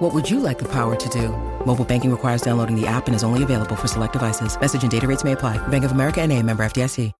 [0.00, 1.28] What would you like the power to do?
[1.66, 4.58] Mobile banking requires downloading the app and is only available for select devices.
[4.58, 5.58] Message and data rates may apply.
[5.68, 7.12] Bank of America and a member FDIC.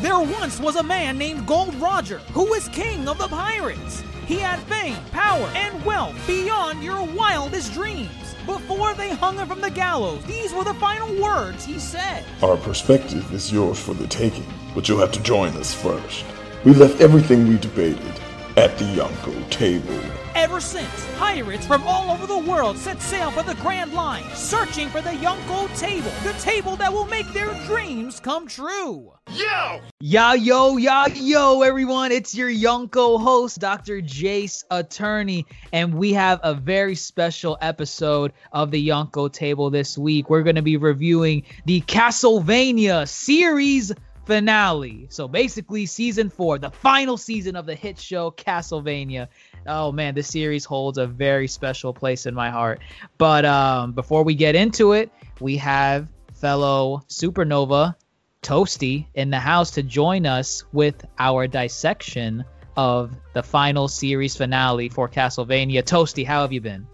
[0.00, 4.04] There once was a man named Gold Roger who was king of the pirates.
[4.26, 8.36] He had fame, power, and wealth beyond your wildest dreams.
[8.46, 12.24] Before they hung him from the gallows, these were the final words he said.
[12.42, 16.24] Our perspective is yours for the taking, but you'll have to join us first.
[16.64, 18.14] We left everything we debated
[18.56, 20.00] at the Yonko table.
[20.34, 24.88] Ever since, pirates from all over the world set sail for the Grand Line, searching
[24.88, 29.12] for the Yonko table, the table that will make their dreams come true.
[29.34, 29.80] Yo!
[30.00, 32.12] Ya yo, ya yo, everyone.
[32.12, 34.00] It's your Yonko host, Dr.
[34.00, 40.30] Jace Attorney, and we have a very special episode of the Yonko table this week.
[40.30, 43.92] We're going to be reviewing the Castlevania series
[44.26, 45.06] finale.
[45.10, 49.28] So basically, season four, the final season of the hit show Castlevania.
[49.66, 52.80] Oh man, this series holds a very special place in my heart.
[53.18, 57.94] But um, before we get into it, we have fellow Supernova
[58.42, 62.44] Toasty in the house to join us with our dissection
[62.76, 65.82] of the final series finale for Castlevania.
[65.82, 66.86] Toasty, how have you been?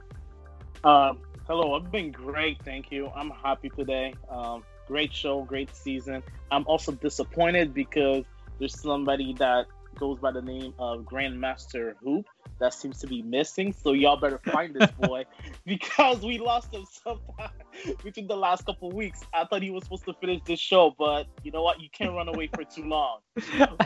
[0.84, 1.14] Uh,
[1.47, 3.11] hello, I've been great, thank you.
[3.14, 4.14] I'm happy today.
[4.28, 6.20] Um, great show, great season.
[6.50, 8.24] I'm also disappointed because
[8.58, 12.27] there's somebody that goes by the name of Grandmaster Hoop
[12.58, 13.72] that seems to be missing.
[13.72, 15.27] So y'all better find this boy
[15.64, 17.50] because we lost him sometime
[18.05, 19.20] between the last couple weeks.
[19.33, 21.80] I thought he was supposed to finish this show, but you know what?
[21.80, 23.20] You can't run away for too long.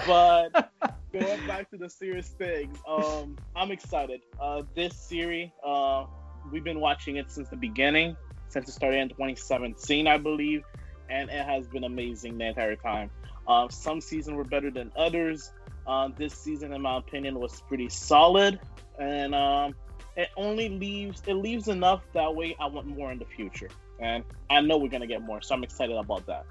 [0.06, 0.72] But
[1.12, 4.22] going back to the serious things, um, I'm excited.
[4.40, 6.06] Uh, this series, uh,
[6.50, 8.16] we've been watching it since the beginning,
[8.48, 10.62] since it started in 2017, I believe,
[11.08, 13.10] and it has been amazing the entire time.
[13.46, 15.52] Uh, some seasons were better than others.
[15.86, 18.58] Uh, this season, in my opinion, was pretty solid,
[18.98, 19.74] and um,
[20.16, 22.56] it only leaves it leaves enough that way.
[22.58, 23.68] I want more in the future,
[24.00, 26.46] and I know we're gonna get more, so I'm excited about that.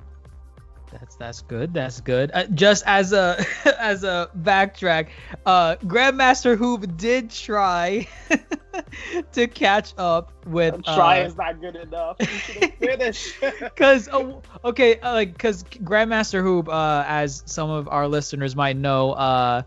[0.99, 1.73] That's that's good.
[1.73, 2.31] That's good.
[2.33, 3.43] Uh, just as a
[3.79, 5.09] as a backtrack,
[5.45, 8.07] uh, Grandmaster Hoop did try
[9.33, 10.83] to catch up with.
[10.83, 12.17] Try uh, is not good enough.
[12.19, 13.35] We should have finished.
[13.75, 14.33] Cause uh,
[14.63, 19.63] okay, uh, like cause Grandmaster Hoop, uh, as some of our listeners might know, uh,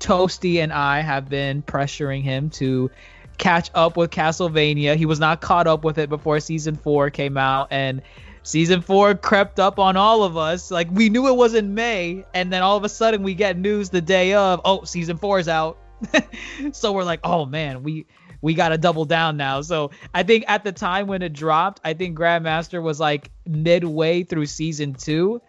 [0.00, 2.90] Toasty and I have been pressuring him to
[3.38, 4.96] catch up with Castlevania.
[4.96, 8.02] He was not caught up with it before season four came out, and
[8.42, 10.70] season four crept up on all of us.
[10.70, 13.56] Like we knew it was in May, and then all of a sudden we get
[13.56, 15.78] news the day of, oh, season four is out.
[16.72, 18.06] so we're like, oh man, we
[18.40, 19.60] we got to double down now.
[19.62, 24.24] So I think at the time when it dropped, I think Grandmaster was like midway
[24.24, 25.40] through season two,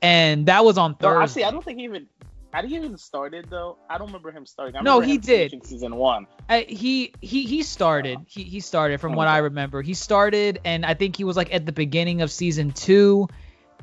[0.00, 1.22] and that was on no, Thursday.
[1.22, 2.06] actually, I don't think he even.
[2.52, 3.76] I didn't even started though.
[3.90, 4.76] I don't remember him starting.
[4.76, 5.66] I No, he did.
[5.66, 6.26] Season one.
[6.48, 8.18] He he he started.
[8.26, 9.82] He he started from what I remember.
[9.82, 13.28] He started, and I think he was like at the beginning of season two,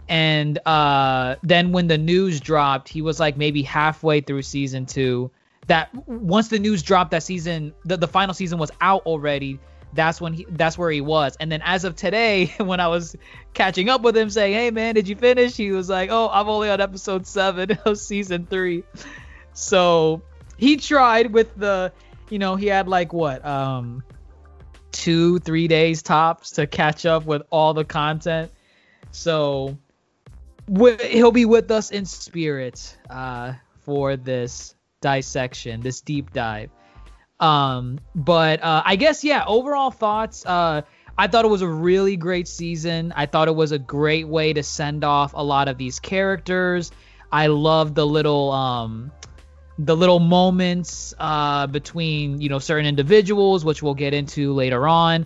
[0.08, 5.32] and uh, then when the news dropped, he was like maybe halfway through season two.
[5.68, 9.60] That once the news dropped that season, the, the final season was out already.
[9.94, 11.38] That's when he that's where he was.
[11.40, 13.16] And then as of today, when I was
[13.54, 16.50] catching up with him, saying, "Hey man, did you finish?" He was like, "Oh, I'm
[16.50, 18.84] only on episode seven of season three.
[19.54, 20.22] So
[20.58, 21.92] he tried with the
[22.30, 24.04] you know he had like what um
[24.92, 28.52] two three days tops to catch up with all the content
[29.12, 29.78] so
[30.68, 36.70] he'll be with us in spirit uh for this dissection this deep dive
[37.40, 40.82] um but uh i guess yeah overall thoughts uh
[41.18, 43.14] I thought it was a really great season.
[43.16, 46.92] I thought it was a great way to send off a lot of these characters.
[47.32, 49.12] I love the little um
[49.78, 55.26] the little moments uh, between you know certain individuals, which we'll get into later on.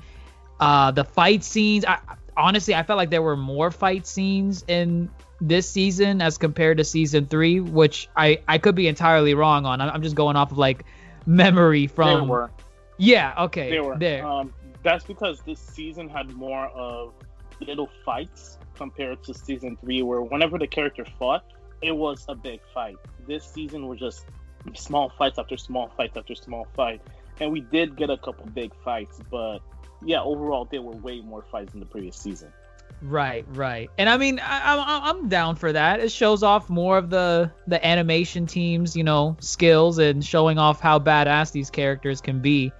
[0.59, 1.85] Uh, the fight scenes.
[1.85, 1.99] I,
[2.35, 5.09] honestly, I felt like there were more fight scenes in
[5.41, 9.81] this season as compared to season three, which I I could be entirely wrong on.
[9.81, 10.83] I'm, I'm just going off of like
[11.29, 12.07] memory from.
[12.07, 12.51] There were.
[12.97, 13.33] Yeah.
[13.45, 13.69] Okay.
[13.69, 13.97] They were.
[13.97, 14.25] there.
[14.25, 14.53] Um,
[14.83, 17.13] that's because this season had more of
[17.61, 21.43] little fights compared to season three, where whenever the character fought,
[21.81, 22.97] it was a big fight.
[23.27, 24.25] This season was just
[24.73, 27.01] small fights after small fights after small fight,
[27.39, 29.59] and we did get a couple big fights, but
[30.03, 32.51] yeah, overall there were way more fights in the previous season.
[33.01, 36.01] Right, right, and I mean, I, I'm down for that.
[36.01, 40.81] It shows off more of the the animation team's, you know, skills and showing off
[40.81, 42.73] how badass these characters can be.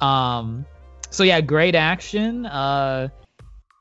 [0.00, 0.66] Um,
[1.08, 3.08] so yeah, great action, uh,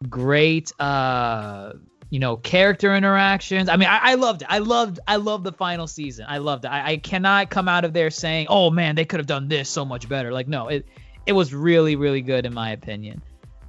[0.07, 1.73] great, uh,
[2.09, 3.67] you know, character interactions.
[3.67, 4.47] I mean, I, I loved it.
[4.49, 6.27] I loved, I loved the final season.
[6.29, 6.67] I loved it.
[6.67, 9.67] I, I cannot come out of there saying, oh man, they could have done this
[9.67, 10.31] so much better.
[10.31, 10.85] Like, no, it,
[11.25, 13.21] it was really, really good in my opinion.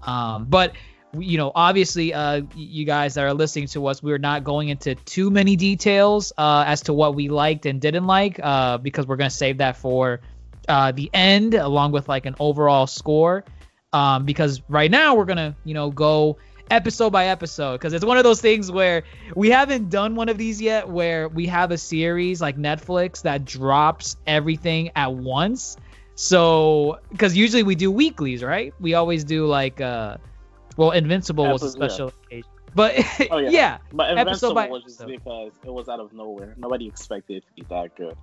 [0.03, 0.75] Um, but
[1.19, 4.95] you know, obviously, uh, you guys that are listening to us, we're not going into
[4.95, 9.17] too many details uh, as to what we liked and didn't like, uh, because we're
[9.17, 10.21] gonna save that for
[10.69, 13.45] uh, the end, along with like an overall score.
[13.93, 16.39] Um, because right now we're gonna, you know, go
[16.71, 19.05] episode by episode because it's one of those things where
[19.37, 23.45] we haven't done one of these yet where we have a series like Netflix that
[23.45, 25.77] drops everything at once.
[26.17, 28.73] So, because usually we do weeklies, right?
[28.81, 30.19] We always do like uh
[30.77, 32.39] well, Invincible was a special yeah.
[32.39, 32.51] occasion.
[32.75, 32.95] But
[33.31, 33.51] oh, yeah.
[33.51, 33.79] yeah.
[33.93, 35.25] But Invincible was just episode.
[35.25, 36.55] because it was out of nowhere.
[36.57, 38.17] Nobody expected it to be that good.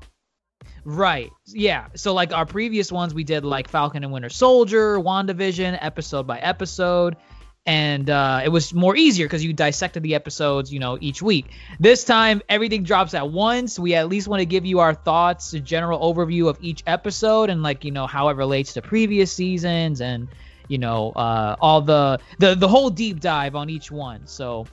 [0.83, 1.31] Right.
[1.47, 1.87] Yeah.
[1.95, 6.39] So like our previous ones we did like Falcon and Winter Soldier, WandaVision, episode by
[6.39, 7.17] episode.
[7.63, 11.51] And uh, it was more easier because you dissected the episodes, you know, each week.
[11.79, 13.77] This time everything drops at once.
[13.77, 17.51] We at least want to give you our thoughts, a general overview of each episode
[17.51, 20.27] and like, you know, how it relates to previous seasons and
[20.71, 24.25] you know uh, all the the the whole deep dive on each one.
[24.25, 24.65] So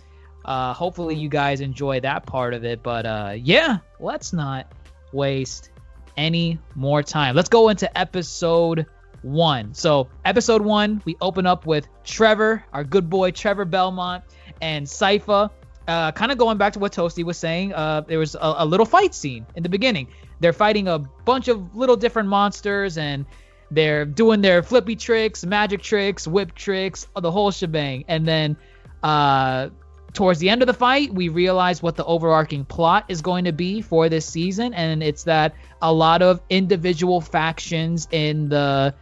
[0.44, 2.82] uh, hopefully you guys enjoy that part of it.
[2.84, 4.72] But uh, yeah, let's not
[5.12, 5.70] waste
[6.16, 7.34] any more time.
[7.34, 8.86] Let's go into episode
[9.22, 9.74] one.
[9.74, 14.22] So episode one, we open up with Trevor, our good boy Trevor Belmont,
[14.62, 15.50] and Sypha.
[15.88, 18.66] Uh, kind of going back to what Toasty was saying, uh, there was a, a,
[18.66, 20.06] little fight scene in the beginning.
[20.38, 23.24] They're fighting a bunch of little different monsters, and
[23.70, 28.04] they're doing their flippy tricks, magic tricks, whip tricks, the whole shebang.
[28.08, 28.56] And then
[29.02, 29.68] uh,
[30.12, 33.52] towards the end of the fight, we realize what the overarching plot is going to
[33.52, 38.94] be for this season, and it's that a lot of individual factions in the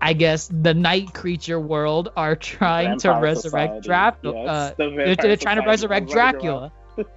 [0.00, 4.34] I guess the night creature world are trying to resurrect Dracula.
[4.36, 6.72] Yes, uh, the they're, they're trying to resurrect Dracula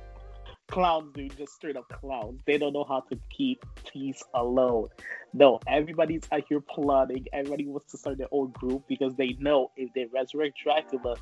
[0.67, 2.41] clowns, dude, just straight up clowns.
[2.45, 4.87] They don't know how to keep peace alone.
[5.37, 7.25] No, everybody's out here plotting.
[7.33, 11.17] Everybody wants to start their own group because they know if they resurrect Dracula,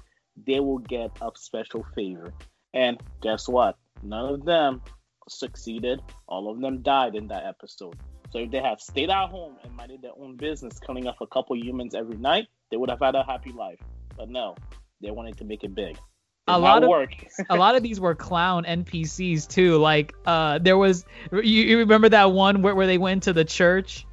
[0.46, 2.32] they will get a special favor.
[2.76, 3.76] And guess what?
[4.04, 4.84] None of them
[5.28, 6.00] succeeded.
[6.28, 7.96] All of them died in that episode.
[8.30, 11.26] So if they had stayed at home and minded their own business, killing off a
[11.26, 13.80] couple humans every night, they would have had a happy life.
[14.16, 14.54] But no,
[15.02, 15.98] they wanted to make it big
[16.48, 17.12] a lot of work.
[17.50, 19.78] a lot of these were clown NPCs too.
[19.78, 23.46] Like uh, there was you, you remember that one where, where they went to the
[23.46, 24.06] church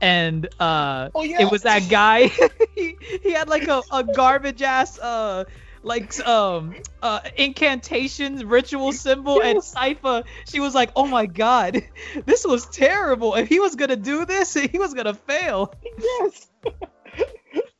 [0.00, 1.42] and uh, oh, yeah.
[1.42, 2.30] it was that guy.
[2.74, 5.44] he, he had like a, a garbage ass uh
[5.84, 11.82] like um uh incantations ritual symbol and Sypha she was like oh my god
[12.26, 16.48] this was terrible if he was gonna do this he was gonna fail yes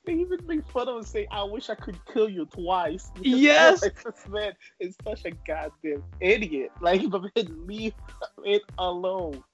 [0.08, 3.10] they even make fun of him say, I wish I could kill you twice.
[3.20, 3.82] Yes.
[3.82, 6.72] Like, this man is such a goddamn idiot.
[6.80, 7.92] Like, but man, leave
[8.44, 9.44] it alone.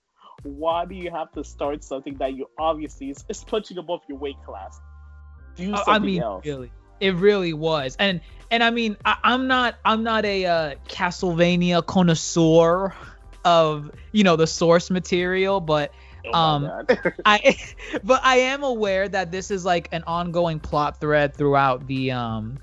[0.45, 4.19] Why do you have to start something that you obviously is, is punching above your
[4.19, 4.79] weight class?
[5.57, 6.45] Do something I mean, else.
[6.45, 6.71] Really,
[7.01, 7.97] it really was.
[7.99, 8.21] And
[8.51, 12.95] and I mean, I, am not I'm not a uh, Castlevania connoisseur
[13.45, 15.93] of you know the source material, but
[16.27, 16.87] Oh um,
[17.25, 17.57] I,
[18.05, 22.59] but I am aware that this is like an ongoing plot thread throughout the um,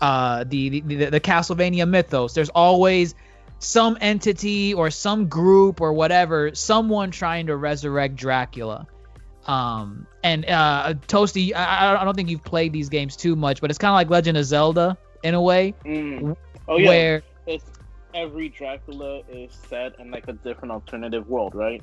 [0.00, 2.34] uh, the the, the Castlevania mythos.
[2.34, 3.14] There's always
[3.58, 8.86] some entity or some group or whatever, someone trying to resurrect Dracula.
[9.46, 13.70] Um, and uh, Toasty, I, I don't think you've played these games too much, but
[13.70, 15.74] it's kind of like Legend of Zelda in a way.
[15.84, 16.36] Mm.
[16.68, 16.88] Oh yeah.
[16.88, 17.64] Where it's,
[18.14, 21.82] every Dracula is set in like a different alternative world, right?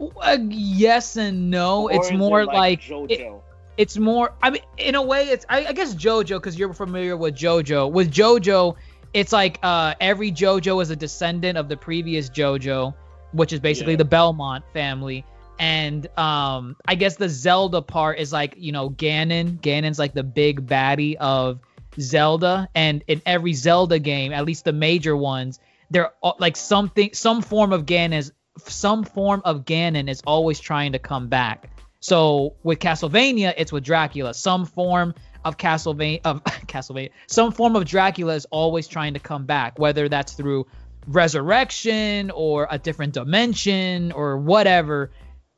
[0.00, 1.84] Uh, yes and no.
[1.84, 3.32] Or it's more it like, like it,
[3.76, 4.34] it's more.
[4.42, 7.90] I mean, in a way, it's I, I guess JoJo because you're familiar with JoJo.
[7.90, 8.76] With JoJo,
[9.12, 12.94] it's like uh, every JoJo is a descendant of the previous JoJo,
[13.32, 13.98] which is basically yeah.
[13.98, 15.24] the Belmont family.
[15.58, 19.60] And um, I guess the Zelda part is like you know Ganon.
[19.60, 21.60] Ganon's like the big baddie of
[21.98, 25.58] Zelda, and in every Zelda game, at least the major ones,
[25.90, 28.32] they're like something, some form of Ganon is
[28.64, 31.70] some form of Ganon is always trying to come back.
[32.00, 34.34] So with Castlevania, it's with Dracula.
[34.34, 39.46] Some form of Castlevania of Castlevania, some form of Dracula is always trying to come
[39.46, 40.66] back, whether that's through
[41.06, 45.10] resurrection or a different dimension or whatever.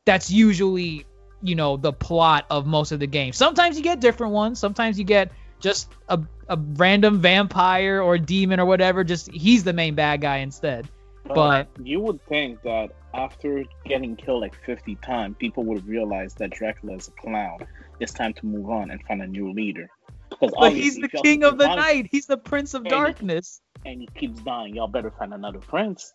[0.04, 1.06] That's usually
[1.42, 3.36] you know the plot of most of the games.
[3.36, 4.58] Sometimes you get different ones.
[4.58, 9.04] Sometimes you get just a, a random vampire or demon or whatever.
[9.04, 10.88] Just he's the main bad guy instead.
[11.35, 16.50] But you would think that after getting killed like 50 times, people would realize that
[16.50, 17.61] Dracula is a clown.
[18.00, 19.88] It's time to move on and find a new leader.
[20.30, 22.08] Because but he's the king of the night.
[22.11, 23.61] He's the prince of and darkness.
[23.82, 24.75] He, and he keeps dying.
[24.75, 26.14] Y'all better find another prince.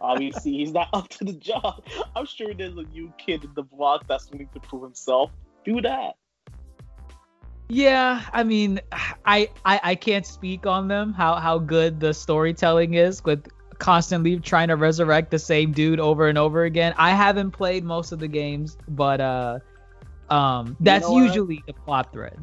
[0.00, 1.84] Obviously, he's not up to the job.
[2.16, 5.30] I'm sure there's a new kid in the block that's willing to prove himself.
[5.64, 6.16] Do that.
[7.68, 12.94] Yeah, I mean, I, I I can't speak on them how how good the storytelling
[12.94, 13.46] is with
[13.78, 16.94] constantly trying to resurrect the same dude over and over again.
[16.96, 19.58] I haven't played most of the games, but uh,
[20.30, 22.38] um, that's you know usually the plot thread.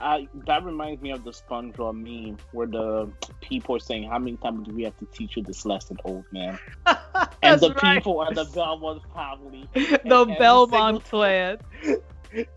[0.00, 4.36] I, that reminds me of the SpongeBob meme where the people are saying, "How many
[4.36, 6.58] times do we have to teach you this lesson, old man?"
[7.42, 7.96] and the right.
[7.96, 11.58] people are the Belmont family, the Belmont clan.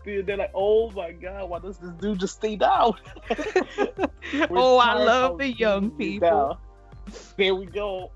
[0.04, 2.94] Dude, they're like, "Oh my god, why does this dude just stay down?"
[4.50, 6.58] oh, I love the young people.
[7.36, 8.10] There we go.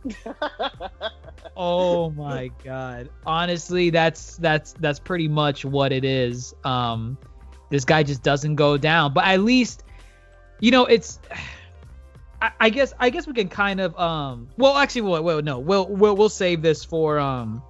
[1.56, 3.10] oh my god.
[3.24, 6.54] Honestly, that's that's that's pretty much what it is.
[6.64, 7.18] Um
[7.70, 9.12] this guy just doesn't go down.
[9.12, 9.84] But at least
[10.60, 11.18] you know, it's
[12.40, 15.58] I, I guess I guess we can kind of um well actually well, well no,
[15.58, 17.62] we'll we'll we'll save this for um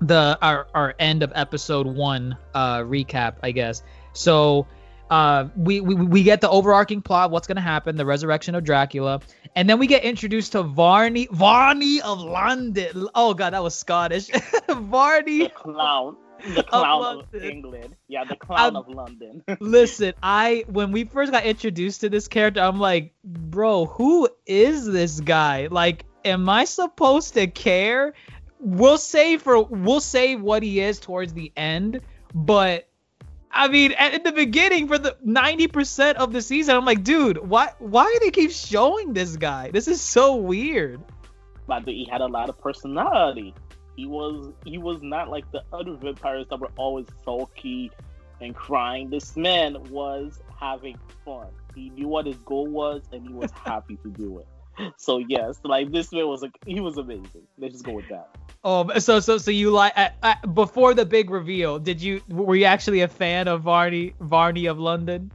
[0.00, 3.82] the our our end of episode 1 uh recap, I guess.
[4.12, 4.66] So
[5.12, 8.64] uh, we, we we get the overarching plot, of what's gonna happen, the resurrection of
[8.64, 9.20] Dracula,
[9.54, 13.08] and then we get introduced to Varney Varney of London.
[13.14, 14.30] Oh god, that was Scottish.
[14.70, 15.40] Varney.
[15.40, 16.16] The clown.
[16.54, 17.94] The clown of, of England.
[18.08, 19.44] Yeah, the clown of London.
[19.60, 24.86] listen, I when we first got introduced to this character, I'm like, bro, who is
[24.86, 25.68] this guy?
[25.70, 28.14] Like, am I supposed to care?
[28.60, 32.00] We'll say for we'll say what he is towards the end,
[32.34, 32.88] but
[33.52, 37.70] I mean, at, the beginning for the 90% of the season, I'm like, dude, why
[37.78, 39.70] why do they keep showing this guy?
[39.70, 41.00] This is so weird.
[41.66, 43.54] But he had a lot of personality.
[43.96, 47.90] He was he was not like the other vampires that were always sulky
[48.40, 49.10] and crying.
[49.10, 51.48] This man was having fun.
[51.74, 54.46] He knew what his goal was and he was happy to do it.
[54.96, 57.46] So yes, like this man was like he was amazing.
[57.58, 58.28] Let's just go with that.
[58.64, 61.78] Oh, so so so you like uh, uh, before the big reveal?
[61.78, 65.30] Did you were you actually a fan of Varney Varney of London?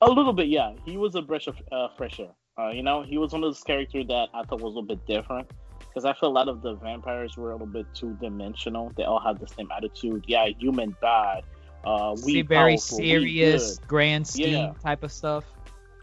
[0.00, 0.72] A little bit, yeah.
[0.84, 2.30] He was a breath of uh, fresh air.
[2.58, 4.82] Uh, you know, he was one of those characters that I thought was a little
[4.82, 8.16] bit different because I feel a lot of the vampires were a little bit two
[8.20, 8.92] dimensional.
[8.96, 10.24] They all had the same attitude.
[10.26, 11.44] Yeah, human bad.
[11.84, 14.72] Uh, we See, very powerful, serious, grand scheme yeah.
[14.82, 15.44] type of stuff.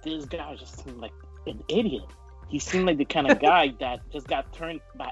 [0.03, 1.11] This guy just seemed like
[1.45, 2.05] an idiot.
[2.49, 5.11] He seemed like the kind of guy that just got turned by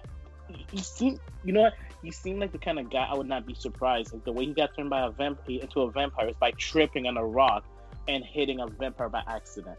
[0.69, 1.73] he seemed, you know what?
[2.01, 4.13] He seemed like the kind of guy I would not be surprised.
[4.13, 7.07] Like the way he got turned by a vampire into a vampire is by tripping
[7.07, 7.65] on a rock
[8.07, 9.77] and hitting a vampire by accident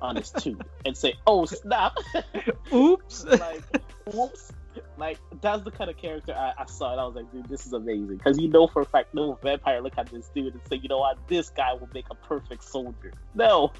[0.00, 1.94] on his tooth and say, "Oh snap!
[2.72, 3.62] Oops!" like,
[4.14, 4.52] oops!
[4.98, 7.66] Like that's the kind of character I, I saw, and I was like, "Dude, this
[7.66, 10.62] is amazing." Because you know for a fact, no vampire look at this dude and
[10.68, 11.16] say, "You know what?
[11.28, 13.72] This guy will make a perfect soldier." No,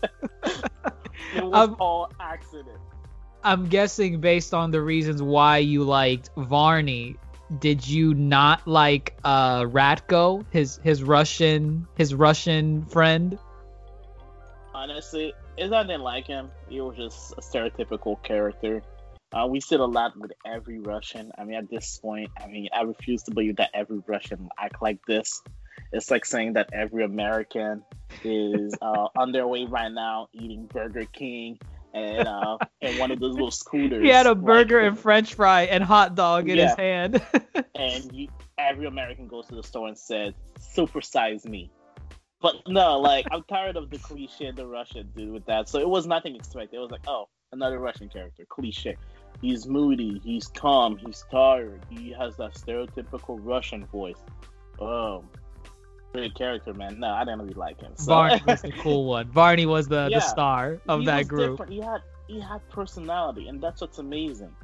[1.37, 2.79] it was um, all accident.
[3.45, 7.17] I'm guessing based on the reasons why you liked Varney,
[7.59, 13.39] did you not like uh Ratko, his his Russian his Russian friend?
[14.75, 16.51] Honestly, it's not didn't like him.
[16.69, 18.83] He was just a stereotypical character.
[19.33, 21.33] Uh, we see a lot with every Russian.
[21.39, 24.83] I mean, at this point, I mean, I refuse to believe that every Russian act
[24.83, 25.43] like this.
[25.91, 27.83] It's like saying that every American
[28.25, 31.59] is uh, on their way right now eating Burger King
[31.95, 34.03] and uh, and one of those little scooters.
[34.05, 36.69] He had a burger like, and French fry and hot dog in yeah.
[36.69, 37.23] his hand.
[37.75, 41.71] and you, every American goes to the store and said, "Supersize me."
[42.41, 45.69] But no, like I'm tired of the cliche the Russian dude with that.
[45.69, 46.77] So it was nothing expected.
[46.77, 48.97] It was like, oh, another Russian character, cliche.
[49.41, 54.19] He's moody, he's calm, he's tired, he has that stereotypical Russian voice.
[54.81, 55.25] Oh,
[56.13, 57.01] great character, man.
[57.01, 57.93] No, I didn't really like him.
[57.97, 58.07] So.
[58.07, 59.29] Varney was the cool one.
[59.29, 61.53] Varney was the, yeah, the star of that group.
[61.53, 61.73] Different.
[61.73, 64.55] He had he had personality, and that's what's amazing.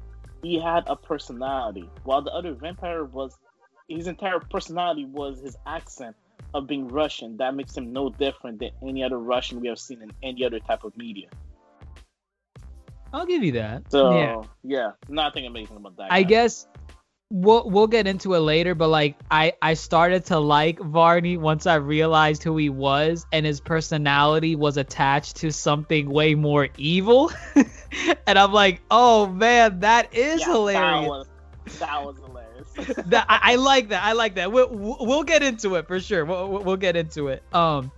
[0.43, 3.37] He had a personality, while the other vampire was
[3.89, 6.15] his entire personality was his accent
[6.55, 7.37] of being Russian.
[7.39, 10.61] That makes him no different than any other Russian we have seen in any other
[10.61, 11.29] type of media.
[13.13, 13.91] I'll give you that.
[13.91, 16.13] So yeah, yeah nothing amazing about that.
[16.13, 16.29] I guy.
[16.29, 16.69] guess
[17.31, 21.67] we'll we'll get into it later, but like I I started to like Varney once
[21.67, 27.31] I realized who he was and his personality was attached to something way more evil.
[28.27, 30.79] and I'm like, oh man, that is yeah, hilarious.
[30.81, 32.95] That was, that was hilarious.
[33.07, 34.03] that I, I, like that.
[34.05, 34.53] I like that.
[34.53, 36.25] We'll, we'll get into it for sure.
[36.25, 37.43] We'll, we'll get into it.
[37.53, 37.91] Um,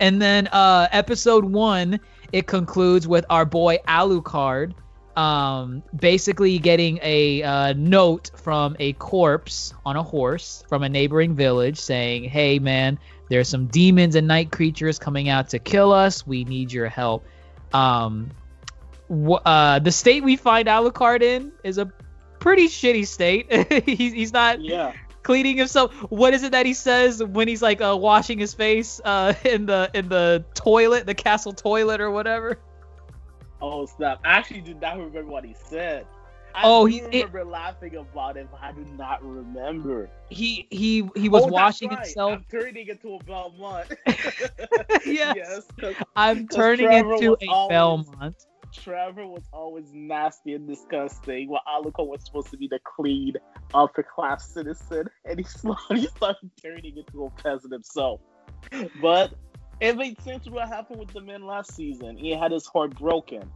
[0.00, 2.00] and then uh, episode one,
[2.32, 4.74] it concludes with our boy Alucard,
[5.18, 11.34] um, basically getting a uh, note from a corpse on a horse from a neighboring
[11.34, 16.24] village saying, "Hey, man, there's some demons and night creatures coming out to kill us.
[16.24, 17.26] We need your help."
[17.72, 18.30] Um,
[19.10, 21.86] wh- uh, the state we find Alucard in is a
[22.38, 23.52] pretty shitty state.
[23.88, 24.92] he's, he's not yeah.
[25.24, 25.92] cleaning himself.
[26.12, 29.66] What is it that he says when he's like uh, washing his face uh, in
[29.66, 32.60] the in the toilet, the castle toilet or whatever?
[33.60, 34.20] Oh snap!
[34.24, 36.06] I actually did not remember what he said.
[36.54, 40.10] I oh, he remember it, laughing about it, but I do not remember.
[40.30, 42.00] He he he was oh, washing right.
[42.00, 42.32] himself.
[42.32, 43.92] I'm turning into a Belmont.
[44.06, 45.04] yes.
[45.06, 48.36] yes cause, I'm cause turning Trevor into a always, Belmont.
[48.72, 53.34] Trevor was always nasty and disgusting, while Alucard was supposed to be the clean,
[53.74, 58.20] upper class citizen, and he slowly started turning into a peasant himself.
[59.00, 59.34] But
[59.80, 62.16] it made sense what happened with the man last season.
[62.16, 63.50] He had his heart broken.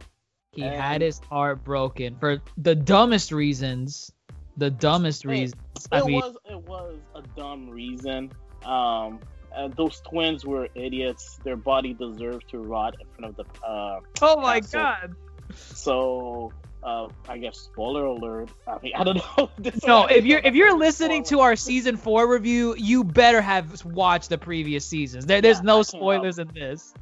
[0.51, 4.11] He And- had his heart broken for the dumbest reasons.
[4.57, 5.61] The dumbest Hey, reasons.
[5.77, 8.31] It I mean, was it was a dumb reason.
[8.63, 9.19] Um,
[9.55, 11.39] uh, those twins were idiots.
[11.43, 13.65] Their body deserved to rot in front of the.
[13.65, 14.79] Uh, oh my castle.
[14.81, 15.15] god.
[15.55, 16.51] so
[16.83, 18.49] uh, I guess spoiler alert.
[18.67, 19.49] I mean, I don't know.
[19.87, 24.29] No, if you're if you're listening to our season four review, you better have watched
[24.29, 25.25] the previous seasons.
[25.25, 26.93] There, there's Yeah, no spoilers in this.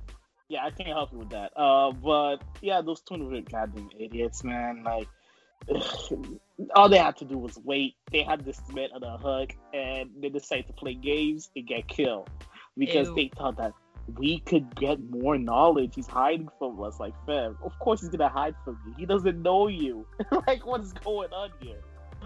[0.49, 1.51] yeah, I can't help you with that.
[1.55, 4.83] Uh, but yeah, those twins were goddamn idiots, man.
[4.83, 5.07] Like,
[6.75, 7.95] all they had to do was wait.
[8.11, 11.87] They had this man on a hook, and they decided to play games and get
[11.87, 12.29] killed
[12.77, 13.15] because Ew.
[13.15, 13.73] they thought that
[14.17, 15.93] we could get more knowledge.
[15.95, 17.57] He's hiding from us, like fam.
[17.63, 18.93] Of course, he's gonna hide from you.
[18.97, 20.05] He doesn't know you.
[20.47, 21.79] like, what is going on here?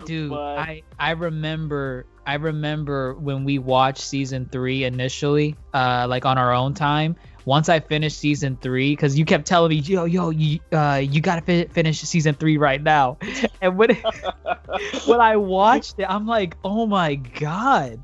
[0.06, 6.26] Dude, But- I I remember I remember when we watched season three initially, uh, like
[6.26, 7.16] on our own time.
[7.46, 11.22] Once I finished season three, because you kept telling me, yo, yo, you uh, you
[11.22, 13.18] gotta fi- finish season three right now.
[13.62, 13.92] And when
[15.06, 18.02] when I watched it, I'm like, oh my god,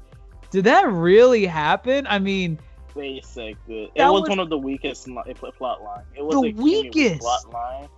[0.52, 2.06] did that really happen?
[2.08, 2.60] I mean,
[2.96, 3.58] basic.
[3.68, 3.86] Dude.
[3.86, 5.06] It That was, was- one of the weakest
[5.58, 6.04] plot line.
[6.16, 7.22] It was The a weakest.
[7.22, 7.90] plot line,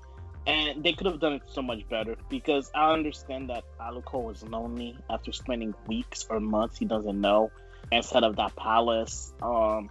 [0.47, 2.15] and they could have done it so much better.
[2.29, 7.51] Because I understand that Alucard was lonely after spending weeks or months he doesn't know
[7.91, 9.89] instead of that palace, um,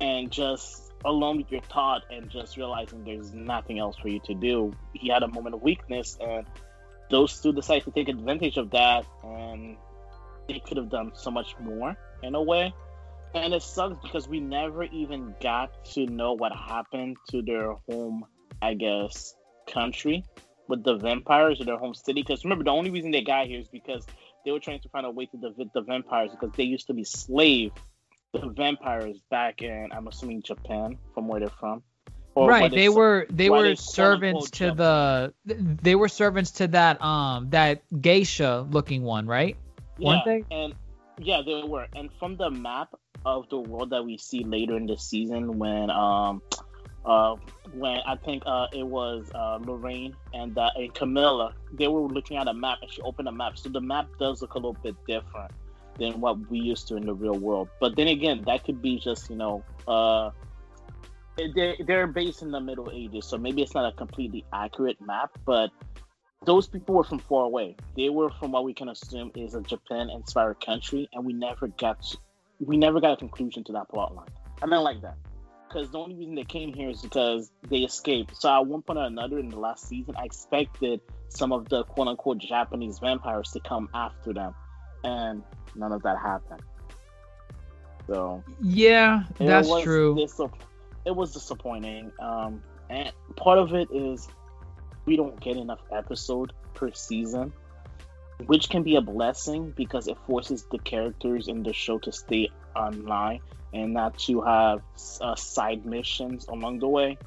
[0.00, 4.34] and just alone with your thought and just realizing there's nothing else for you to
[4.34, 4.72] do.
[4.92, 6.46] He had a moment of weakness, and
[7.10, 9.76] those two decided to take advantage of that, and
[10.48, 12.74] they could have done so much more in a way.
[13.34, 18.24] And it sucks because we never even got to know what happened to their home,
[18.60, 19.34] I guess,
[19.68, 20.24] country
[20.68, 22.22] with the vampires or their home city.
[22.22, 24.04] Because remember, the only reason they got here is because
[24.44, 26.94] they were trying to find a way to defeat the vampires because they used to
[26.94, 27.72] be slave
[28.32, 31.82] the vampires back in, I'm assuming Japan, from where they're from.
[32.36, 32.62] Right?
[32.62, 37.02] what They were they were they servants to quote-unquote the they were servants to that
[37.02, 39.56] um that geisha looking one, right?
[39.98, 40.22] yeah.
[40.50, 40.74] And
[41.18, 41.86] yeah, they were.
[41.94, 45.90] And from the map of the world that we see later in the season, when
[45.90, 46.42] um,
[47.04, 47.36] uh,
[47.72, 52.36] when I think uh, it was uh, Lenore and uh, and Carmilla, they were looking
[52.36, 53.58] at a map, and she opened a map.
[53.58, 55.52] So the map does look a little bit different
[55.98, 57.68] than what we used to in the real world.
[57.80, 59.64] But then again, that could be just you know.
[59.86, 60.30] Uh,
[61.54, 65.30] they're, they're based in the Middle Ages, so maybe it's not a completely accurate map,
[65.46, 65.70] but
[66.44, 67.76] those people were from far away.
[67.96, 72.04] They were from what we can assume is a Japan-inspired country, and we never got
[72.60, 74.28] we never got a conclusion to that plot line.
[74.62, 75.16] I mean, like that,
[75.68, 78.36] because the only reason they came here is because they escaped.
[78.36, 81.84] So at one point or another in the last season, I expected some of the
[81.84, 84.54] quote-unquote Japanese vampires to come after them,
[85.04, 85.42] and
[85.74, 86.62] none of that happened.
[88.06, 90.16] So Yeah, it that's was true.
[90.16, 90.40] dis-
[91.04, 92.12] it was disappointing.
[92.18, 94.28] Um, and part of it is
[95.06, 97.52] we don't get enough episode per season,
[98.46, 102.48] which can be a blessing because it forces the characters in the show to stay
[102.76, 103.40] online
[103.72, 104.82] and not to have
[105.20, 107.18] uh, side missions along the way.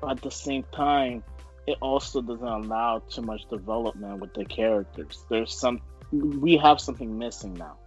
[0.00, 1.22] But at the same time,
[1.66, 5.24] it also doesn't allow too much development with the characters.
[5.28, 5.80] There's some
[6.12, 7.78] we have something missing now,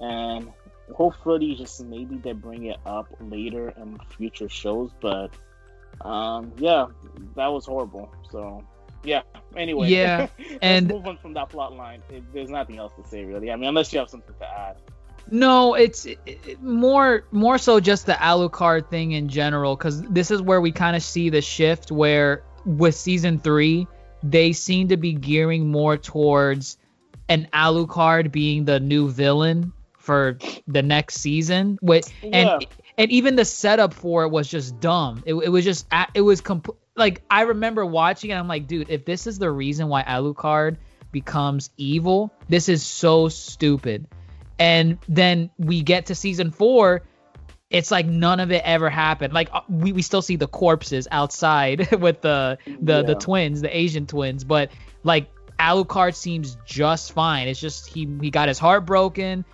[0.00, 0.52] and
[0.92, 5.30] hopefully just maybe they bring it up later in future shows but
[6.02, 6.86] um yeah
[7.34, 8.62] that was horrible so
[9.04, 9.22] yeah
[9.56, 10.26] anyway Yeah,
[10.62, 13.56] and- move on from that plot line It- there's nothing else to say really i
[13.56, 14.76] mean unless you have something to add
[15.30, 20.30] No, it's it, it- more more so just the Alucard thing in general, because this
[20.30, 23.86] is where we kind of see the shift where with season three
[24.22, 26.76] they seem to be gearing more towards
[27.30, 30.36] an Alucard being the new villain for
[30.68, 31.78] the next season.
[31.80, 32.56] With Yeah.
[32.58, 32.66] and
[32.98, 35.22] even the setup for it was just dumb.
[35.26, 38.34] It, it was just it was compl- like I remember watching it.
[38.34, 40.76] I'm like, dude, if this is the reason why Alucard
[41.12, 44.06] becomes evil, this is so stupid.
[44.58, 47.02] And then we get to season four.
[47.70, 49.32] It's like none of it ever happened.
[49.32, 53.76] Like uh, we, we still see the corpses outside with the the the twins, the
[53.76, 54.70] Asian twins, but
[55.02, 57.48] like Alucard seems just fine.
[57.48, 59.44] It's just he he got his heart broken.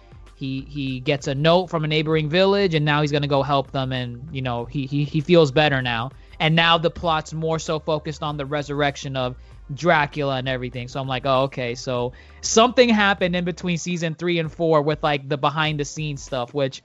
[0.41, 3.73] He he gets a note from a neighboring village, and now he's gonna go help
[3.73, 3.93] them.
[3.93, 6.13] And you know he he he feels better now.
[6.39, 9.37] And now the plot's more so focused on the resurrection of
[9.75, 10.89] Dracula and everything.
[10.89, 11.75] So I'm like, oh okay.
[11.75, 16.23] So something happened in between season three and four with like the behind the scenes
[16.23, 16.83] stuff, which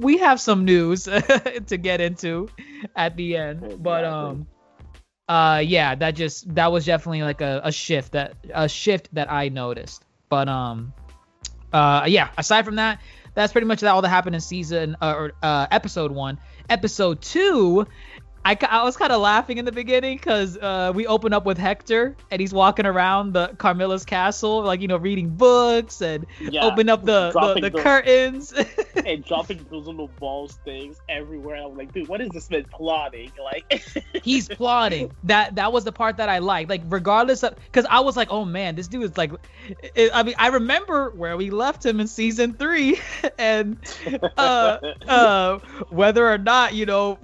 [0.00, 1.04] we have some news
[1.68, 2.48] to get into
[2.96, 3.80] at the end.
[3.80, 4.48] But um
[5.28, 9.30] uh yeah that just that was definitely like a, a shift that a shift that
[9.30, 10.92] i noticed but um
[11.72, 13.00] uh yeah aside from that
[13.34, 16.38] that's pretty much all that happened in season uh, or uh episode one.
[16.68, 17.86] Episode two
[18.44, 21.58] I, I was kind of laughing in the beginning because uh, we open up with
[21.58, 26.64] Hector and he's walking around the Carmilla's castle, like you know, reading books and Yeah,
[26.64, 28.54] open up the the, the curtains.
[29.06, 31.56] and dropping those little balls things everywhere.
[31.56, 33.30] I'm like, dude, what is this man plotting?
[33.42, 33.82] Like,
[34.22, 35.12] he's plotting.
[35.24, 36.70] That that was the part that I liked.
[36.70, 39.32] Like regardless of, because I was like, oh man, this dude is like,
[39.94, 42.98] it, I mean, I remember where we left him in season three,
[43.38, 43.76] and
[44.36, 45.58] uh, uh,
[45.90, 47.18] whether or not you know,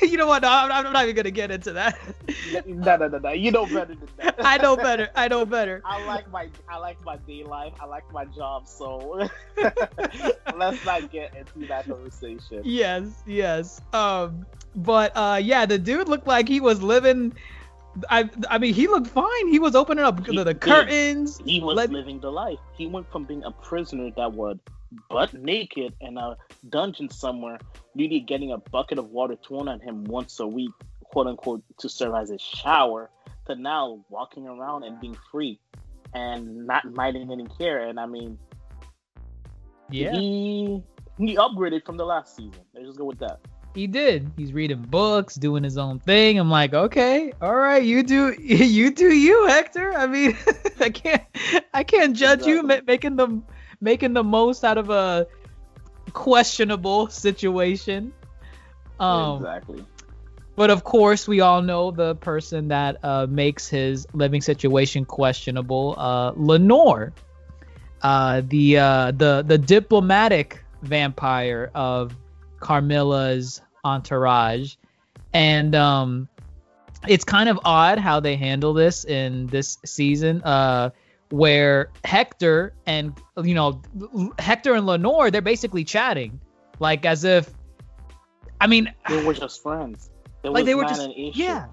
[0.00, 0.42] you know what?
[0.42, 1.98] No, I'm, I'm not even gonna get into that.
[2.66, 3.30] no, no, no, no.
[3.30, 4.36] You know better than that.
[4.42, 5.08] I know better.
[5.14, 5.82] I know better.
[5.84, 7.72] I like my I like my day life.
[7.80, 8.66] I like my job.
[8.68, 9.28] So
[10.56, 12.62] let's not get into that conversation.
[12.64, 13.80] Yes, yes.
[13.92, 17.32] Um, but uh, yeah, the dude looked like he was living.
[18.08, 19.48] I, I mean, he looked fine.
[19.48, 20.60] He was opening up He the, did.
[20.60, 21.40] curtains.
[21.44, 22.58] He was Let- living the life.
[22.76, 24.56] He went from being a prisoner that was
[25.10, 26.36] butt naked in a
[26.68, 27.58] dungeon somewhere,
[27.94, 30.72] really getting a bucket of water thrown on him once a week,
[31.04, 33.10] quote unquote, to serve as a shower,
[33.46, 35.58] to now walking around and being free
[36.14, 37.86] and not minding any care.
[37.88, 38.38] And I mean,
[39.90, 40.12] Yeah.
[40.12, 40.82] he
[41.18, 42.62] he upgraded from the last season.
[42.74, 43.40] Let's just go with that.
[43.74, 44.30] He did.
[44.36, 46.38] He's reading books, doing his own thing.
[46.38, 49.94] I'm like, okay, all right, you do, you do you, Hector.
[49.94, 50.36] I mean,
[50.80, 51.22] I can't,
[51.72, 53.40] I can't judge you ma- making the,
[53.82, 55.26] making the most out of a
[56.12, 58.12] questionable situation.
[59.00, 59.84] Um, exactly.
[60.56, 65.96] but of course, we all know the person that uh, makes his living situation questionable,
[65.98, 67.12] uh, Lenore,
[68.02, 72.16] uh, the uh, the the diplomatic vampire of
[72.60, 74.76] Carmilla's entourage,
[75.32, 76.28] and um,
[77.08, 80.90] it's kind of odd how they handle this in this season, uh,
[81.32, 83.80] where Hector and you know
[84.38, 86.38] Hector and Lenore they're basically chatting,
[86.78, 87.50] like as if,
[88.60, 90.10] I mean, They were just friends.
[90.44, 91.42] Like they were just an issue.
[91.42, 91.66] yeah.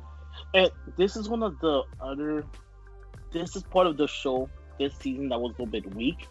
[0.54, 2.46] And this is one of the other.
[3.32, 6.28] This is part of the show this season that was a little bit weak.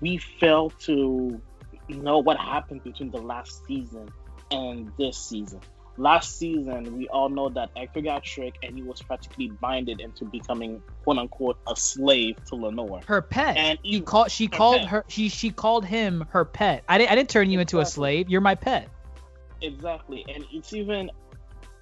[0.00, 1.40] We failed to
[1.88, 4.08] know what happened between the last season
[4.50, 5.60] and this season.
[5.98, 10.24] Last season, we all know that Hector got tricked and he was practically binded into
[10.24, 13.00] becoming "quote unquote" a slave to Lenore.
[13.06, 13.56] her pet.
[13.58, 14.30] And He called.
[14.30, 14.88] She her called pet.
[14.88, 15.04] her.
[15.08, 16.82] She she called him her pet.
[16.88, 17.10] I didn't.
[17.12, 18.30] I didn't turn you into a slave.
[18.30, 18.88] You're my pet.
[19.60, 21.10] Exactly, and it's even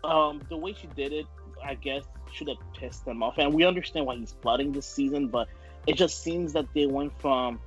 [0.03, 1.27] um, the way she did it.
[1.65, 5.29] I guess should have pissed him off, and we understand why he's plotting this season.
[5.29, 5.49] But
[5.87, 7.61] it just seems that they went from.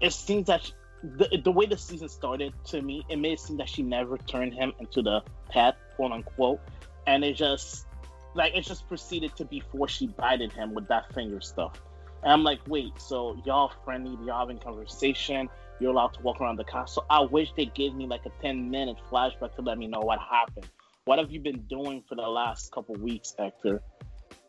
[0.00, 0.70] It seems that
[1.02, 4.16] the the way the season started to me, it made it seem that she never
[4.18, 6.60] turned him into the pet, quote unquote,
[7.06, 7.86] and it just
[8.34, 11.80] like it just proceeded to before she bited him with that finger stuff.
[12.22, 16.56] And I'm like, wait, so y'all friendly, y'all having conversation, you're allowed to walk around
[16.56, 17.04] the castle.
[17.08, 20.18] I wish they gave me like a 10 minute flashback to let me know what
[20.18, 20.68] happened.
[21.04, 23.82] What have you been doing for the last couple weeks, Hector?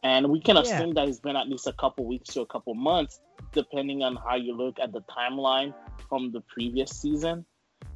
[0.04, 0.64] And we can Yeah.
[0.64, 3.20] assume that it's been at least a couple weeks to a couple months,
[3.54, 5.74] depending on how you look at the timeline
[6.08, 7.46] from the previous season.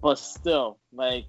[0.01, 1.25] But still, like,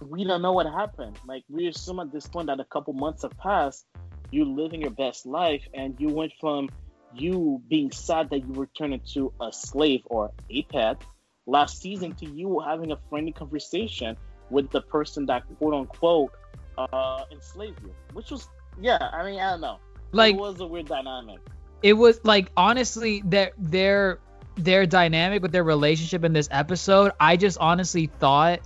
[0.00, 1.18] we don't know what happened.
[1.26, 3.86] Like, we assume at this point that a couple months have passed,
[4.30, 6.68] you're living your best life, and you went from
[7.14, 11.02] you being sad that you were turned into a slave or a pet
[11.46, 14.16] last season to you having a friendly conversation
[14.50, 16.32] with the person that quote unquote
[16.78, 18.48] uh enslaved you which was
[18.80, 19.78] yeah i mean i don't know
[20.12, 21.40] Like it was a weird dynamic
[21.82, 24.18] it was like honestly their their
[24.56, 27.12] their dynamic with their relationship in this episode.
[27.18, 28.60] I just honestly thought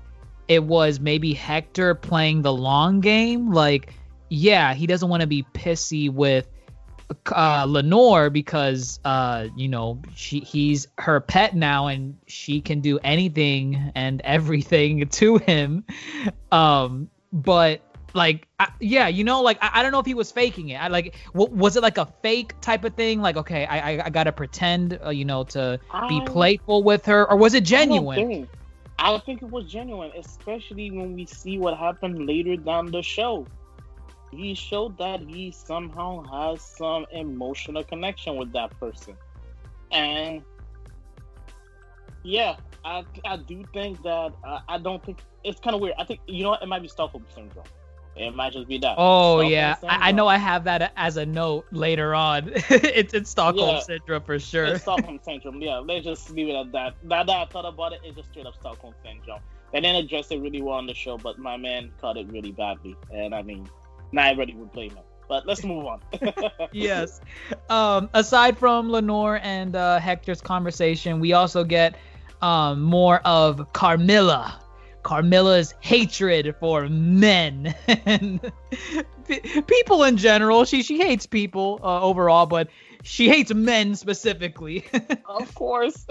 [0.49, 3.53] it was maybe Hector playing the long game.
[3.53, 3.95] Like,
[4.29, 6.47] yeah, he doesn't want to be pissy with
[7.31, 12.99] uh, Lenore because uh, you know she he's her pet now and she can do
[12.99, 15.85] anything and everything to him.
[16.51, 17.83] Um, but
[18.15, 20.77] like I, yeah you know like I, I, don't know if he was faking it.
[20.77, 23.21] I like w- was it like a fake type of thing?
[23.21, 27.05] Like okay i i, I gotta pretend uh, you know to I, be playful with
[27.07, 28.19] her or was it genuine?
[28.19, 28.49] I think,
[28.99, 33.47] I think it was genuine especially when we see what happened later down the show.
[34.31, 39.17] He showed that he somehow has some emotional connection with that person.
[39.91, 40.43] And
[42.27, 45.95] yeah i i do think that uh, i don't think it's kind of weird.
[45.99, 46.63] I think you know what?
[46.63, 47.67] It might be stockholm syndrome
[48.17, 48.95] it might just be that.
[48.97, 52.53] Oh yeah, I, I, know I have that as a note later on.
[52.55, 54.67] it's it's Stockholm yeah, syndrome for sure.
[54.67, 55.61] It's Stockholm syndrome.
[55.61, 56.95] Yeah, let's just leave it at that.
[57.03, 59.41] Now that I thought about it, it's just straight up Stockholm syndrome.
[59.73, 62.53] They didn't address it really well on the show, but my man caught it really
[62.53, 63.69] badly, and I mean,
[64.13, 65.05] not everybody would blame him.
[65.27, 66.01] But let's move on.
[66.73, 67.21] yes.
[67.71, 71.97] Um, aside from Lenore and uh, Hector's conversation, we also get
[72.43, 74.61] um, more of Carmilla
[75.05, 77.75] Carmilla's hatred for men
[78.07, 78.41] and
[79.67, 80.65] people in general.
[80.65, 82.69] She she hates people uh, overall, but
[83.05, 84.85] she hates men specifically.
[85.29, 86.05] of course.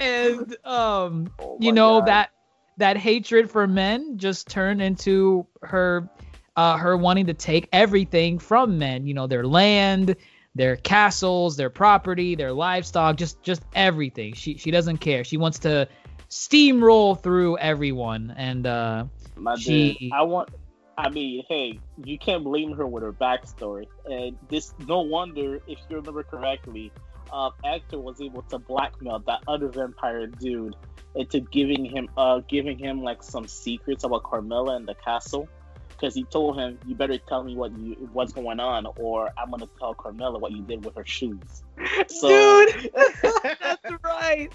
[0.00, 2.08] and um, oh you know God.
[2.08, 2.30] that
[2.76, 6.08] that hatred for men just turned into her
[6.56, 9.06] uh, her wanting to take everything from men.
[9.06, 10.14] You know, their land,
[10.54, 14.34] their castles, their property, their livestock, just just everything.
[14.34, 15.24] She she doesn't care.
[15.24, 15.88] She wants to
[16.30, 18.34] steamroll through everyone.
[18.36, 19.04] And uh,
[19.36, 20.50] My she, I want.
[20.96, 23.86] I mean, hey, you can't blame her with her backstory.
[24.06, 26.90] And this, no wonder, if you remember correctly,
[27.32, 30.74] uh, Hector was able to blackmail that other vampire dude
[31.14, 35.48] into giving him, uh, giving him like some secrets about Carmilla and the castle.
[35.88, 39.50] Because he told him, "You better tell me what you what's going on, or I'm
[39.50, 41.62] gonna tell Carmilla what you did with her shoes."
[42.08, 42.90] So, Dude,
[43.60, 44.48] that's right.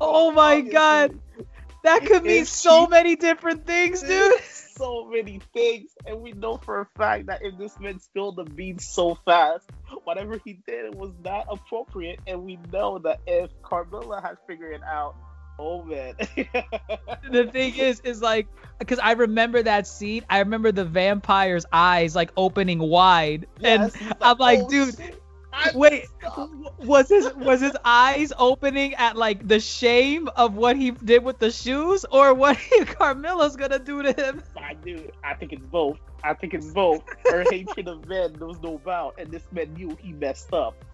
[0.00, 1.18] Oh my god.
[1.82, 4.40] That could mean so many different things, dude.
[4.42, 5.90] So many things.
[6.06, 9.68] And we know for a fact that if this man spilled the beans so fast,
[10.04, 12.20] whatever he did was not appropriate.
[12.26, 15.16] And we know that if Carmilla had figured it out,
[15.58, 16.14] oh man.
[17.30, 18.46] the thing is, is like,
[18.78, 20.24] because I remember that scene.
[20.28, 23.46] I remember the vampire's eyes like opening wide.
[23.58, 24.96] Yes, and I'm like, oh, dude.
[24.96, 25.19] Shit
[25.74, 26.06] Wait,
[26.78, 31.38] was his was his eyes opening at like the shame of what he did with
[31.38, 34.42] the shoes, or what Carmilla's gonna do to him?
[34.56, 35.10] I do.
[35.24, 35.98] I think it's both.
[36.22, 37.02] I think it's both.
[37.28, 40.84] Her hatred of men knows no bound, and this man knew he messed up.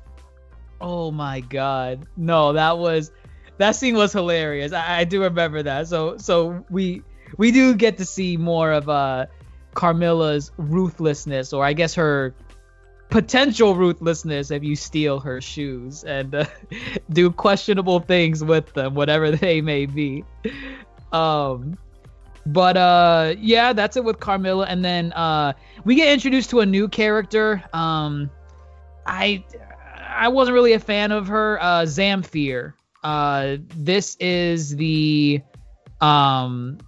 [0.81, 3.11] Oh my god, no, that was
[3.59, 4.73] that scene was hilarious.
[4.73, 5.89] I, I do remember that.
[5.89, 7.03] So so we
[7.37, 9.27] we do get to see more of uh
[9.75, 12.35] Carmilla's ruthlessness, or I guess her
[13.11, 16.45] potential ruthlessness if you steal her shoes and uh,
[17.11, 20.25] do questionable things with them, whatever they may be.
[21.13, 21.77] Um,
[22.45, 25.53] but uh, yeah, that's it with Carmilla, and then uh,
[25.85, 27.63] we get introduced to a new character.
[27.73, 28.31] Um,
[29.05, 29.45] I
[30.09, 32.75] I wasn't really a fan of her, uh, Zamfir.
[33.03, 35.43] Uh, this is the
[36.01, 36.79] um,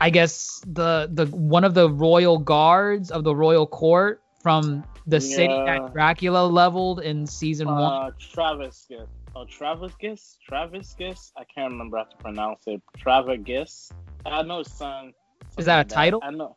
[0.00, 5.16] I guess the the one of the royal guards of the royal court from the
[5.16, 5.36] yeah.
[5.36, 8.12] city that Dracula leveled in season uh, one?
[8.18, 8.88] Travis.
[9.34, 10.36] Oh, Travis Giss?
[10.46, 11.32] Travis Giss?
[11.36, 12.82] I can't remember how to pronounce it.
[12.96, 13.90] Travis Giss?
[14.26, 15.14] I know his son.
[15.56, 16.20] Is that a title?
[16.22, 16.56] I know.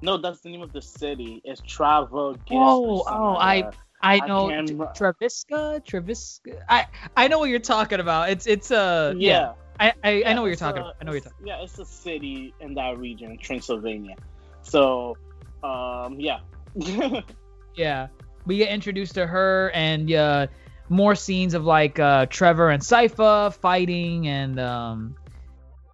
[0.00, 1.42] No, that's the name of the city.
[1.44, 2.10] It's Travis.
[2.12, 3.70] Oh, oh, I.
[4.02, 6.62] I know I Traviska, Traviska.
[6.68, 8.28] I I know what you're talking about.
[8.28, 9.30] It's it's uh yeah.
[9.30, 9.52] yeah.
[9.80, 10.96] I, I, yeah, I know what you're talking a, about.
[11.00, 11.46] I know what you're talking.
[11.46, 14.16] Yeah, it's a city in that region, Transylvania.
[14.60, 15.16] So,
[15.62, 16.40] um, yeah,
[17.76, 18.08] yeah,
[18.46, 20.46] we get introduced to her and uh,
[20.88, 25.16] more scenes of like uh, Trevor and Sypha fighting and um,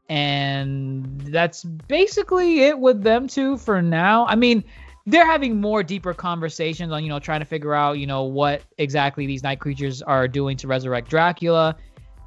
[0.09, 4.27] and that's basically it with them two for now.
[4.27, 4.65] I mean,
[5.07, 8.63] they're having more deeper conversations on you know trying to figure out you know what
[8.79, 11.77] exactly these night creatures are doing to resurrect Dracula.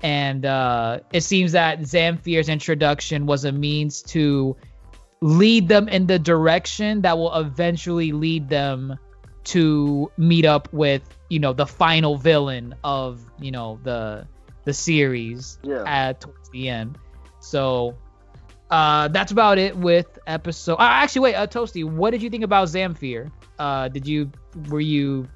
[0.01, 4.57] And uh, it seems that Zamfir's introduction was a means to
[5.21, 8.99] lead them in the direction that will eventually lead them
[9.43, 14.27] to meet up with you know the final villain of you know the
[14.65, 15.83] the series yeah.
[15.85, 16.97] at towards the end
[17.39, 17.95] so
[18.69, 22.43] uh that's about it with episode uh, actually wait uh toasty what did you think
[22.43, 24.31] about zamfir uh did you
[24.69, 25.27] were you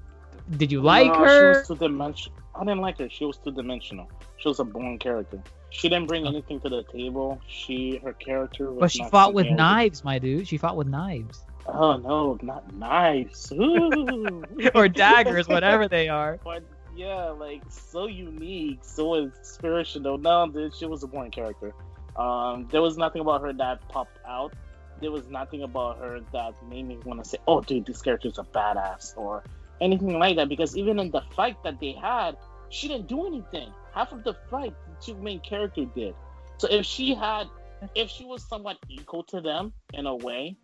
[0.52, 4.10] did you like no, her she was two-dimensional i didn't like her she was two-dimensional
[4.38, 7.42] she was a born character she didn't bring anything to the table.
[7.48, 8.80] She her character was.
[8.80, 10.48] But she fought with knives, my dude.
[10.48, 11.44] She fought with knives.
[11.68, 13.52] Oh no, not knives.
[14.76, 16.40] or daggers, whatever they are.
[16.44, 16.64] But
[16.96, 20.18] yeah, like so unique, so inspirational.
[20.18, 21.74] No, this she was a boring character.
[22.16, 24.54] Um, there was nothing about her that popped out.
[25.02, 28.30] There was nothing about her that made me want to say, "Oh, dude, this character
[28.30, 29.44] is a badass," or
[29.80, 30.50] anything like that.
[30.50, 32.38] Because even in the fight that they had,
[32.70, 33.72] she didn't do anything.
[33.94, 36.16] Half of the fight, the two main character did.
[36.58, 37.48] So if she had,
[37.94, 40.58] if she was somewhat equal to them in a way,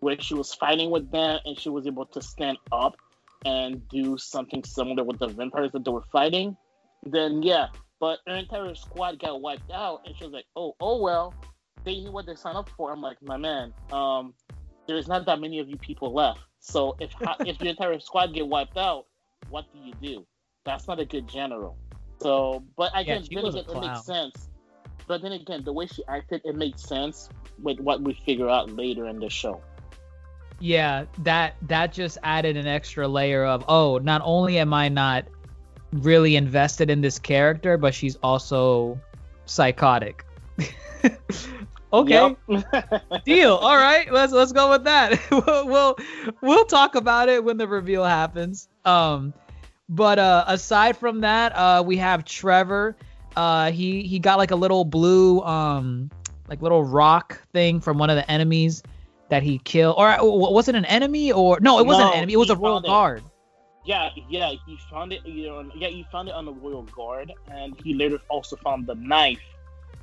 [0.00, 2.96] where she was fighting with them and she was able to stand up
[3.44, 6.56] and do something similar with the vampires that they were fighting,
[7.04, 7.66] then yeah.
[8.00, 11.34] But her entire squad got wiped out, and she was like, "Oh, oh well."
[11.84, 12.92] They knew what they signed up for.
[12.92, 14.34] I'm like, my man, um,
[14.86, 16.40] there's not that many of you people left.
[16.60, 19.06] So if if your entire squad get wiped out,
[19.48, 20.26] what do you do?
[20.64, 21.76] That's not a good general.
[22.20, 24.48] So, but again, yeah, then again, it makes sense.
[25.06, 27.30] But then again, the way she acted, it made sense
[27.62, 29.62] with what we figure out later in the show
[30.60, 35.24] yeah, that that just added an extra layer of oh, not only am I not
[35.92, 39.00] really invested in this character, but she's also
[39.44, 40.24] psychotic.
[41.92, 42.36] okay,
[43.24, 43.54] deal.
[43.54, 45.20] All right, let's let's go with that.
[45.30, 45.96] we'll, we'll
[46.40, 48.68] we'll talk about it when the reveal happens.
[48.84, 49.32] Um,
[49.88, 52.96] but uh, aside from that, uh, we have Trevor.
[53.36, 56.10] Uh, he he got like a little blue um
[56.48, 58.82] like little rock thing from one of the enemies
[59.30, 61.32] that he killed, or uh, was it an enemy?
[61.32, 62.32] Or no, it wasn't no, an enemy.
[62.34, 63.22] It was a royal guard.
[63.84, 65.24] Yeah, yeah, he found it.
[65.24, 68.86] You know, yeah, he found it on the royal guard, and he later also found
[68.86, 69.40] the knife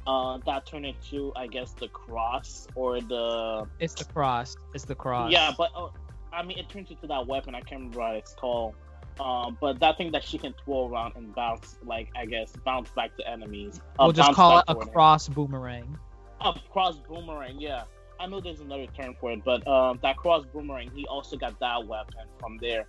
[0.08, 3.68] uh, that turned into, I guess, the cross or the.
[3.80, 4.56] It's the cross.
[4.74, 5.32] It's the cross.
[5.32, 5.90] Yeah, but uh,
[6.34, 7.56] I mean, it turns into that weapon.
[7.56, 8.76] I can't remember what it's called.
[9.20, 12.90] Um, but that thing that she can throw around and bounce, like I guess, bounce
[12.92, 13.80] back to enemies.
[13.98, 15.36] Uh, we'll just call it a cross him.
[15.36, 15.98] boomerang.
[16.42, 17.84] A cross boomerang, yeah.
[18.20, 21.60] I know there's another term for it, but um, that cross boomerang, he also got
[21.60, 22.88] that weapon from there.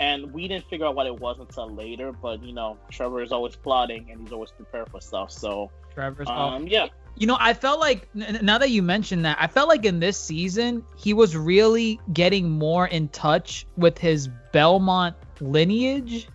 [0.00, 3.32] And we didn't figure out what it was until later, but you know, Trevor is
[3.32, 5.32] always plotting and he's always prepared for stuff.
[5.32, 6.86] So Trevor's um, yeah.
[7.16, 10.16] You know, I felt like now that you mentioned that, I felt like in this
[10.16, 16.28] season he was really getting more in touch with his Belmont lineage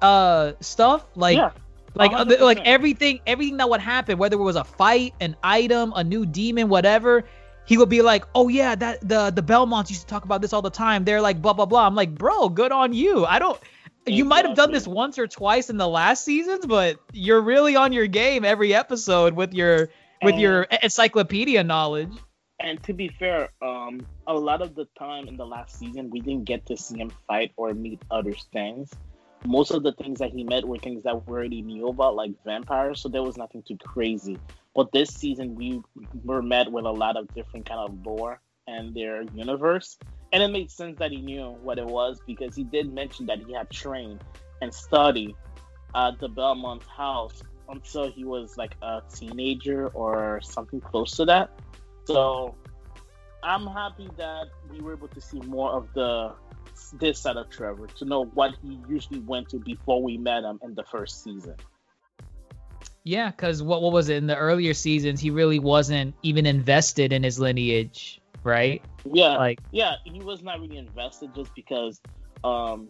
[0.00, 1.04] uh stuff.
[1.14, 1.50] Like yeah.
[1.94, 2.40] Like, 100%.
[2.40, 6.24] like everything, everything that would happen, whether it was a fight, an item, a new
[6.24, 7.24] demon, whatever,
[7.64, 10.52] he would be like, "Oh yeah, that the the Belmonts used to talk about this
[10.52, 11.04] all the time.
[11.04, 13.24] They're like blah blah blah." I'm like, "Bro, good on you.
[13.24, 13.58] I don't
[14.06, 17.76] you might have done this once or twice in the last seasons, but you're really
[17.76, 19.90] on your game every episode with your
[20.22, 22.12] with and, your encyclopedia knowledge."
[22.60, 26.20] And to be fair, um a lot of the time in the last season we
[26.20, 28.90] didn't get to see him fight or meet other things.
[29.44, 32.30] Most of the things that he met were things that we already knew about, like
[32.44, 34.38] vampires, so there was nothing too crazy.
[34.74, 35.82] But this season, we
[36.24, 39.98] were met with a lot of different kind of lore and their universe,
[40.32, 43.38] and it made sense that he knew what it was because he did mention that
[43.46, 44.22] he had trained
[44.62, 45.34] and studied
[45.94, 51.50] at the Belmont house until he was like a teenager or something close to that.
[52.06, 52.54] So
[53.42, 56.34] I'm happy that we were able to see more of the
[56.94, 60.58] this side of Trevor to know what he usually went to before we met him
[60.62, 61.54] in the first season.
[63.04, 65.20] Yeah, because what what was it in the earlier seasons?
[65.20, 68.82] He really wasn't even invested in his lineage, right?
[69.04, 72.00] Yeah, like yeah, he was not really invested just because
[72.44, 72.88] um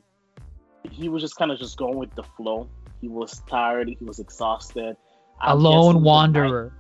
[0.91, 2.69] he was just kind of just going with the flow.
[3.01, 3.89] He was tired.
[3.89, 4.97] He was exhausted.
[5.41, 6.73] A lone wanderer.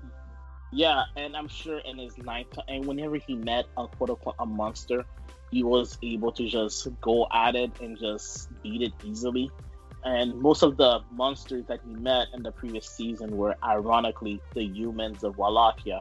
[0.71, 4.47] yeah, and I'm sure in his ninth and whenever he met a quote unquote a
[4.47, 5.05] monster,
[5.51, 9.51] he was able to just go at it and just beat it easily
[10.05, 14.65] and most of the monsters that he met in the previous season were ironically the
[14.65, 16.01] humans of Wallachia.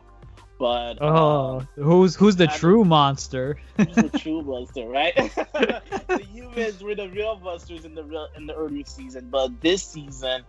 [0.58, 3.58] But oh, uh, who's who's the true monster?
[3.78, 5.16] who's the true monster, right?
[5.16, 9.84] the humans were the real monsters in the real in the earlier season, but this
[9.84, 10.44] season,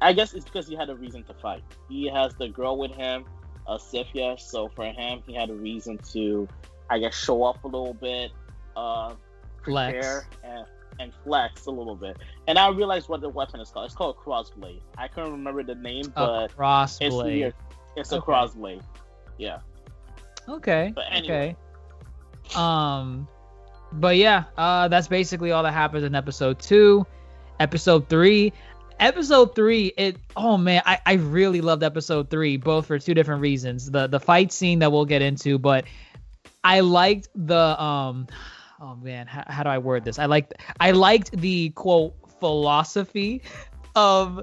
[0.00, 1.62] I guess it's because he had a reason to fight.
[1.88, 3.24] He has the girl with him,
[3.68, 4.38] uh, Sypha.
[4.40, 6.48] So for him, he had a reason to,
[6.90, 8.32] I guess, show up a little bit,
[8.76, 9.14] uh,
[9.62, 10.26] prepare, Flex.
[10.42, 10.66] and
[11.02, 12.16] and flex a little bit.
[12.46, 13.86] And I realized what the weapon is called.
[13.86, 14.80] It's called a crossblade.
[14.96, 17.46] I can't remember the name, but a crossblade.
[17.46, 17.56] It's,
[17.96, 18.32] it's a okay.
[18.32, 18.82] crossblade.
[19.38, 19.58] Yeah.
[20.48, 20.94] Okay.
[21.10, 21.56] Anyway.
[22.44, 22.56] Okay.
[22.56, 23.28] Um,
[23.92, 27.06] but yeah, uh, that's basically all that happens in episode two.
[27.60, 28.52] Episode three.
[29.00, 33.40] Episode three, it oh man, I, I really loved episode three, both for two different
[33.40, 33.90] reasons.
[33.90, 35.86] The the fight scene that we'll get into, but
[36.62, 38.28] I liked the um
[38.82, 40.18] oh man, how, how do I word this?
[40.18, 43.42] I liked I liked the quote philosophy
[43.94, 44.42] of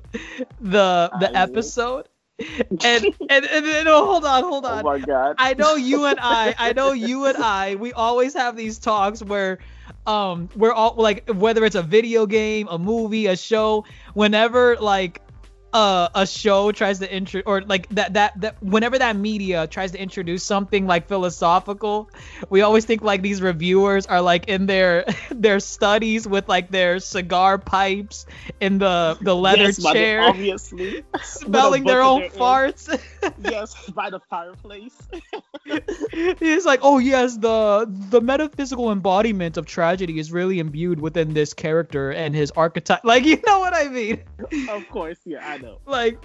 [0.61, 2.07] the the episode.
[2.39, 4.79] and and, and, and no, hold on, hold on.
[4.79, 5.35] Oh my god.
[5.37, 9.21] I know you and I, I know you and I, we always have these talks
[9.21, 9.59] where
[10.07, 13.83] um we're all like whether it's a video game, a movie, a show,
[14.13, 15.21] whenever like
[15.73, 19.91] uh, a show tries to intro or like that that that whenever that media tries
[19.91, 22.09] to introduce something like philosophical,
[22.49, 26.99] we always think like these reviewers are like in their their studies with like their
[26.99, 28.25] cigar pipes
[28.59, 31.03] in the the leather yes, chair, obviously.
[31.23, 32.89] smelling their own their farts.
[33.43, 34.97] yes, by the fireplace.
[35.65, 41.53] It's like, oh yes, the the metaphysical embodiment of tragedy is really imbued within this
[41.53, 43.03] character and his archetype.
[43.03, 44.23] Like, you know what I mean?
[44.69, 45.79] of course, yeah, I know.
[45.85, 46.23] Like,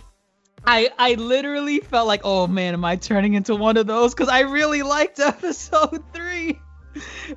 [0.66, 4.14] I I literally felt like, oh man, am I turning into one of those?
[4.14, 6.58] Because I really liked episode three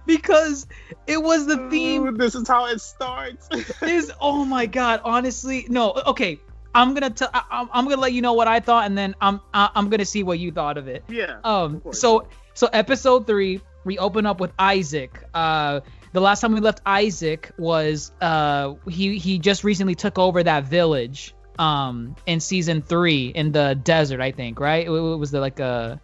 [0.05, 0.67] because
[1.07, 3.49] it was the theme Ooh, this is how it starts.
[3.81, 6.39] is oh my god honestly no okay
[6.75, 9.41] i'm gonna tell I'm, I'm gonna let you know what i thought and then i'm
[9.53, 11.39] I- i'm gonna see what you thought of it yeah.
[11.43, 15.79] um so so episode three we open up with isaac uh
[16.13, 20.65] the last time we left isaac was uh he he just recently took over that
[20.65, 25.39] village um in season three in the desert i think right it, it was the
[25.39, 25.99] like a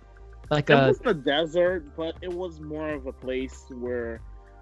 [0.50, 4.22] like It a was the desert, but it was more of a place where,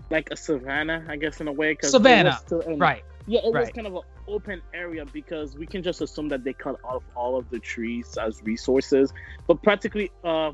[0.10, 1.76] like a savannah, I guess, in a way.
[1.76, 5.68] 'cause Savannah, still in- right Yeah, it was kind of an open area because we
[5.68, 9.14] can just assume that they cut off all of the trees as resources.
[9.48, 10.54] But practically, uh,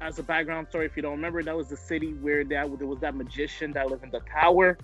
[0.00, 2.86] as a background story, if you don't remember, that was the city where that there
[2.86, 4.78] was that magician that lived in the tower,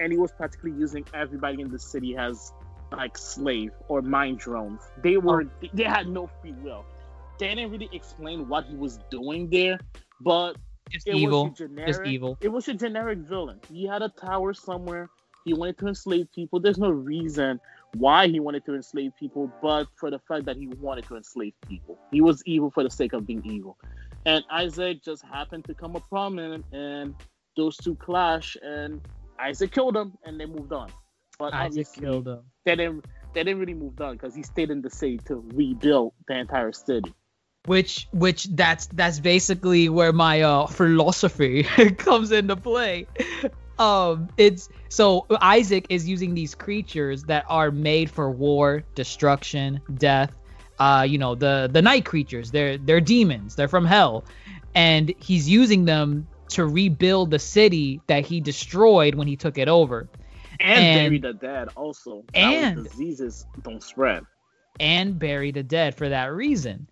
[0.00, 2.52] and he was practically using everybody in the city as
[2.92, 4.82] like slave or mind drones.
[5.02, 5.20] They oh.
[5.20, 6.84] were they had no free will.
[7.38, 9.78] They didn't really explain what he was doing there,
[10.20, 10.56] but
[10.90, 13.60] just it evil was generic, just evil It was a generic villain.
[13.70, 15.08] He had a tower somewhere.
[15.44, 16.60] He wanted to enslave people.
[16.60, 17.60] There's no reason
[17.96, 21.54] why he wanted to enslave people, but for the fact that he wanted to enslave
[21.66, 21.98] people.
[22.10, 23.78] He was evil for the sake of being evil.
[24.26, 27.14] And Isaac just happened to come upon him, and
[27.56, 29.00] those two clash, and
[29.38, 30.90] Isaac killed him, and they moved on.
[31.38, 32.40] But isaac killed him.
[32.64, 33.04] they didn't.
[33.34, 36.72] They didn't really move on because he stayed in the city to rebuild the entire
[36.72, 37.14] city.
[37.66, 41.62] which which that's that's basically where my uh philosophy
[41.98, 43.06] comes into play.
[43.78, 50.32] Um it's so isaac is using these creatures that are made for war destruction death
[50.78, 52.50] uh you know the the night creatures.
[52.50, 53.54] They're they're demons.
[53.54, 54.24] They're from hell.
[54.74, 59.68] And he's using them to rebuild the city that he destroyed when he took it
[59.68, 60.08] over
[60.60, 62.24] And, And- bury the dead also.
[62.34, 64.24] And- diseases don't spread.
[64.80, 66.88] and bury the dead for that reason.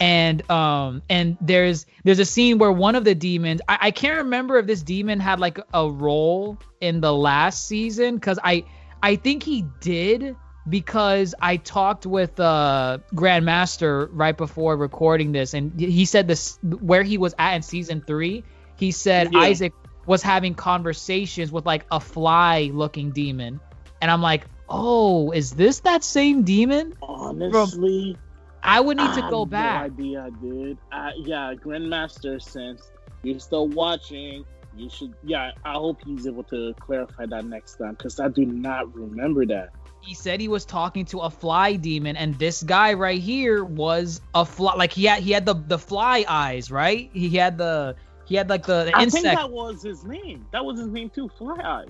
[0.00, 4.18] And um and there's there's a scene where one of the demons I, I can't
[4.18, 8.64] remember if this demon had like a role in the last season because I
[9.02, 10.36] I think he did
[10.68, 17.02] because I talked with uh Grandmaster right before recording this and he said this where
[17.02, 18.44] he was at in season three
[18.76, 19.40] he said Yeah.
[19.40, 19.72] Isaac
[20.08, 23.60] was having conversations with like a fly looking demon
[24.02, 28.16] and I'm like oh is this that same demon Honestly,
[28.62, 29.92] I would need to I go have back.
[29.98, 30.78] No idea, dude.
[30.90, 32.40] Uh, yeah, Grandmaster.
[32.40, 32.90] Since
[33.22, 34.44] you're still watching,
[34.76, 35.14] you should.
[35.22, 39.46] Yeah, I hope he's able to clarify that next time because I do not remember
[39.46, 39.70] that.
[40.00, 44.20] He said he was talking to a fly demon, and this guy right here was
[44.34, 44.74] a fly.
[44.74, 47.10] Like he had he had the the fly eyes, right?
[47.12, 47.96] He had the
[48.28, 49.24] he had like the, the I insect.
[49.24, 50.46] think that was his name.
[50.52, 51.28] That was his name too.
[51.38, 51.88] Fly Eyes.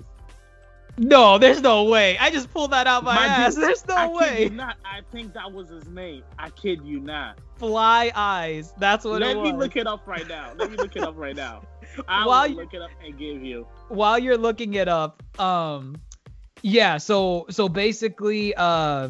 [0.97, 2.17] No, there's no way.
[2.17, 3.55] I just pulled that out my, My ass.
[3.55, 4.43] dude, there's no I kid way.
[4.43, 4.75] you not.
[4.83, 6.23] I think that was his name.
[6.37, 7.37] I kid you not.
[7.55, 8.73] Fly eyes.
[8.77, 9.37] That's what it means.
[9.37, 10.51] Let me look it up right now.
[10.57, 11.61] Let me look it up right now.
[12.07, 13.65] I While will you- look it up and give you.
[13.87, 15.95] while you're looking it up, um,
[16.63, 16.97] yeah.
[16.97, 19.09] So so basically, uh,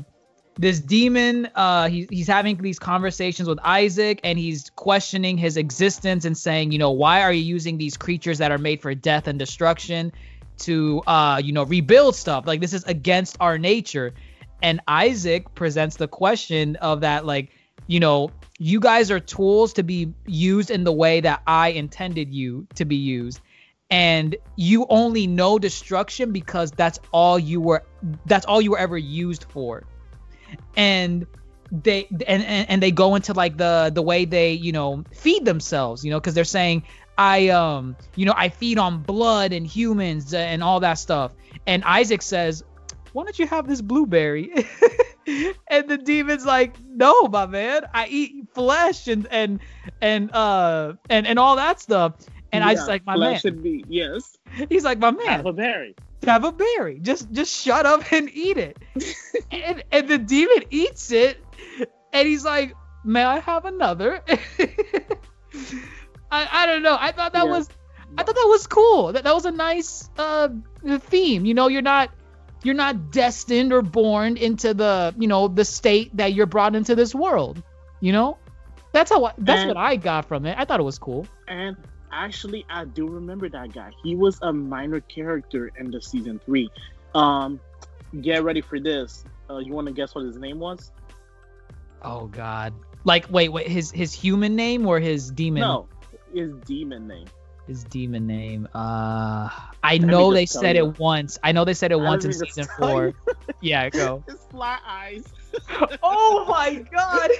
[0.59, 6.25] this demon, uh, he, he's having these conversations with Isaac, and he's questioning his existence
[6.25, 9.27] and saying, you know, why are you using these creatures that are made for death
[9.27, 10.11] and destruction
[10.57, 12.45] to, uh, you know, rebuild stuff?
[12.45, 14.13] Like this is against our nature.
[14.61, 17.51] And Isaac presents the question of that, like,
[17.87, 22.33] you know, you guys are tools to be used in the way that I intended
[22.33, 23.39] you to be used
[23.89, 27.83] and you only know destruction because that's all you were
[28.27, 29.83] that's all you were ever used for
[30.75, 31.25] and
[31.71, 35.45] they and and, and they go into like the the way they you know feed
[35.45, 36.83] themselves you know because they're saying
[37.17, 41.31] i um you know i feed on blood and humans and all that stuff.
[41.67, 42.63] And isaac says
[43.13, 44.51] why don't you have this blueberry?
[45.67, 49.59] And the demon's like no my man i eat flesh and and
[50.01, 52.13] and uh and and all that stuff.
[52.51, 53.39] And i just like my flesh man.
[53.39, 54.39] should be yes.
[54.69, 55.27] he's like my man.
[55.27, 55.95] Have a berry.
[56.25, 56.99] Have a berry.
[56.99, 58.77] Just just shut up and eat it.
[59.51, 61.37] and and the demon eats it,
[62.13, 64.21] and he's like, may I have another?
[66.31, 66.95] I, I don't know.
[66.99, 67.51] I thought that Yeah.
[67.51, 67.69] was
[68.17, 69.13] I thought that was cool.
[69.13, 70.49] That that was a nice uh
[70.99, 71.45] theme.
[71.45, 72.11] You know, you're not
[72.63, 76.95] you're not destined or born into the you know the state that you're brought into
[76.95, 77.61] this world.
[78.01, 78.37] You know,
[78.93, 80.55] that's how I, that's And- what I got from it.
[80.57, 81.27] I thought it was cool.
[81.47, 81.77] And
[82.11, 83.91] actually, I do remember that guy.
[84.03, 86.69] He was a minor character in the season three.
[87.15, 87.59] Um,
[88.21, 89.23] get ready for this.
[89.49, 90.91] Uh, you want to guess what his name was?
[92.01, 92.73] Oh God.
[93.03, 95.87] Like wait wait his his human name or his demon No,
[96.33, 97.27] his demon name.
[97.67, 98.67] his demon name.
[98.73, 99.49] Uh
[99.83, 100.85] I me know they said you.
[100.87, 101.37] it once.
[101.43, 103.13] I know they said it once in Let me just season four.
[103.61, 104.23] Yeah, go.
[104.29, 105.23] His fly eyes.
[106.03, 107.31] oh my god.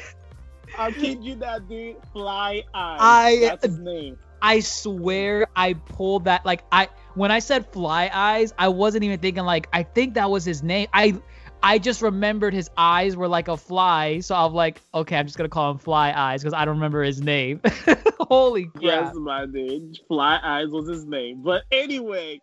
[0.78, 1.98] I kid you that dude.
[2.14, 3.00] Fly eyes.
[3.02, 4.18] I- That's his name.
[4.42, 9.20] I swear I pulled that like I when I said fly eyes, I wasn't even
[9.20, 10.88] thinking like I think that was his name.
[10.94, 11.20] I
[11.62, 15.38] I just remembered his eyes were like a fly, so I'm like, okay, I'm just
[15.38, 17.62] gonna call him Fly Eyes because I don't remember his name.
[18.20, 19.14] Holy crap!
[19.14, 19.98] Yes, my dude.
[20.08, 21.42] Fly Eyes was his name.
[21.44, 22.42] But anyway,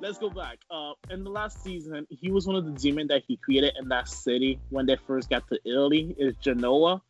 [0.00, 0.58] let's go back.
[0.70, 3.88] Uh, in the last season, he was one of the demons that he created in
[3.88, 6.14] that city when they first got to Italy.
[6.18, 7.02] Is Genoa?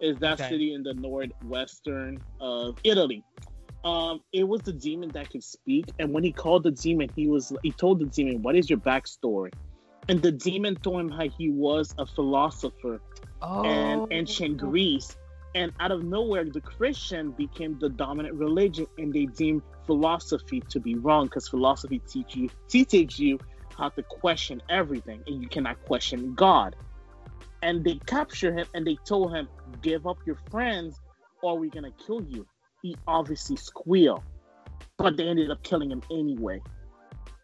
[0.00, 0.48] Is that Okay.
[0.48, 3.24] city in the northwestern of Italy?
[3.84, 7.26] Um, it was the demon that could speak, and when he called the demon, he
[7.26, 9.52] was he told the demon, "What is your backstory?"
[10.08, 13.00] And the demon told him how he was a philosopher
[13.40, 13.62] oh.
[13.64, 15.16] and ancient Greece.
[15.54, 20.80] And out of nowhere, the Christian became the dominant religion, and they deemed philosophy to
[20.80, 23.38] be wrong because philosophy teach you teaches you
[23.76, 26.76] how to question everything, and you cannot question God.
[27.62, 29.48] And they captured him, and they told him,
[29.82, 31.00] "Give up your friends,
[31.42, 32.46] or we're gonna kill you."
[32.82, 34.22] He obviously squealed,
[34.98, 36.60] but they ended up killing him anyway.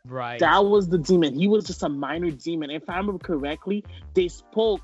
[0.04, 0.40] right.
[0.40, 1.34] That was the demon.
[1.34, 2.70] He was just a minor demon.
[2.70, 3.84] If I remember correctly,
[4.14, 4.80] they spoke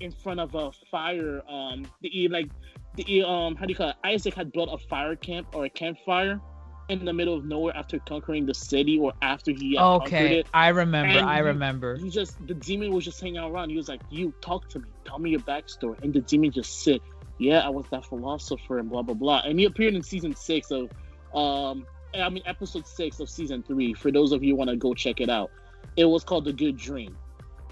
[0.00, 1.42] in front of a fire.
[1.48, 2.50] Um, the like
[2.96, 3.96] the um, how do you call it?
[4.04, 6.40] Isaac had built a fire camp or a campfire
[6.88, 10.48] in the middle of nowhere after conquering the city or after he okay, it.
[10.52, 11.18] I remember.
[11.18, 11.96] And I you- remember.
[11.96, 13.70] He just the demon was just hanging around.
[13.70, 14.86] He was like, "You talk to me.
[15.04, 17.00] Tell me your backstory." And the demon just said,
[17.40, 20.70] "Yeah, I was that philosopher and blah blah blah." And he appeared in season six
[20.70, 20.90] of,
[21.34, 23.94] um, I mean episode six of season three.
[23.94, 25.50] For those of you who want to go check it out,
[25.96, 27.16] it was called the Good Dream.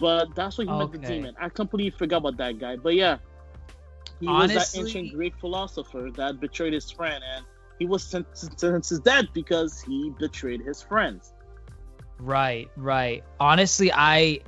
[0.00, 1.34] But that's what he meant the demon.
[1.40, 2.76] I completely forgot about that guy.
[2.76, 3.18] But yeah,
[4.20, 7.44] he was that ancient Greek philosopher that betrayed his friend, and
[7.78, 11.32] he was sentenced to death because he betrayed his friends.
[12.18, 13.22] Right, right.
[13.38, 14.40] Honestly, I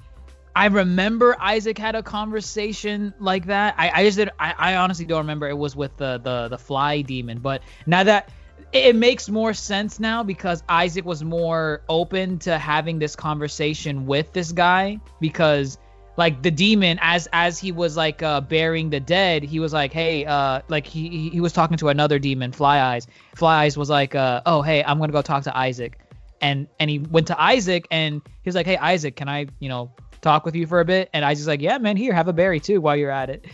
[0.54, 3.74] I remember Isaac had a conversation like that.
[3.78, 5.48] I, I just did I, I honestly don't remember.
[5.48, 8.30] It was with the the the fly demon, but now that
[8.72, 14.32] it, makes more sense now because Isaac was more open to having this conversation with
[14.32, 15.78] this guy because
[16.16, 19.92] like the demon as as he was like uh burying the dead he was like
[19.92, 23.06] hey uh like he- he was talking to another demon fly eyes.
[23.36, 25.98] Fly eyes was like uh oh hey i'm gonna go talk to isaac.
[26.42, 29.68] And and he went to Isaac and he was like, "Hey Isaac, can I, you
[29.68, 29.90] know,
[30.20, 32.60] talk with you for a bit?" And Isaac's like, "Yeah, man, here, have a berry
[32.60, 33.46] too while you're at it."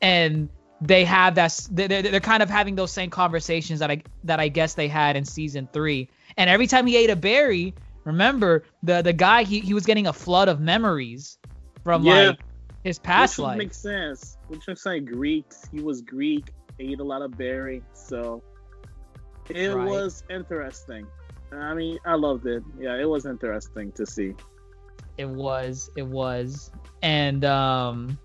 [0.00, 0.48] And
[0.80, 4.40] they have that they're, they're they're kind of having those same conversations that I that
[4.40, 6.08] I guess they had in season 3.
[6.36, 10.06] And every time he ate a berry, remember, the the guy he he was getting
[10.06, 11.38] a flood of memories
[11.84, 12.28] from Yeah.
[12.28, 12.38] like
[12.82, 13.58] his past Which life.
[13.58, 14.36] make sense.
[14.48, 15.08] Which makes sense.
[15.08, 15.46] Greek.
[15.72, 16.52] He was Greek.
[16.78, 17.82] Ate a lot of berry.
[17.94, 18.42] So
[19.48, 19.88] it Right.
[19.88, 21.06] was interesting.
[21.52, 22.62] I mean, I loved it.
[22.78, 24.34] Yeah, it was interesting to see.
[25.16, 26.70] It was it was.
[27.02, 28.18] And um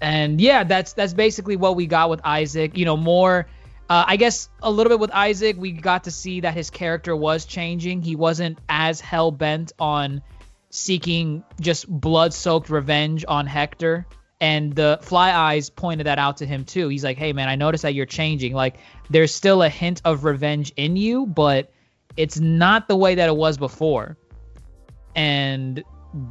[0.00, 2.76] and yeah that's that's basically what we got with isaac.
[2.76, 3.46] You know more
[3.90, 7.16] uh, i guess a little bit with isaac we got to see that his character
[7.16, 8.02] was changing.
[8.02, 10.22] He wasn't as hell-bent on
[10.70, 14.06] seeking just blood-soaked revenge on hector.
[14.40, 16.88] And the fly eyes pointed that out to him too.
[16.88, 18.52] He's like hey man i noticed that you're changing.
[18.54, 18.76] Like
[19.10, 21.72] there's still a hint of revenge in you but
[22.16, 24.16] it's not the way that it was before.
[25.14, 25.82] And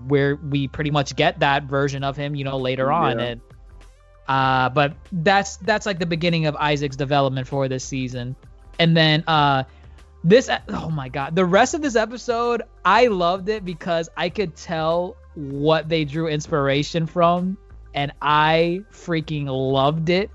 [0.07, 3.19] where we pretty much get that version of him, you know, later on.
[3.19, 3.25] Yeah.
[3.25, 3.41] And
[4.27, 8.35] uh, but that's that's like the beginning of Isaac's development for this season.
[8.79, 9.63] And then uh
[10.23, 14.55] this oh my god, the rest of this episode, I loved it because I could
[14.55, 17.57] tell what they drew inspiration from
[17.93, 20.29] and I freaking loved it.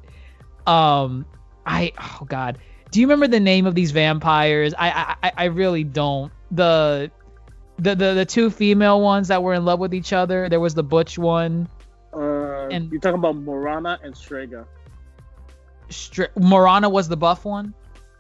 [0.67, 1.27] Um
[1.67, 2.59] I oh god.
[2.91, 4.75] Do you remember the name of these vampires?
[4.79, 6.33] I I, I really don't.
[6.51, 7.11] The
[7.83, 10.49] the, the the two female ones that were in love with each other.
[10.49, 11.69] There was the butch one.
[12.15, 14.65] Uh, And- you're talking about Morana and Striga.
[15.91, 17.75] Str- Morana was the buff one.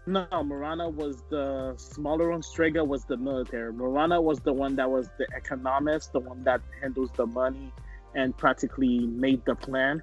[0.06, 2.40] No, Morana was the smaller one.
[2.42, 3.72] Striga was the military.
[3.72, 7.72] Morana was the one that was the economist, the one that handles the money
[8.14, 10.02] and practically made the plan.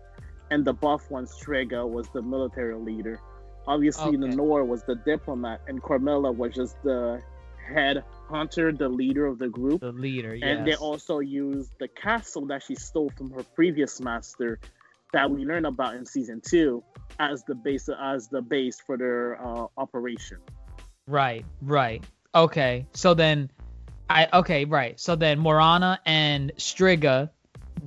[0.51, 3.19] and the buff one, Striga, was the military leader.
[3.67, 4.17] Obviously, Okay.
[4.17, 7.21] Lenore was the diplomat, and Carmilla was just the
[7.71, 9.81] head hunter, the leader of the group.
[9.81, 10.47] The leader, yes.
[10.47, 14.59] And they also used the castle that she stole from her previous master,
[15.11, 16.83] that we learned about in season two,
[17.19, 20.37] as the base as the base for their uh, operation.
[21.07, 22.03] Right, right.
[22.35, 22.85] Okay.
[22.93, 23.49] So then
[24.09, 24.99] I okay, right.
[24.99, 27.29] So then Morana and Striga,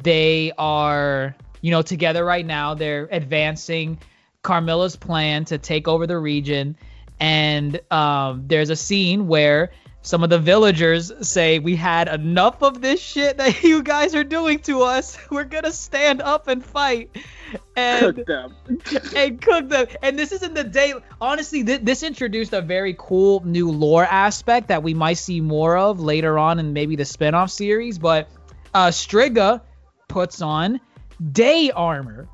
[0.03, 2.74] they are, you know, together right now.
[2.74, 3.99] They're advancing
[4.43, 6.76] Carmilla's plan to take over the region.
[7.20, 9.70] And um, there's a scene where
[10.03, 14.24] some of the villagers say, We had enough of this shit that you guys are
[14.24, 15.16] doing to us.
[15.30, 17.16] We're gonna stand up and fight.
[17.76, 18.57] And Cook them.
[19.16, 19.86] and cook them.
[20.03, 20.94] And this isn't the day.
[21.20, 25.76] Honestly, th- this introduced a very cool new lore aspect that we might see more
[25.76, 27.98] of later on in maybe the spinoff series.
[27.98, 28.28] But
[28.74, 29.61] uh, Striga
[30.09, 30.80] puts on
[31.32, 32.28] day armor,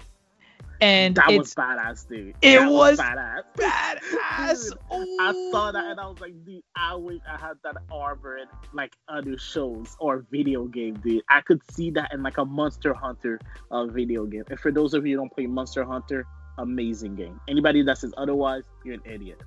[0.80, 2.34] and That was badass, dude.
[2.42, 3.42] It That was badass.
[3.56, 4.70] badass.
[4.70, 4.78] Dude,
[5.20, 8.46] I saw that and I was like, dude, I wish I had that armor in
[8.72, 11.22] like other shows or video game, dude.
[11.28, 14.44] I could see that in like a Monster Hunter uh, video game.
[14.50, 16.24] And for those of you who don't play Monster Hunter,
[16.58, 17.40] amazing game.
[17.48, 19.40] Anybody that says otherwise, you're an idiot.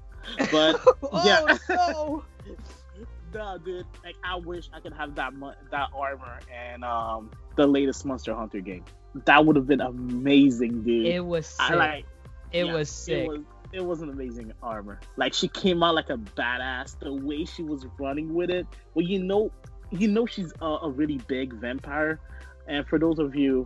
[0.52, 1.58] But oh, yeah.
[1.70, 2.24] no.
[3.34, 7.66] no, dude, like I wish I could have that mu- that armor and um the
[7.68, 8.84] latest Monster Hunter game.
[9.26, 11.06] That would have been amazing, dude.
[11.06, 11.60] It was sick.
[11.60, 12.06] I like
[12.52, 13.26] it yeah, was sick.
[13.26, 13.40] It was,
[13.74, 15.00] it was an amazing armor.
[15.18, 17.00] Like she came out like a badass.
[17.00, 18.68] The way she was running with it.
[18.94, 19.52] Well, you know,
[19.92, 22.20] you know she's a, a really big vampire.
[22.68, 23.66] And for those of you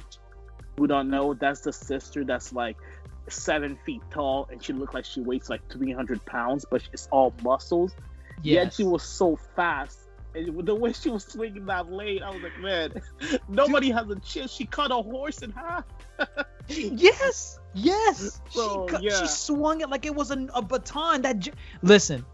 [0.77, 2.77] who don't know, that's the sister that's like
[3.27, 7.07] seven feet tall, and she looked like she weighs like three hundred pounds, but it's
[7.11, 7.95] all muscles.
[8.43, 8.63] Yes.
[8.65, 9.99] Yet she was so fast.
[10.35, 12.93] And the way she was swinging that blade, I was like, man,
[13.47, 14.51] nobody has a chance.
[14.51, 15.85] She cut a horse in half.
[16.67, 18.41] Yes, yes.
[18.49, 19.21] So, she, cut- yeah.
[19.21, 21.21] she swung it like it was a, a baton.
[21.21, 21.51] That j-
[21.83, 22.25] listen,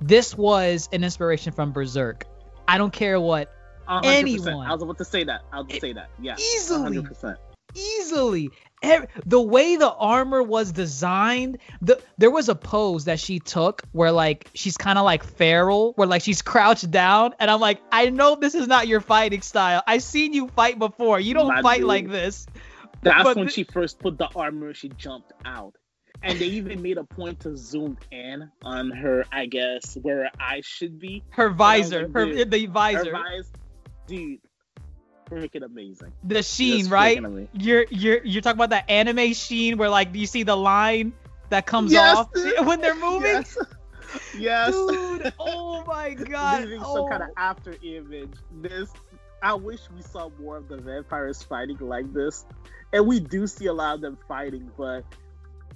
[0.00, 2.24] this was an inspiration from Berserk.
[2.68, 3.52] I don't care what,
[3.86, 4.46] hundred percent.
[4.46, 4.66] Anyone.
[4.68, 5.42] I was about to say that.
[5.52, 6.10] I was about to say that.
[6.20, 6.36] Yeah.
[6.38, 6.98] Easily.
[6.98, 7.36] 100%.
[7.74, 8.50] easily.
[8.82, 14.10] The way the armor was designed, the there was a pose that she took where
[14.12, 18.10] like she's kind of like feral, where like she's crouched down, and I'm like, I
[18.10, 19.82] know this is not your fighting style.
[19.86, 21.20] I've seen you fight before.
[21.20, 21.86] You don't My fight dude.
[21.88, 22.46] like this.
[23.02, 25.74] That's But when th- she first put the armor, she jumped out.
[26.22, 30.30] And they even made a point to zoom in on her, I guess, where her
[30.38, 31.24] eyes should be.
[31.30, 33.50] Her visor, her the visor, Her eyes,
[34.06, 34.40] dude,
[35.30, 36.12] freaking amazing.
[36.24, 37.22] the sheen, Just right?
[37.52, 41.12] You're you're you're talking about that anime sheen where like you see the line
[41.50, 42.28] that comes Yes, off
[42.64, 43.30] when they're moving.
[43.30, 43.58] Yes.
[44.38, 44.74] yes.
[44.74, 46.62] Dude, oh my god.
[46.64, 46.94] Leaving oh.
[46.96, 48.32] some kind of after image.
[48.60, 48.90] This,
[49.42, 52.44] I wish we saw more of the vampires fighting like this,
[52.92, 54.70] and we do see a lot of them fighting.
[54.76, 55.04] But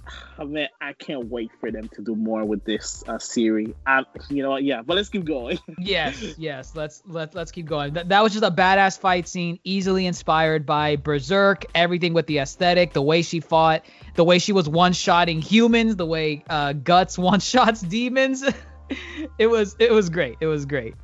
[0.37, 3.73] I mean, I can't wait for them to do more with this uh, series.
[3.85, 4.81] I, you know, yeah.
[4.81, 5.59] But let's keep going.
[5.79, 6.73] yes, yes.
[6.75, 7.93] Let's let's let's keep going.
[7.93, 11.65] That, that was just a badass fight scene, easily inspired by Berserk.
[11.73, 13.85] Everything with the aesthetic, the way she fought,
[14.15, 18.43] the way she was one-shotting humans, the way uh, Guts one-shots demons.
[19.37, 20.37] it was it was great.
[20.39, 20.95] It was great.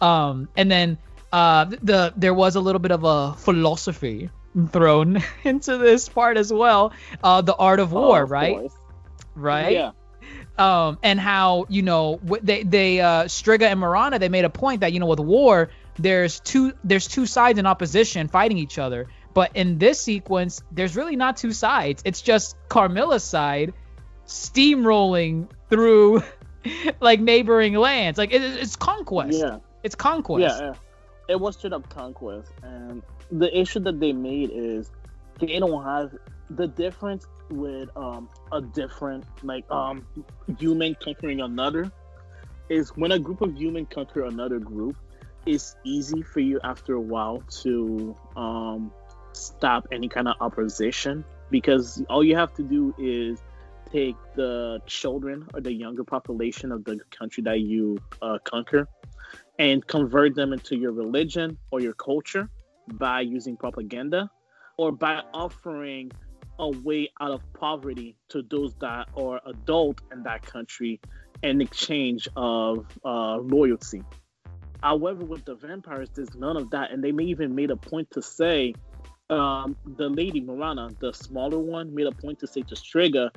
[0.00, 0.98] Um, and then
[1.32, 4.30] uh, the there was a little bit of a philosophy
[4.70, 6.92] thrown into this part as well.
[7.22, 8.56] Uh, the art of war, Oh, of right?
[8.56, 8.72] course.
[9.34, 9.90] Right Yeah.
[10.58, 14.80] um, and how you know they they uh, Striga and Morana they made a point
[14.80, 19.08] that you know with war there's two there's two sides in opposition fighting each other,
[19.34, 22.02] but in this sequence there's really not two sides.
[22.06, 23.74] It's just Carmilla's side
[24.26, 26.22] steamrolling through
[27.00, 28.18] like neighboring lands.
[28.18, 29.38] Like it, it's conquest.
[29.38, 29.58] Yeah.
[29.82, 30.58] It's conquest.
[30.60, 30.74] Yeah, yeah.
[31.28, 34.90] It was straight up conquest, and the issue that they made is
[35.40, 36.12] they don't have
[36.50, 40.06] the difference with um a different like um
[40.58, 41.90] human conquering another
[42.68, 44.96] is when a group of human conquer another group,
[45.46, 48.92] it's easy for you after a while to um
[49.32, 53.40] stop any kind of opposition because all you have to do is
[53.92, 58.88] take the children or the younger population of the country that you uh, conquer
[59.58, 62.48] and convert them into your religion or your culture
[62.94, 64.30] by using propaganda
[64.76, 66.10] or by offering
[66.58, 71.00] a way out of poverty to those that are adult in that country
[71.42, 74.02] in exchange of uh, loyalty.
[74.82, 78.10] However, with the vampires, there's none of that, and they may even made a point
[78.12, 78.74] to say,
[79.28, 83.30] um, the lady Morana, the smaller one, made a point to say to Striga,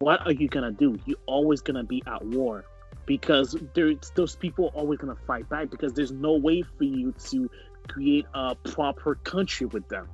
[0.00, 0.98] "What are you gonna do?
[1.06, 2.64] You're always gonna be at war."
[3.06, 7.12] because there's those people are always gonna fight back because there's no way for you
[7.12, 7.50] to
[7.88, 10.08] create a proper country with them.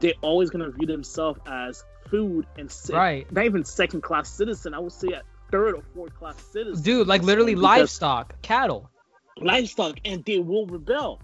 [0.00, 3.30] they're always gonna view themselves as food and se- Right.
[3.30, 4.74] not even second class citizen.
[4.74, 6.82] I would say a third or fourth class citizen.
[6.82, 8.90] Dude, like literally Because livestock, cattle.
[9.38, 11.20] livestock, and they will rebel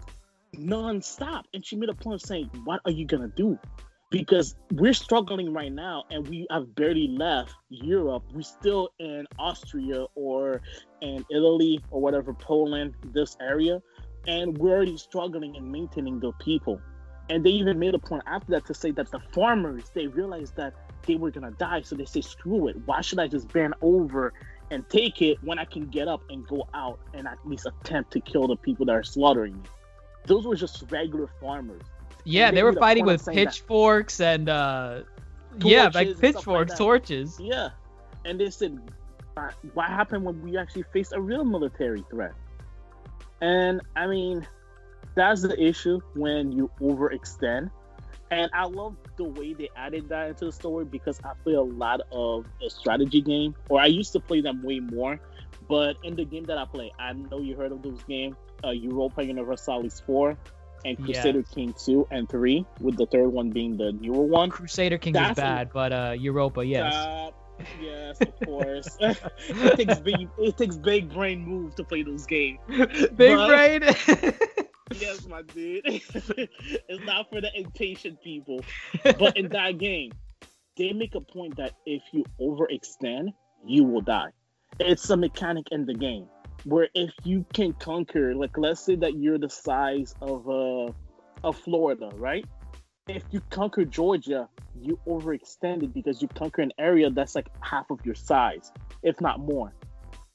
[0.53, 1.45] non-stop.
[1.53, 3.59] And she made a point of saying, "What are you gonna do?"
[4.11, 8.23] Because we're struggling right now, and we have barely left Europe.
[8.33, 10.61] We're still in Austria or
[11.01, 13.81] in Italy or whatever, Poland, this area,
[14.29, 16.79] and we're already struggling in maintaining the people.
[17.31, 20.55] And they even made a point after that to say that the farmers they realized
[20.55, 20.73] that
[21.05, 22.75] they were gonna die, so they say, "Screw it!
[22.85, 24.33] Why should I just bend over
[24.71, 28.11] and take it when I can get up and go out and at least attempt
[28.13, 29.63] to kill the people that are slaughtering me?"
[30.25, 31.81] Those were just regular farmers.
[32.23, 35.01] Yeah, they they were fighting with saying that- pitchforks and uh
[35.63, 36.77] yeah, like like pitchforks, that.
[36.77, 37.39] torches.
[37.39, 37.69] Yeah,
[38.25, 38.79] and they said,
[39.37, 42.33] "Uh, "What happened when we actually faced a real military threat?"
[43.41, 44.47] And I mean,
[45.15, 47.71] that's the issue when you overextend.
[48.31, 51.61] And I love the way they added that into the story because I play a
[51.61, 55.19] lot of a strategy game, or I used to play them way more.
[55.67, 58.69] But in the game that I play, I know you heard of those games, uh,
[58.69, 60.37] Europa Universalis 4
[60.85, 61.49] and Crusader Yes.
[61.53, 64.49] King 2 and 3, with the third one being the newer one.
[64.49, 66.93] Crusader King is That's a- bad, but uh Europa, yes.
[66.93, 67.31] Uh,
[67.81, 68.97] yes, of course.
[68.99, 72.59] it takes big, it takes big brain move to play those games.
[72.67, 73.83] Big brain.
[74.99, 75.83] Yes, my dude.
[75.85, 78.65] it's not for the impatient people.
[79.03, 80.13] But in that game,
[80.77, 83.33] they make a point that if you overextend,
[83.63, 84.31] you will die.
[84.79, 86.27] It's a mechanic in the game
[86.63, 90.91] where if you can conquer, like let's say that you're the size of uh
[91.43, 92.45] of Florida, right?
[93.09, 94.47] If you conquer Georgia,
[94.79, 99.39] you overextended because you conquer an area that's like half of your size, if not
[99.39, 99.73] more.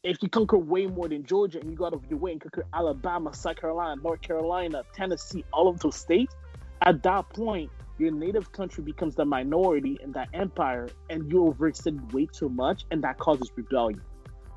[0.02, 2.40] If you conquer way more than Georgia and you go out of your way and
[2.40, 6.34] conquer Alabama, South Carolina, North Carolina, Tennessee, all of those states,
[6.82, 12.12] at that point, your native country becomes the minority in that empire and you overextend
[12.12, 14.02] way too much and that causes rebellion.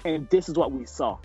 [0.06, 1.20] And this is what we saw.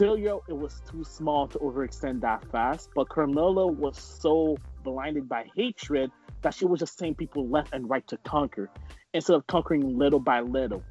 [0.00, 6.10] It was too small to overextend that fast, but Carmilla was so blinded by hatred
[6.42, 8.70] that she was just saying people left and right to conquer
[9.12, 10.82] instead of conquering little by little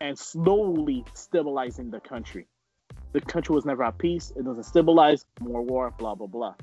[0.00, 2.46] and slowly stabilizing the country.
[3.12, 4.32] The country was never at peace.
[4.36, 5.24] It doesn't stabilize.
[5.40, 5.92] More war.
[5.98, 6.54] Blah blah blah.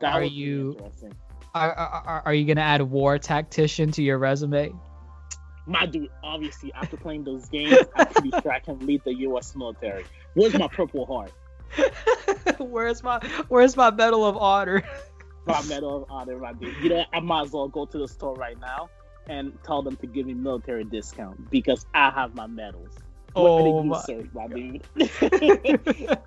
[0.00, 1.12] That Are you- interesting.
[1.54, 4.72] Are, are, are you gonna add war tactician to your resume?
[5.66, 9.54] My dude, obviously, after playing those games, I'm pretty sure I can lead the U.S.
[9.54, 10.04] military.
[10.34, 11.32] Where's my Purple Heart?
[12.58, 14.82] where's my Where's my Medal of Honor?
[15.46, 16.72] My Medal of Honor, my dude.
[16.82, 18.90] You know, I might as well go to the store right now
[19.28, 22.92] and tell them to give me military discount because I have my medals.
[23.34, 24.00] Oh Where Oh did you my!
[24.02, 24.82] serve, my dude?
[24.94, 26.18] The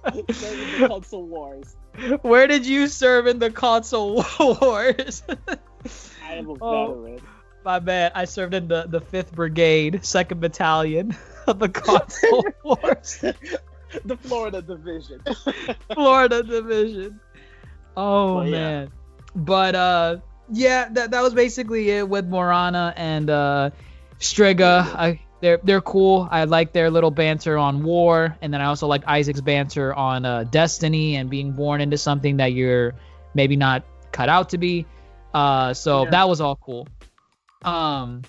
[0.88, 1.78] console wars.
[2.24, 5.24] Where did you serve in the console wars?
[6.28, 7.04] I am a Oh.
[7.04, 7.22] veteran.
[7.66, 8.12] My bad.
[8.16, 13.18] I served in the the fifth brigade, second battalion of the console wars,
[14.06, 15.22] the Florida division.
[15.94, 17.20] Florida division.
[17.98, 18.52] Oh yeah.
[18.52, 18.92] man.
[19.36, 20.18] But uh,
[20.52, 23.72] yeah, that that was basically it with Morana and uh,
[24.20, 24.86] Striga.
[24.96, 26.28] I they're they're cool.
[26.32, 30.24] I like their little banter on war, and then I also like Isaac's banter on
[30.24, 32.94] uh, destiny and being born into something that you're
[33.34, 34.86] maybe not cut out to be.
[35.34, 36.12] Uh, so Yeah.
[36.12, 36.88] that was all cool.
[37.66, 38.22] Um,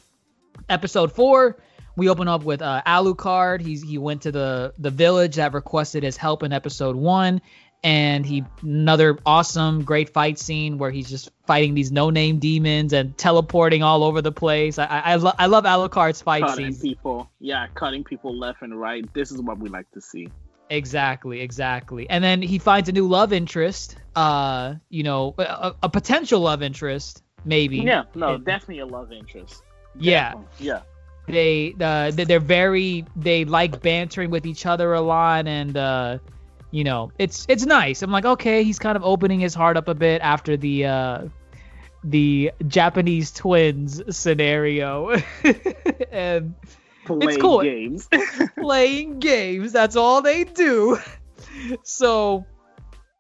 [0.69, 1.59] episode four,
[1.97, 3.61] we open up with uh, Alucard.
[3.61, 7.41] He's he went to the the village that requested his help in episode one,
[7.83, 12.93] and he another awesome great fight scene where he's just fighting these no name demons
[12.93, 14.79] and teleporting all over the place.
[14.79, 16.81] I I, I, lo- I love Alucard's fight cutting scenes.
[16.81, 17.31] people.
[17.41, 19.05] Yeah, cutting people left and right.
[19.15, 20.29] This is what we like to see.
[20.69, 22.11] Exactly, exactly.
[22.11, 23.97] And then he finds a new love interest.
[24.17, 27.79] Uh, you know, a, a potential love interest, maybe.
[27.79, 29.63] Yeah, no, It- definitely a love interest.
[29.99, 30.33] Yeah.
[30.35, 30.67] Definitely.
[30.67, 30.81] Yeah.
[31.29, 36.19] they uh they- they're very they like bantering with each other a lot and uh
[36.71, 39.89] you know it's it's nice i'm like okay he's kind of opening his heart up
[39.89, 41.23] a bit after the uh
[42.05, 45.17] the japanese twins scenario
[46.13, 46.55] and
[47.07, 47.63] Playing cool.
[47.63, 48.09] games.
[48.61, 50.99] playing games that's all they do
[51.83, 52.45] so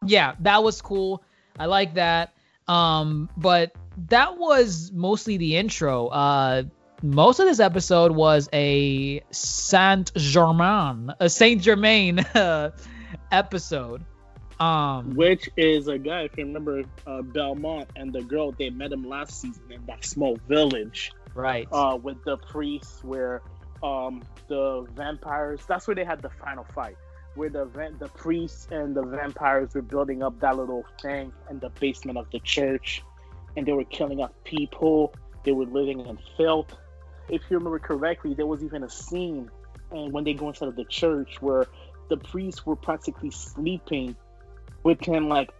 [0.05, 1.25] yeah that was cool
[1.59, 2.35] i like that
[2.69, 3.73] um but
[4.09, 6.09] that was mostly the intro.
[6.09, 6.65] Uh
[7.03, 12.71] most of this episode was a saint germain a saint germain uh,
[13.31, 14.05] episode.
[14.59, 18.93] Um Which is a guy, if you remember uh, Belmont and the girl, they met
[18.93, 21.69] him last season in that small village right.
[21.71, 23.43] uh, with the priests where
[23.83, 26.97] um, the vampires, that's where they had the final fight.
[27.35, 27.67] Where the
[27.99, 32.31] the priests and the vampires were building up that little thing in the basement of
[32.31, 33.03] the church,
[33.57, 35.15] and they were killing off people.
[35.45, 36.75] They were living in filth.
[37.29, 39.51] If you remember correctly, there was even a scene
[39.91, 41.67] and when they go inside of the church where
[42.09, 44.17] the priests were practically sleeping
[44.83, 45.51] within like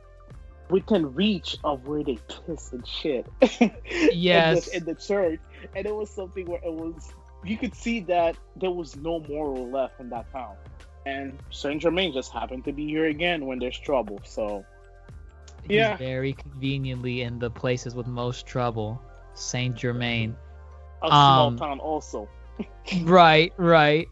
[0.69, 3.27] within reach of where they piss and shit.
[4.13, 4.69] yes.
[4.69, 5.41] in, the, in the church.
[5.75, 7.13] And it was something where it was
[7.45, 10.57] you could see that there was no moral left in that town.
[11.05, 14.21] And Saint Germain just happened to be here again when there's trouble.
[14.25, 14.65] So
[15.69, 15.97] He's yeah.
[15.97, 19.01] very conveniently in the places with most trouble.
[19.35, 20.37] Saint Germain.
[21.03, 22.29] A small um, town also.
[23.03, 24.09] right, right.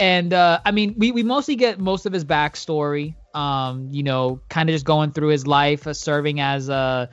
[0.00, 3.14] And uh, I mean, we, we mostly get most of his backstory.
[3.34, 7.06] Um, you know, kind of just going through his life, uh, serving as a uh,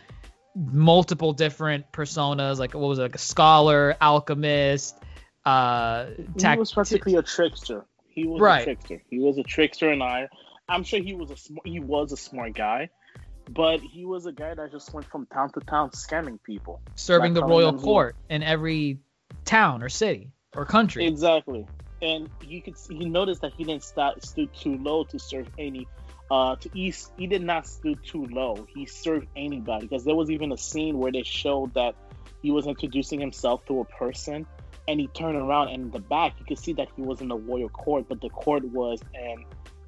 [0.55, 2.57] multiple different personas.
[2.57, 4.97] Like what was it, like a scholar, alchemist.
[5.45, 7.85] Uh, he was practically a trickster.
[8.07, 8.61] He was right.
[8.61, 9.01] a trickster.
[9.09, 10.27] He was a trickster, and I,
[10.67, 12.89] I'm sure he was a sm- he was a smart guy,
[13.53, 17.33] but he was a guy that just went from town to town scamming people, serving
[17.33, 18.99] the royal court in every
[19.45, 21.05] town or city or country.
[21.05, 21.65] Exactly,
[22.01, 25.87] and you could you notice that he didn't start stood too low to serve any.
[26.31, 28.67] Uh, to east, he did not stood too low.
[28.75, 31.95] He served anybody because there was even a scene where they showed that
[32.43, 34.45] he was introducing himself to a person
[34.87, 37.27] and he turned around and in the back you could see that he was in
[37.27, 39.45] the royal court but the court was in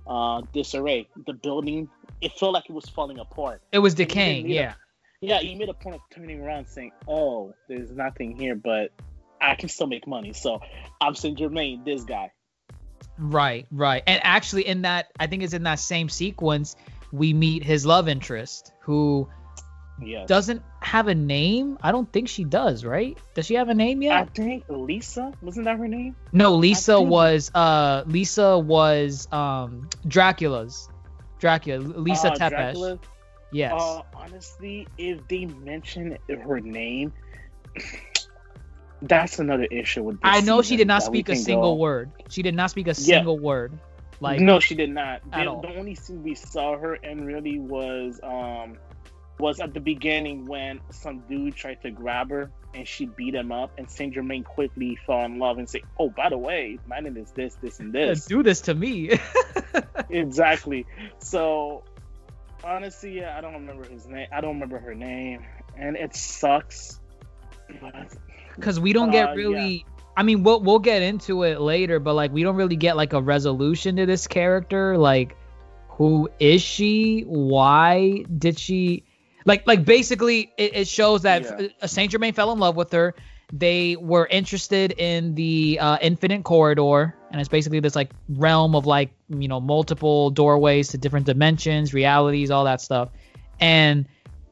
[0.08, 1.90] uh, disarray the building
[2.22, 4.74] it felt like it was falling apart it was decaying yeah
[5.22, 8.92] a, yeah he made a point of turning around saying oh there's nothing here but
[9.40, 10.60] i can still make money so
[11.00, 12.32] i'm saint germain this guy
[13.18, 16.76] right right and actually in that i think it's in that same sequence
[17.12, 19.28] we meet his love interest who
[20.02, 20.28] yes.
[20.28, 21.78] doesn't have a name.
[21.82, 23.18] I don't think she does, right?
[23.34, 24.14] Does she have a name yet?
[24.14, 26.16] I think Lisa wasn't that her name?
[26.32, 27.10] No, Lisa think...
[27.10, 30.90] was uh Lisa was um Dracula's
[31.42, 32.50] Dracula Lisa uh, Tepesh.
[32.50, 33.00] Dracula?
[33.52, 33.74] Yes.
[33.76, 37.12] Uh, honestly, if they mention her name,
[39.02, 40.20] that's another issue with.
[40.24, 41.82] I know she did not speak a single go.
[41.82, 42.12] word.
[42.30, 42.94] She did not speak a yeah.
[42.94, 43.78] single word.
[44.22, 45.22] Like no, she did not.
[45.32, 48.78] The, the only scene we saw her in really was um
[49.42, 53.52] was at the beginning when some dude tried to grab her and she beat him
[53.52, 57.00] up, and Saint Germain quickly fell in love and said, "Oh, by the way, my
[57.00, 58.26] name is this, this, and this.
[58.26, 59.20] Do this to me."
[60.10, 60.86] exactly.
[61.20, 61.84] So
[62.64, 64.28] honestly, yeah, I don't remember his name.
[64.32, 65.44] I don't remember her name,
[65.76, 67.00] and it sucks.
[68.56, 69.78] Because we don't get uh, really.
[69.78, 70.04] Yeah.
[70.16, 73.14] I mean, we'll we'll get into it later, but like we don't really get like
[73.14, 74.98] a resolution to this character.
[74.98, 75.36] Like,
[75.90, 77.22] who is she?
[77.22, 79.04] Why did she?
[79.46, 81.86] Like like basically it, it shows that yeah.
[81.88, 83.16] Saint Germain fell in love with her.
[83.54, 88.86] They were interested in the uh, infinite corridor, and it's basically this like realm of
[88.86, 93.10] like you know multiple doorways to different dimensions, realities, all that stuff.
[93.60, 94.08] And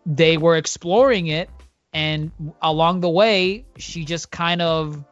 [0.05, 1.49] they were exploring it,
[1.93, 2.31] and
[2.61, 5.03] along the way, she just kind of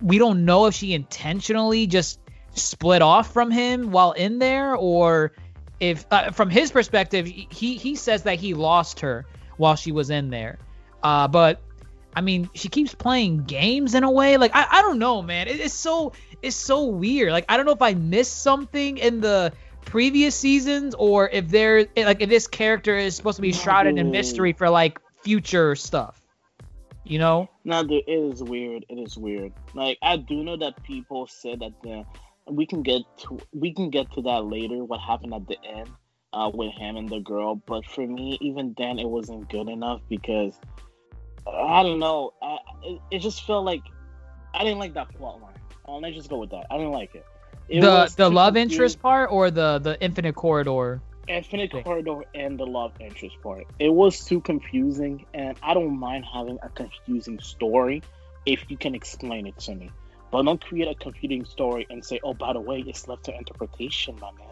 [0.00, 2.20] we don't know if she intentionally just
[2.54, 5.32] split off from him while in there or
[5.80, 9.26] if uh, from his perspective, he he says that he lost her
[9.56, 10.58] while she was in there.
[11.02, 11.60] Uh, but
[12.14, 14.36] I mean, she keeps playing games in a way.
[14.36, 15.48] Like I, I don't know, man.
[15.48, 16.12] It, it's so
[16.42, 17.32] it's so weird.
[17.32, 19.52] Like I don't know if I missed something in the
[19.84, 24.10] previous seasons or if there like if this character is supposed to be shrouded in
[24.10, 26.20] mystery for like future stuff.
[27.04, 27.48] You know?
[27.64, 28.84] No, it is weird.
[28.90, 29.52] It is weird.
[29.74, 32.04] Like I do know that people said that the
[32.50, 34.84] we can get to we can get to that later.
[34.84, 35.90] What happened at the end
[36.32, 40.00] uh, with him and the girl, but for me, even then, it wasn't good enough
[40.08, 40.58] because
[41.46, 42.34] I don't know.
[42.42, 43.82] I, it, it, just felt like
[44.54, 45.54] I didn't like that plot line.
[45.86, 46.66] Uh, let's just go with that.
[46.70, 47.24] I didn't like it.
[47.68, 48.72] it the the love confused.
[48.72, 51.00] interest part or the the infinite corridor.
[51.26, 51.84] Infinite thing.
[51.84, 53.66] corridor and the love interest part.
[53.78, 58.02] It was too confusing, and I don't mind having a confusing story
[58.46, 59.90] if you can explain it to me.
[60.30, 63.36] But don't create a competing story and say, "Oh, by the way, it's left to
[63.36, 64.48] interpretation, my man."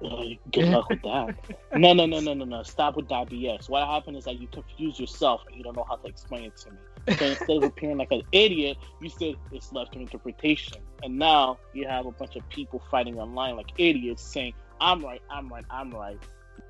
[0.00, 1.34] Uh, good luck with that.
[1.76, 2.62] no, no, no, no, no, no.
[2.62, 3.68] Stop with that BS.
[3.68, 6.56] What happened is that you confuse yourself and you don't know how to explain it
[6.58, 7.16] to me.
[7.16, 10.78] So instead of appearing like an idiot, you said it's left to interpretation.
[11.02, 15.22] And now you have a bunch of people fighting online like idiots saying, I'm right,
[15.30, 16.18] I'm right, I'm right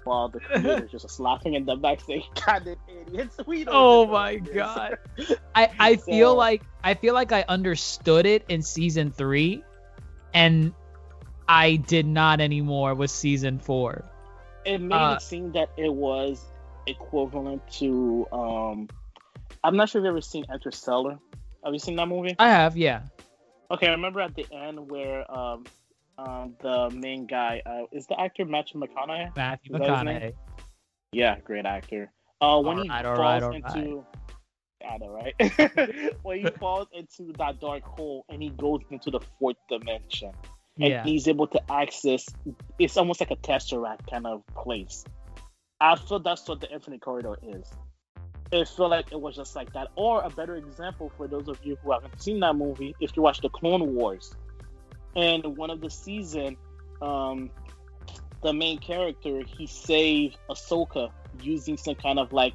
[0.04, 3.36] while the creators just laughing in the back saying, "God, the idiots!
[3.46, 4.96] We don't." Oh my god!
[5.54, 9.62] I I so, feel like I feel like I understood it in season three,
[10.34, 10.72] and
[11.48, 14.04] I did not anymore with season four.
[14.64, 16.44] It made uh, it seem that it was
[16.86, 18.26] equivalent to.
[18.32, 18.88] um
[19.64, 21.18] I'm not sure if you've ever seen Interstellar.
[21.64, 22.36] Have you seen that movie?
[22.38, 23.02] I have, yeah.
[23.70, 25.64] Okay, I remember at the end where um
[26.18, 29.34] um, the main guy uh, is the actor Matthew McConaughey.
[29.36, 30.34] Matthew McConaughey.
[31.12, 32.10] Yeah, great actor.
[32.40, 34.04] Uh, when all he right, falls right, into,
[34.82, 34.92] right.
[34.92, 36.14] I know, right?
[36.22, 40.32] when he falls into that dark hole and he goes into the fourth dimension,
[40.80, 41.04] and Yeah.
[41.04, 42.26] he's able to access.
[42.78, 45.04] It's almost like a tesseract kind of place.
[45.80, 47.70] I feel that's what the Infinite Corridor is.
[48.50, 49.88] It felt like it was just like that.
[49.94, 53.22] Or a better example for those of you who haven't seen that movie, if you
[53.22, 54.34] watch the Clone Wars,
[55.18, 56.56] and one of the season,
[57.02, 57.50] um,
[58.42, 61.10] the main character he saved Ahsoka
[61.42, 62.54] using some kind of like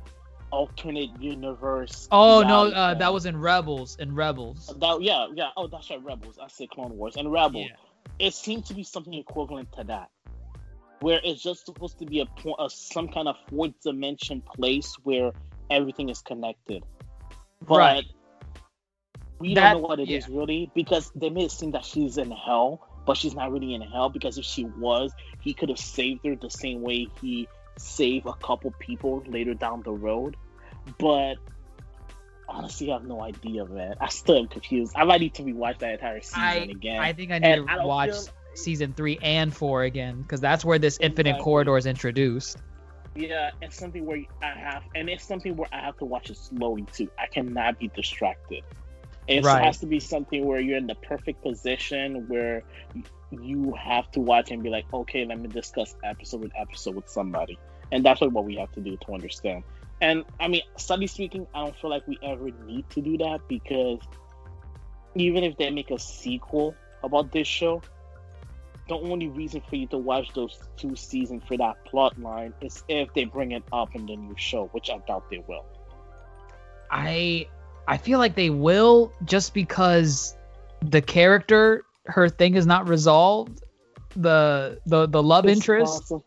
[0.49, 2.07] alternate universe.
[2.09, 3.97] Oh no, uh, that was in Rebels.
[3.99, 4.73] In Rebels.
[4.79, 5.49] That, yeah, yeah.
[5.57, 6.39] Oh, that's right, Rebels.
[6.41, 7.67] I said Clone Wars and Rebels.
[7.69, 8.27] Yeah.
[8.27, 10.09] It seemed to be something equivalent to that,
[11.01, 14.95] where it's just supposed to be a point, a, some kind of fourth dimension place
[15.03, 15.31] where
[15.69, 16.83] everything is connected.
[17.67, 18.05] But Right.
[19.43, 20.37] We That- don't know what it is yeah.
[20.39, 23.81] really because they made it seem that she's in hell, but she's not really in
[23.81, 28.25] hell because if she was, he could have saved her the same way he saved
[28.25, 30.37] a couple people later down the road.
[30.97, 31.35] But
[32.47, 33.95] honestly, I have no idea, man.
[33.99, 34.93] I still am confused.
[34.95, 36.99] I might need to rewatch that entire season I again.
[36.99, 40.39] I think I need And to don't watch feel- season three and four again because
[40.39, 41.43] that's where this Infinite Exactly.
[41.43, 42.57] Corridor is introduced.
[43.15, 46.37] Yeah, it's something where I have, and it's something where I have to watch it
[46.37, 47.09] slowly too.
[47.19, 48.63] I cannot be distracted.
[49.27, 49.61] It Right.
[49.61, 52.63] has to be something where you're in the perfect position where
[53.31, 57.07] you have to watch and be like, okay, let me discuss episode with episode with
[57.09, 57.59] somebody,
[57.91, 59.63] and that's what we have to do to understand.
[60.01, 63.41] And I mean, sadly speaking, I don't feel like we ever need to do that
[63.47, 63.99] because
[65.15, 67.83] even if they make a sequel about this show,
[68.87, 72.83] the only reason for you to watch those two seasons for that plot line is
[72.87, 75.65] if they bring it up in the new show, which I doubt they will.
[76.89, 77.47] I
[77.87, 80.35] I feel like they will just because
[80.81, 83.63] the character her thing is not resolved.
[84.15, 86.25] The the the love It's interest possible.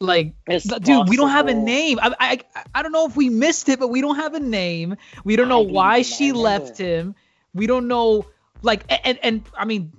[0.00, 2.40] like It's dude we don't have a name I, I
[2.74, 5.48] i don't know if we missed it but we don't have a name we don't
[5.48, 7.14] know why she left him
[7.54, 8.26] we don't know
[8.60, 9.92] like a- and and i mean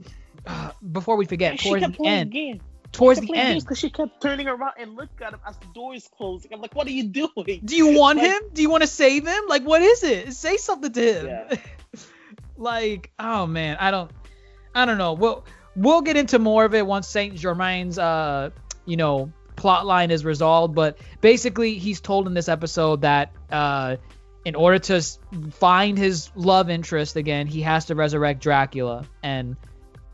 [0.45, 2.61] uh, before we forget And towards the end games.
[2.97, 3.61] Towards the end.
[3.61, 6.53] because she kept turning around and look at him as the door is closing.
[6.53, 7.61] I'm like, what are you doing?
[7.63, 8.41] do you want Like- him?
[8.53, 9.43] Do you want to save him?
[9.47, 10.33] Like what is it?
[10.33, 11.25] Say something to him.
[11.27, 11.55] Yeah.
[12.59, 14.09] like oh man i don't
[14.73, 15.13] i don't know.
[15.13, 15.45] We'll
[15.75, 18.49] we'll get into more of it once saint germain's uh
[18.85, 23.97] you know plot line is resolved but basically he's told in this episode that uh
[24.45, 25.01] in order to
[25.51, 29.05] find his love interest again he has to resurrect dracula.
[29.21, 29.55] And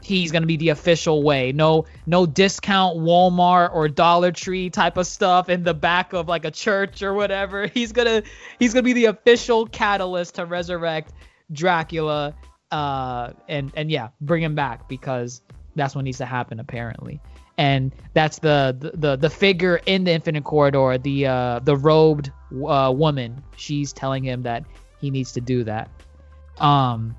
[0.03, 1.51] he's going to be the official way.
[1.51, 6.45] No no discount walmart or dollar tree type of stuff in the back of like
[6.45, 7.67] a church or whatever.
[7.73, 8.29] He's going to
[8.59, 11.13] he's going to be the official catalyst to resurrect
[11.51, 12.35] dracula
[12.71, 15.41] uh and and yeah bring him back because
[15.75, 17.21] that's what needs to happen apparently.
[17.57, 22.31] And that's the the the, the figure in the infinite corridor the uh the robed
[22.67, 23.43] uh, woman.
[23.57, 24.65] She's telling him that
[24.99, 25.89] he needs to do that.
[26.57, 27.15] Um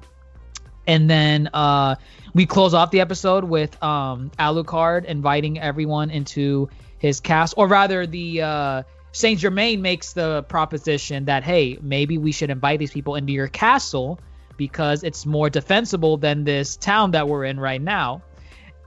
[0.87, 1.97] and then uh
[2.35, 6.69] we close off the episode with um alucard inviting everyone into
[6.99, 8.83] his cast or rather the uh
[9.13, 13.49] saint germain makes the proposition that hey maybe we should invite these people into your
[13.49, 14.19] castle
[14.57, 18.23] because it's more defensible than this town that we're in right now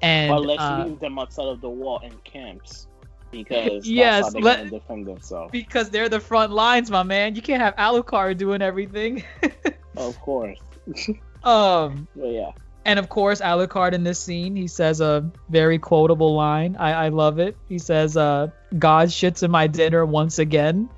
[0.01, 2.87] and Well, let's uh, leave them outside of the wall in camps
[3.31, 5.51] because Yes, they're let- defend themselves.
[5.51, 9.23] because they're the front lines my man you can't have alucard doing everything
[9.97, 10.59] Of course.
[11.43, 12.51] um But yeah.
[12.87, 16.77] And of course, Alucard in this scene, he says a very quotable line.
[16.79, 17.57] I, I love it.
[17.67, 18.47] He says, uh,
[18.79, 20.89] God shits in my dinner once again.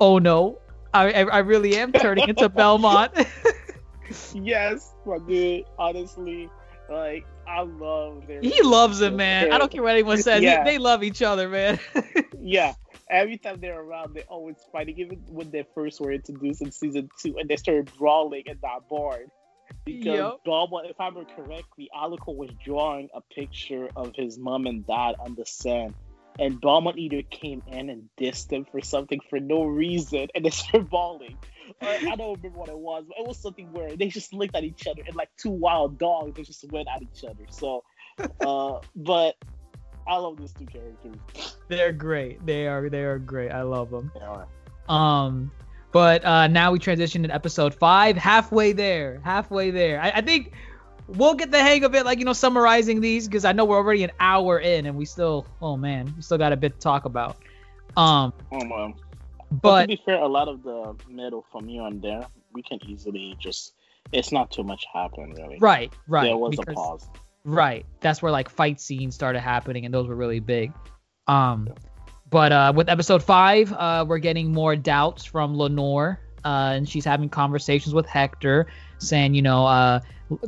[0.00, 0.58] Oh no.
[0.94, 3.12] I, I, I really am turning into Belmont.
[4.34, 5.64] Yes, my dude.
[5.78, 6.50] Honestly,
[6.90, 8.40] like I love their.
[8.40, 9.52] he loves him, man.
[9.52, 10.42] I don't care what anyone says.
[10.42, 10.64] Yeah.
[10.64, 11.78] they love each other, man.
[12.44, 12.74] Yeah,
[13.08, 14.98] every time they're around, they're always fighting.
[14.98, 18.88] Even when they first were introduced in season two, and they started brawling in that
[18.90, 19.30] barn.
[19.84, 20.84] Because Yep.
[20.90, 25.34] If I remember correctly, Alico was drawing a picture of his mom and dad on
[25.34, 25.94] the sand.
[26.38, 30.50] And Belmont either came in and dissed him for something for no reason, and they
[30.50, 31.36] started bawling.
[31.80, 34.56] Or, I don't remember what it was, but it was something where they just looked
[34.56, 37.44] at each other and like two wild dogs, they just went at each other.
[37.50, 37.84] So,
[38.40, 39.36] uh, but
[40.06, 41.56] I love these two characters.
[41.68, 42.44] They're great.
[42.44, 43.50] They are they are great.
[43.50, 44.10] I love them.
[44.14, 44.48] They are.
[44.88, 45.52] Um,
[45.92, 50.00] but uh, now we transition to episode five, halfway there, halfway there.
[50.00, 50.52] I, I think
[51.06, 53.76] we'll get the hang of it, like you know, summarizing these because I know we're
[53.76, 56.78] already an hour in and we still, oh man, we still got a bit to
[56.80, 57.36] talk about.
[57.96, 58.94] Um, Um, um,
[59.50, 62.62] but but to be fair, a lot of the middle from you on there, we
[62.62, 63.74] can easily just.
[64.10, 65.58] It's not too much happening really.
[65.60, 67.08] right, right, There was a pause.
[67.44, 67.86] Right.
[68.00, 70.72] That's where like fight scenes started happening and those were really big.
[71.28, 71.68] Um
[72.32, 77.04] but uh with episode 5, uh we're getting more doubts from Lenore uh, and she's
[77.04, 78.66] having conversations with Hector,
[78.98, 80.00] saying, you know, uh,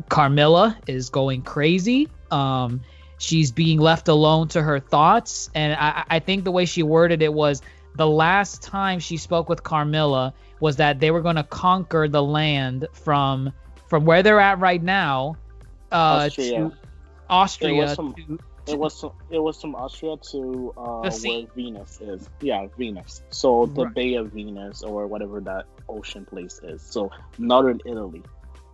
[0.08, 2.08] Carmilla is going crazy.
[2.30, 2.80] Um,
[3.18, 7.22] she's being left alone to her thoughts, and I, I think the way she worded
[7.22, 7.62] it was
[7.96, 12.22] the last time she spoke with Carmilla was that they were going to conquer the
[12.22, 13.52] land from
[13.88, 15.36] from where they're at right now
[15.92, 16.70] uh, Austria.
[16.70, 16.72] to
[17.28, 17.94] Austria.
[17.94, 22.28] To- It was from, it was from Austria to uh, where Venice is.
[22.40, 23.22] Yeah, Venice.
[23.30, 23.94] So the Right.
[23.94, 26.80] Bay of Venice or whatever that ocean place is.
[26.82, 28.22] So northern Italy.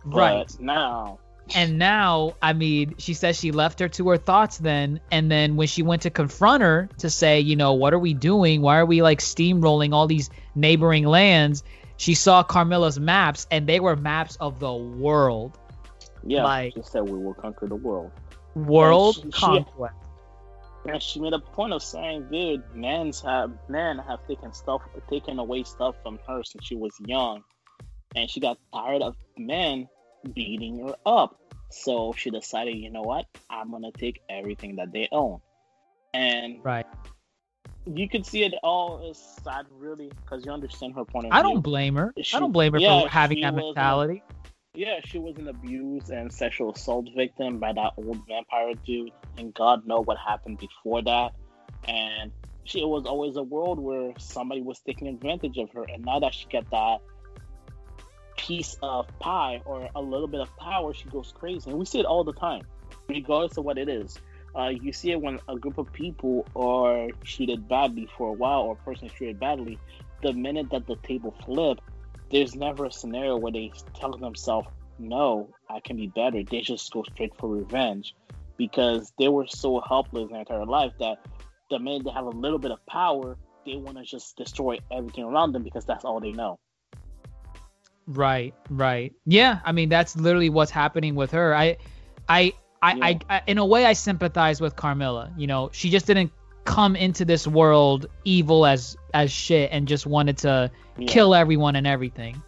[0.05, 0.47] right.
[0.47, 1.19] But now,
[1.55, 5.01] And now, I mean, she says she left her to her thoughts then.
[5.11, 8.13] And then when she went to confront her to say, you know, what are we
[8.13, 8.61] doing?
[8.61, 11.63] Why are we like steamrolling all these neighboring lands?
[11.97, 15.57] She saw Carmilla's maps and they were maps of the world.
[16.25, 18.11] yeah, Like- she said we will conquer the world.
[18.55, 19.95] World she- she- conquest.
[20.85, 25.37] And she made a point of saying, dude, men's have men have taken stuff taken
[25.37, 27.43] away stuff from her since she was young.
[28.15, 29.87] And she got tired of men
[30.33, 31.39] beating her up.
[31.69, 33.25] So she decided, you know what?
[33.49, 35.39] I'm gonna take everything that they own.
[36.13, 36.85] And Right.
[37.85, 41.41] you could see it all as sad really, because you understand her point of I
[41.41, 41.49] view.
[41.49, 42.13] I don't blame her.
[42.21, 44.23] She- I don't blame her yeah, for having that mentality.
[44.73, 49.53] Yeah, she was an abuse and sexual assault victim by that old vampire dude, and
[49.53, 51.33] God know what happened before that.
[51.89, 52.31] And
[52.63, 56.33] she was always a world where somebody was taking advantage of her, and now that
[56.33, 56.99] she got that
[58.37, 61.99] piece of pie or a little bit of power, she goes crazy, and we see
[61.99, 62.61] it all the time,
[63.09, 64.17] regardless of what it is.
[64.57, 68.61] Uh, you see it when a group of people are treated badly for a while,
[68.61, 69.77] or a person is treated badly.
[70.23, 71.81] The minute that the table flip,
[72.31, 74.67] there's never a scenario where they tell themselves,
[74.97, 76.43] no, I can be better.
[76.43, 78.13] They just go straight for revenge
[78.57, 81.17] because they were so helpless in their entire life that
[81.69, 85.23] the minute they have a little bit of power, they want to just destroy everything
[85.23, 86.59] around them because that's all they know.
[88.07, 89.13] Right, right.
[89.25, 91.55] Yeah, I mean that's literally what's happening with her.
[91.55, 91.77] I
[92.27, 93.05] I I, Yeah.
[93.05, 95.31] I, I in a way I sympathize with Carmilla.
[95.37, 96.31] You know, she just didn't
[96.65, 101.07] come into this world evil as as shit and just wanted to Yeah.
[101.07, 102.41] kill everyone and everything.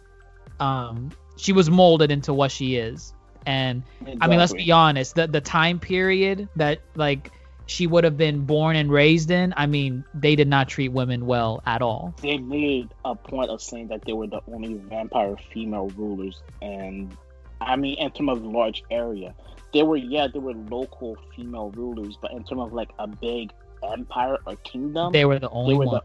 [0.60, 3.12] Um she was molded into what she is.
[3.46, 3.82] And
[4.20, 7.30] I mean, let's be honest, the the time period that like
[7.66, 11.26] she would have been born and raised in, I mean, they did not treat women
[11.26, 12.14] well at all.
[12.22, 17.16] They made a point of saying that they were the only vampire female rulers, and
[17.60, 19.34] I mean, in terms of large area,
[19.72, 23.50] they were yeah, they were local female rulers, but in terms of like a big
[23.92, 26.02] empire or kingdom, They were the only were ones.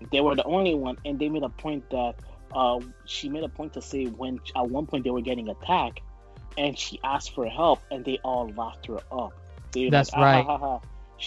[0.00, 2.14] the they were the only one, and they made a point that
[2.54, 6.00] uh, she made a point to say when at one point they were getting attacked,
[6.58, 9.32] and she asked for help, and they all laughed her up.
[9.72, 10.44] They That's like, "Ah, right.
[10.44, 10.80] ha, ha, ha."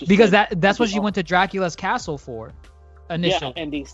[0.07, 2.51] Because said- that that's what she all- went to Dracula's castle for
[3.09, 3.53] initially.
[3.55, 3.85] Yeah, and they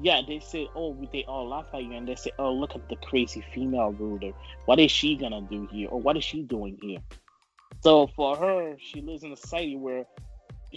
[0.00, 2.88] yeah they say oh they all laugh at you, and they say oh look at
[2.88, 4.32] the crazy female ruler.
[4.66, 6.98] What is she gonna do here, or what is she doing here?
[7.82, 10.04] So for her, she lives in a society where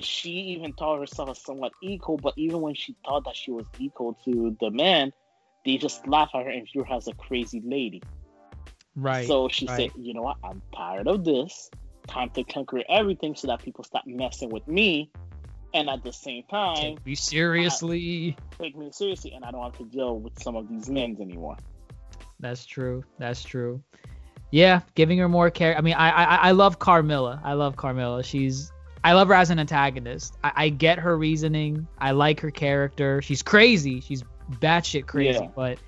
[0.03, 3.65] she even thought herself as somewhat equal, but even when she thought that she was
[3.79, 5.13] equal to the man,
[5.65, 8.01] they just laugh at her and view her as a crazy lady.
[8.95, 9.27] right.
[9.27, 9.77] so she right.
[9.77, 11.69] said, you know what, I'm tired of this.
[12.07, 15.11] Time to conquer everything so that people stop messing with me.
[15.73, 18.37] And at the same time, Take me seriously.
[18.57, 21.57] take me seriously, and I don't have to deal with some of these men anymore.
[22.39, 23.03] That's true.
[23.19, 23.83] That's true.
[24.51, 25.77] Yeah, giving her more care.
[25.77, 27.41] I mean, I, I I love Carmilla.
[27.43, 28.23] I love Carmilla.
[28.23, 28.71] She's
[29.07, 30.35] I love her as an antagonist.
[30.43, 31.87] I, I get her reasoning.
[31.97, 33.21] I like her character.
[33.21, 34.01] She's crazy.
[34.01, 34.21] She's
[34.59, 35.49] batshit crazy, Yeah.
[35.55, 35.79] but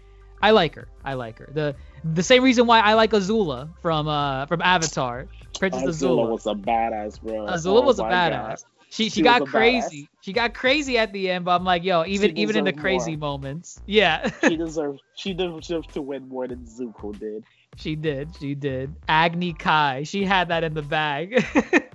[0.42, 0.88] I like her.
[1.04, 1.50] I like her.
[1.54, 1.76] The
[2.14, 5.28] the same reason why I like Azula from uh from Avatar.
[5.60, 6.30] Princess Azula Azula.
[6.32, 7.46] was a badass, bro.
[7.48, 8.32] Azula Oh was a badass.
[8.32, 8.64] God.
[8.90, 10.10] She, she She got crazy.
[10.22, 13.18] She got crazy at the end, but I'm like, yo, even even in the crazy
[13.18, 13.32] more.
[13.32, 15.02] moments, yeah, She deserved.
[15.14, 17.44] She deserved to win more than Zuko did.
[17.76, 18.30] she did.
[18.40, 18.96] She did.
[19.10, 21.44] Agni Kai, she had that in the bag.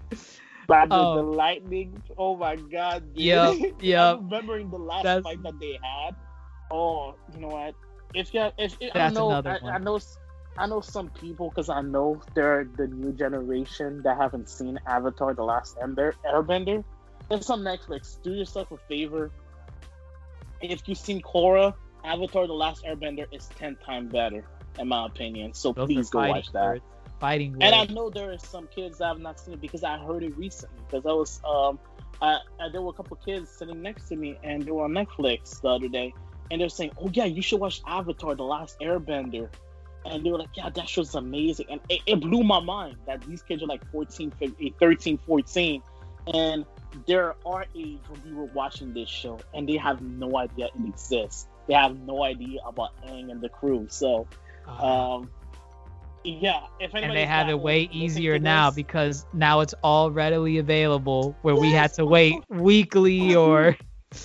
[0.67, 1.17] But Oh.
[1.17, 3.75] the lightning, oh my god, dude.
[3.81, 4.13] Yeah.
[4.13, 6.15] I'm remembering the last That's- fight that they had.
[6.71, 7.75] Oh, you know what?
[8.15, 9.59] If you, if, if I know, I.
[9.65, 9.99] I know,
[10.57, 15.35] I know some people because I know they're the new generation that haven't seen Avatar:
[15.35, 16.85] The Last Ender, Airbender.
[17.31, 18.23] It's on Netflix.
[18.23, 19.31] Do yourself a favor.
[20.61, 21.75] If you've seen Korra,
[22.05, 24.45] Avatar: The Last Airbender is ten times better,
[24.79, 25.53] in my opinion.
[25.55, 26.65] So Those please go watch that.
[26.65, 26.85] words.
[27.25, 27.65] Fighting words.
[27.65, 30.23] And I know there are some kids that have not seen it because I heard
[30.23, 30.77] it recently.
[30.87, 31.79] Because I was, um,
[32.21, 34.93] I, I, there were a couple kids sitting next to me, and they were on
[34.93, 36.13] Netflix the other day,
[36.51, 39.49] and they're saying, "Oh yeah, you should watch Avatar: The Last Airbender."
[40.05, 43.23] And they were like, "Yeah, that show's amazing," and it, it blew my mind that
[43.23, 45.83] these kids are like 14, 15, 13, 14,
[46.35, 46.67] and
[47.07, 50.89] they're our age when we were watching this show, and they have no idea it
[50.89, 51.49] exists.
[51.69, 53.87] they have no idea about Aang and the crew.
[53.89, 54.27] So,
[54.67, 55.31] Uh, um,
[56.25, 60.59] yeah, if and they have it way easier now this- because now it's all readily
[60.59, 63.77] available where we had to wait weekly or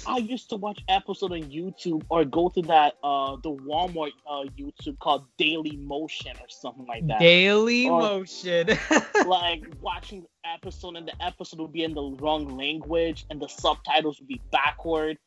[0.05, 4.43] I used to watch episode on YouTube or go to that uh the Walmart uh
[4.57, 7.19] YouTube called Daily Motion or something like that.
[7.19, 8.67] daily Or- motion.
[9.25, 13.47] like watching the episode and the episode would be in the wrong language and the
[13.47, 15.17] subtitles would be backward.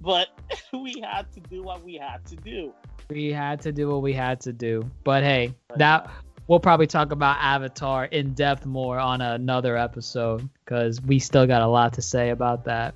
[0.00, 0.28] But
[0.72, 2.72] we had to do what we had to do.
[3.12, 4.90] We had to do what we had to do.
[5.04, 6.10] But hey, that
[6.48, 11.62] we'll probably talk about Avatar in depth more on another episode because we still got
[11.62, 12.94] a lot to say about that.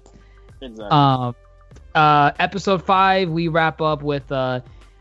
[0.61, 0.91] exactly.
[0.91, 1.35] Um,
[1.95, 4.61] uh, episode five, we wrap up with uh,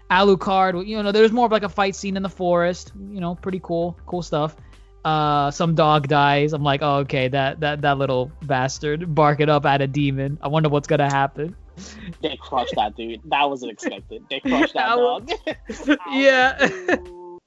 [0.09, 0.87] Alucard.
[0.87, 2.93] You know, there's more of like a fight scene in the forest.
[2.95, 4.55] You know, pretty cool, cool stuff.
[5.03, 6.53] Uh, some dog dies.
[6.53, 10.39] I'm like, oh, okay, that that that little bastard barking up at a demon.
[10.41, 11.55] I wonder what's gonna happen.
[12.21, 13.21] they crushed that dude.
[13.25, 14.23] That wasn't expected.
[14.29, 15.97] They crushed that was- dog.
[16.11, 16.57] Yeah.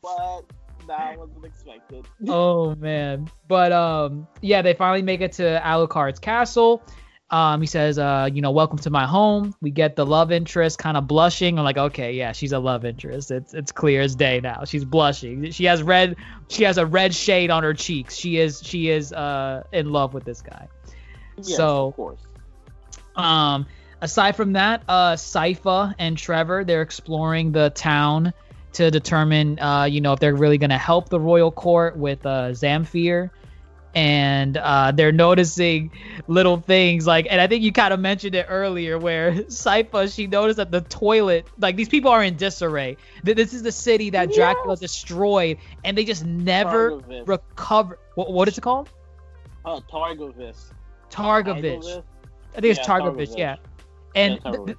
[0.02, 0.42] but
[0.86, 2.06] that wasn't expected.
[2.28, 3.30] oh man.
[3.46, 6.82] But um yeah, they finally make it to Alucard's castle.
[7.30, 9.54] Um he says, uh, you know, welcome to my home.
[9.60, 11.58] We get the love interest kind of blushing.
[11.58, 13.30] I'm like, okay, yeah, she's a love interest.
[13.30, 14.64] It's it's clear as day now.
[14.64, 15.50] She's blushing.
[15.50, 16.16] She has red
[16.48, 18.16] she has a red shade on her cheeks.
[18.16, 20.68] She is she is uh in love with this guy.
[21.36, 22.20] Yes, So- of course.
[23.16, 23.66] Um,
[24.00, 28.32] aside from that, uh, Sypha and Trevor they're exploring the town
[28.74, 32.50] to determine, uh, you know, if they're really gonna help the royal court with uh,
[32.50, 33.30] Zamfir,
[33.94, 35.90] and uh, they're noticing
[36.28, 40.26] little things like, and I think you kind of mentioned it earlier, where Sypha she
[40.26, 42.98] noticed that the toilet, like these people are in disarray.
[43.24, 47.26] Th- This is the city that Dracula destroyed, and they just never Targovis.
[47.26, 47.98] recover.
[48.14, 48.90] What, what is it called?
[49.64, 50.70] Oh, Targovis.
[51.10, 52.02] Targovich.
[52.56, 53.38] I think it's Yeah, Targovich, Targovich.
[53.38, 53.56] yeah.
[54.14, 54.78] And th-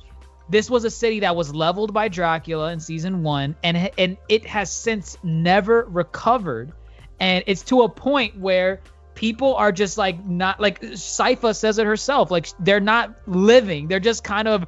[0.50, 4.46] this was a city that was leveled by Dracula in season one, and and it
[4.46, 6.74] has since never recovered,
[7.20, 8.82] and it's to a point where
[9.16, 14.00] people are just like not like Sypha says it herself, like they're not living, they're
[14.00, 14.66] just kind of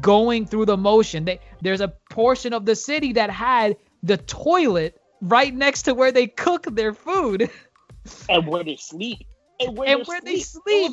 [0.00, 1.24] going through the motion.
[1.24, 6.12] They, there's a portion of the city that had the toilet right next to where
[6.12, 7.50] they cook their food.
[8.28, 9.18] and where they sleep.
[9.60, 10.92] And where, And where they sleep.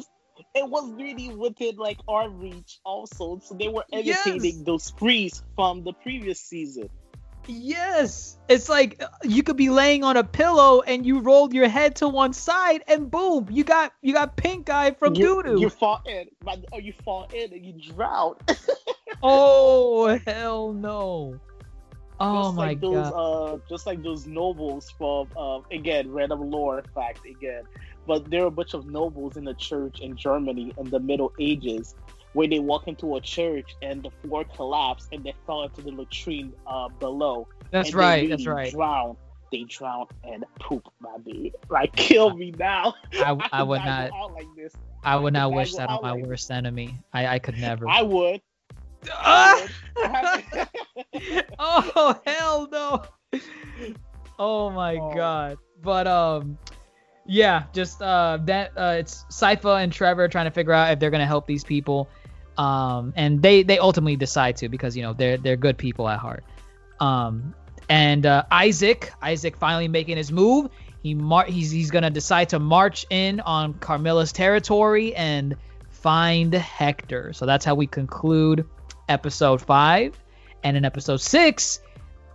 [0.56, 3.40] It was, really within like our reach also.
[3.44, 4.32] So they were Yes.
[4.32, 6.90] imitating those sprees from the previous season.
[7.48, 8.38] Yes.
[8.48, 11.96] It's like uh, you could be laying on a pillow and you rolled your head
[11.98, 15.70] to one side and boom, you got you got pink eye from you, doo you
[15.70, 15.70] doo.
[15.70, 18.36] fall in, but or you fall in and you drown.
[19.22, 21.40] Oh hell no.
[22.20, 23.14] Oh just my like those, god.
[23.16, 27.64] uh, just like those nobles from, uh, again, random lore fact again.
[28.10, 31.32] But there are a bunch of nobles in the church in Germany in the Middle
[31.40, 31.94] Ages,
[32.34, 35.92] where they walk into a church and the floor collapsed and they fell into the
[35.92, 37.48] latrine uh, below.
[37.70, 38.30] That's and they right.
[38.32, 38.72] That's right.
[38.72, 39.16] Drown.
[39.52, 41.54] They drown and poop, my dude.
[41.70, 42.96] Like kill me now.
[43.14, 44.74] I, I would not like this.
[45.04, 46.98] I would I not wish that on my like- worst enemy.
[47.14, 47.88] I I could never.
[47.88, 48.42] I would.
[49.14, 50.68] I would.
[51.60, 53.04] oh hell no
[54.40, 55.14] oh my Oh.
[55.16, 56.58] god but um
[57.30, 61.12] yeah just uh that uh it's Sypha and Trevor trying to figure out if they're
[61.12, 62.10] gonna help these people
[62.58, 66.20] um and they they ultimately decide to because you know they're they're good people at
[66.20, 66.44] heart.
[67.00, 67.54] Um
[67.88, 70.72] and uh Isaac Isaac finally making his move.
[71.04, 75.56] He mar- he's he's gonna decide to march in on Carmilla's territory and
[75.90, 77.32] find Hector.
[77.34, 78.66] So that's how we conclude
[79.08, 80.20] episode five.
[80.64, 81.80] And in episode six,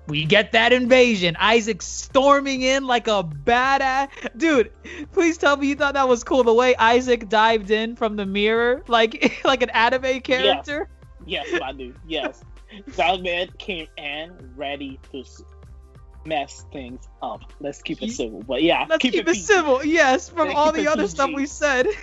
[0.07, 1.37] we get that invasion.
[1.39, 4.71] Isaac storming in like a badass dude.
[5.13, 6.45] Please tell me you thought that was cool.
[6.45, 10.89] The way Isaac dived in from the mirror, like like an anime character.
[11.27, 11.97] Yes, my dude.
[12.07, 12.43] Yes,
[12.97, 15.25] that man came in ready to
[16.27, 17.53] mess things up.
[17.61, 19.41] Let's keep it civil, but yeah, Let's keep, it PG.
[19.41, 19.85] civil.
[19.85, 21.15] Yes, from Yeah, all the other PG.
[21.15, 21.87] stuff we said.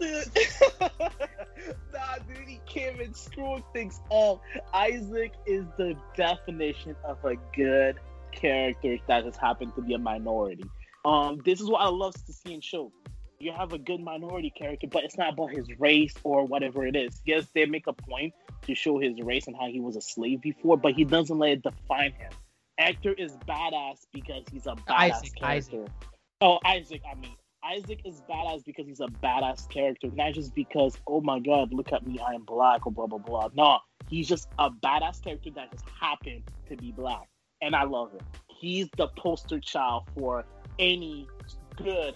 [1.92, 4.40] nah, dude, he came in screwing things up.
[4.74, 7.96] Isaac is the definition of a good
[8.32, 10.64] character that just happened to be a minority.
[11.04, 12.90] Um, this is what I love to see in shows.
[13.38, 16.94] You have a good minority character, but it's not about his race or whatever it
[16.94, 17.22] is.
[17.24, 20.42] Yes, they make a point to show his race and how he was a slave
[20.42, 22.30] before, but he doesn't let it define him.
[22.78, 25.82] Actor is badass because he's a badass Isaac, character.
[25.82, 25.90] Isaac.
[26.42, 27.36] Oh, Isaac, I mean.
[27.64, 31.92] Isaac is badass because he's a badass character, not just because, oh my god, look
[31.92, 33.48] at me, I am black or blah blah blah.
[33.54, 33.78] No,
[34.08, 37.28] he's just a badass character that just happened to be black.
[37.62, 38.22] And I love it.
[38.48, 40.44] He's the poster child for
[40.78, 41.28] any
[41.76, 42.14] good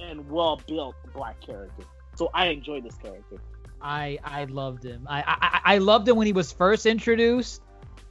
[0.00, 1.84] and well built black character.
[2.16, 3.38] So I enjoy this character.
[3.80, 5.06] I I loved him.
[5.08, 7.62] I, I I loved him when he was first introduced,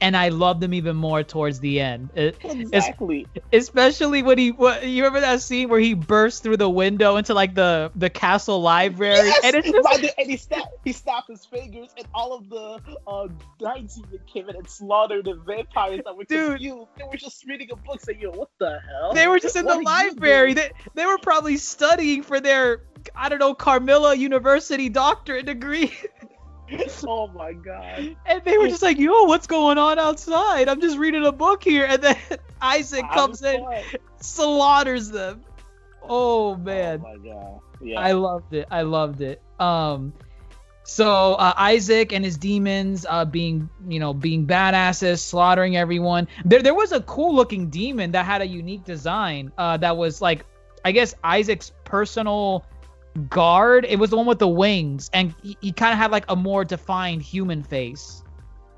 [0.01, 2.09] and I loved him even more towards the end.
[2.15, 3.27] Exactly.
[3.53, 7.33] especially when he what you remember that scene where he burst through the window into
[7.33, 9.39] like the the castle library Yes!
[9.43, 12.49] and it's just Right there, and he snapped, he snapped his fingers, and all of
[12.49, 13.27] the uh,
[13.59, 16.51] knights even came in and slaughtered the vampires that were Dude.
[16.59, 16.87] confused.
[16.97, 19.65] They were just reading a book saying, "Yo, what the hell?" they were just in
[19.65, 20.53] What the library.
[20.53, 22.81] They, they were probably studying for their
[23.15, 25.91] I don't know Carmilla University doctorate degree.
[27.07, 28.15] oh my god!
[28.25, 30.69] And they were just like, "Yo, what's going on outside?
[30.69, 32.17] I'm just reading a book here." And then
[32.61, 33.65] Isaac comes in,
[34.19, 35.41] slaughters them.
[36.01, 37.59] Oh man, Oh my god!
[37.81, 37.99] Yeah.
[37.99, 38.67] I loved it.
[38.71, 39.41] I loved it.
[39.59, 40.13] Um,
[40.83, 46.27] so uh, Isaac and his demons, uh, being you know being badasses, slaughtering everyone.
[46.45, 49.51] There there was a cool looking demon that had a unique design.
[49.57, 50.45] Uh, that was like,
[50.83, 52.65] I guess Isaac's personal
[53.29, 53.85] guard.
[53.87, 56.35] It was the one with the wings, and he, he kind of had like a
[56.35, 58.23] more defined human face.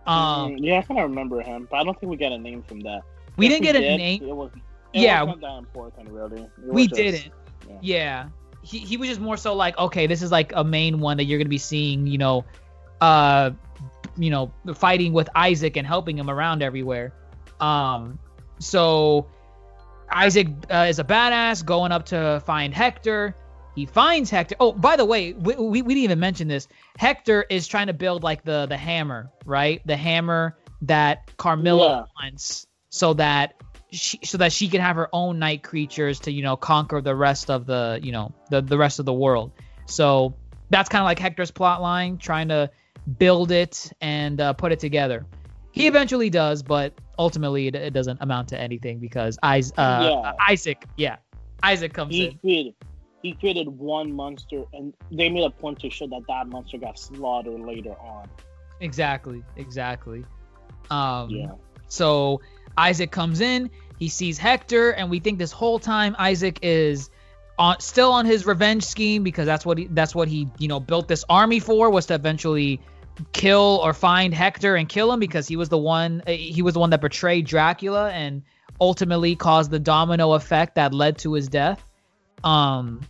[0.06, 2.38] Um, Mm, yeah, I kind of remember him, but I don't think we got a
[2.38, 3.02] name from that.
[3.38, 4.24] we If didn't get a did, name.
[4.24, 4.52] It was.
[4.94, 5.24] It Yeah.
[5.24, 6.42] wasn't that important, really.
[6.42, 7.32] It We just- didn't.
[7.68, 7.78] yeah.
[7.82, 8.26] Yeah.
[8.64, 11.24] He he was just more so like, okay, this is like a main one that
[11.26, 12.46] you're gonna be seeing, you know,
[13.02, 13.52] uh
[14.18, 17.14] you know, fighting with Isaac and helping him around everywhere.
[17.60, 18.20] Um
[18.60, 19.26] so
[20.12, 23.36] Isaac uh, is a badass going up to find Hector.
[23.76, 24.56] He finds Hector.
[24.60, 26.68] Oh, by the way, we, we, we didn't even mention this.
[26.98, 29.82] Hector is trying to build like the the hammer, right?
[29.86, 32.24] The hammer that Carmilla Yeah.
[32.24, 33.56] wants, so that
[33.92, 37.16] she so that she can have her own night creatures to you know conquer the
[37.16, 39.52] rest of the you know the the rest of the world.
[39.88, 40.36] So
[40.70, 42.70] that's kind of like Hector's plot line, trying to
[43.18, 45.26] build it and uh, put it together.
[45.72, 50.34] He eventually does, but ultimately it, it doesn't amount to anything because Is- uh, Yeah.
[50.48, 51.18] Isaac, yeah,
[51.64, 52.74] Isaac comes He in.
[53.24, 57.00] He created one monster, and they made a point to show that that monster got
[57.00, 58.30] slaughtered later on.
[58.82, 60.26] Exactly, exactly.
[60.92, 61.52] Um, Yeah.
[61.88, 62.42] So
[62.78, 67.10] Isaac comes in, he sees Hector, and we think this whole time Isaac is
[67.58, 70.80] on still on his revenge scheme because that's what he that's what he you know
[70.80, 72.82] built this army for was to eventually
[73.32, 76.74] kill or find Hector and kill him because he was the one eh, he was
[76.74, 78.42] the one that betrayed Dracula and
[78.82, 81.86] ultimately caused the domino effect that led to his death.
[82.44, 83.02] Um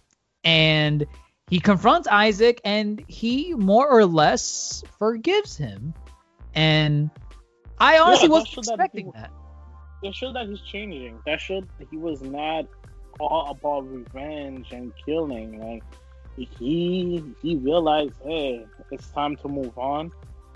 [0.43, 1.05] and
[1.49, 5.93] he confronts Isaac and he more or less forgives him.
[6.55, 7.09] And
[7.79, 9.31] I honestly that wasn't showed that expecting he- that.
[10.03, 11.19] That showed that he's changing.
[11.25, 12.65] That showed that he was not
[13.19, 15.59] all about revenge and killing.
[15.61, 15.83] Like
[16.35, 20.11] he he realized, hey, it's time to move on,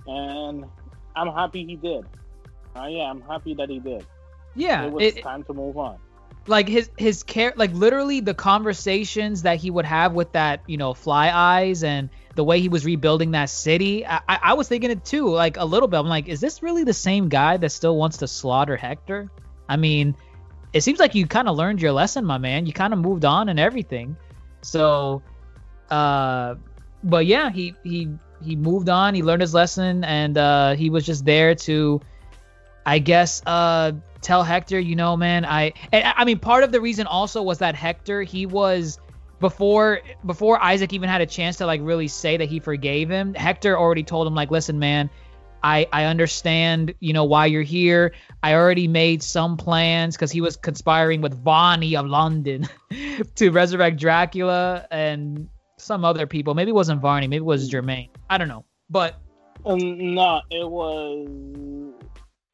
[0.06, 0.66] and
[1.16, 2.06] I'm happy he did.
[2.76, 4.06] Uh, yeah, I'm happy that he did.
[4.56, 5.98] Yeah, it was it- time to move on.
[6.48, 10.78] Like his his care like literally the conversations that he would have with that you
[10.78, 14.92] know fly eyes and the way he was rebuilding that city I, I was thinking
[14.92, 15.98] it too like a little bit.
[15.98, 19.30] I'm like is this really the same guy that still wants to slaughter hector?
[19.68, 20.16] I mean
[20.74, 22.66] it seems like you kind of learned your lesson my man.
[22.66, 24.16] You kind of moved on and everything.
[24.62, 25.24] So
[25.90, 26.56] uh
[27.04, 28.10] but yeah he he
[28.44, 29.16] he moved on.
[29.16, 32.02] He learned his lesson and uh he was just there to
[32.88, 33.92] I guess uh
[34.22, 37.60] tell Hector, you know, man, I and I mean part of the reason also was
[37.60, 38.98] that Hector he was
[39.42, 43.34] before before Isaac even had a chance to like really say that he forgave him,
[43.34, 45.10] Hector already told him like, "Listen, man,
[45.62, 48.14] I I understand, you know, why you're here.
[48.42, 52.70] I already made some plans cuz he was conspiring with Varney of London
[53.36, 56.56] to resurrect Dracula and some other people.
[56.56, 58.08] Maybe it wasn't Varney, maybe it was Germain.
[58.30, 58.64] I don't know.
[58.90, 59.16] But
[59.66, 61.28] Um, no, it was.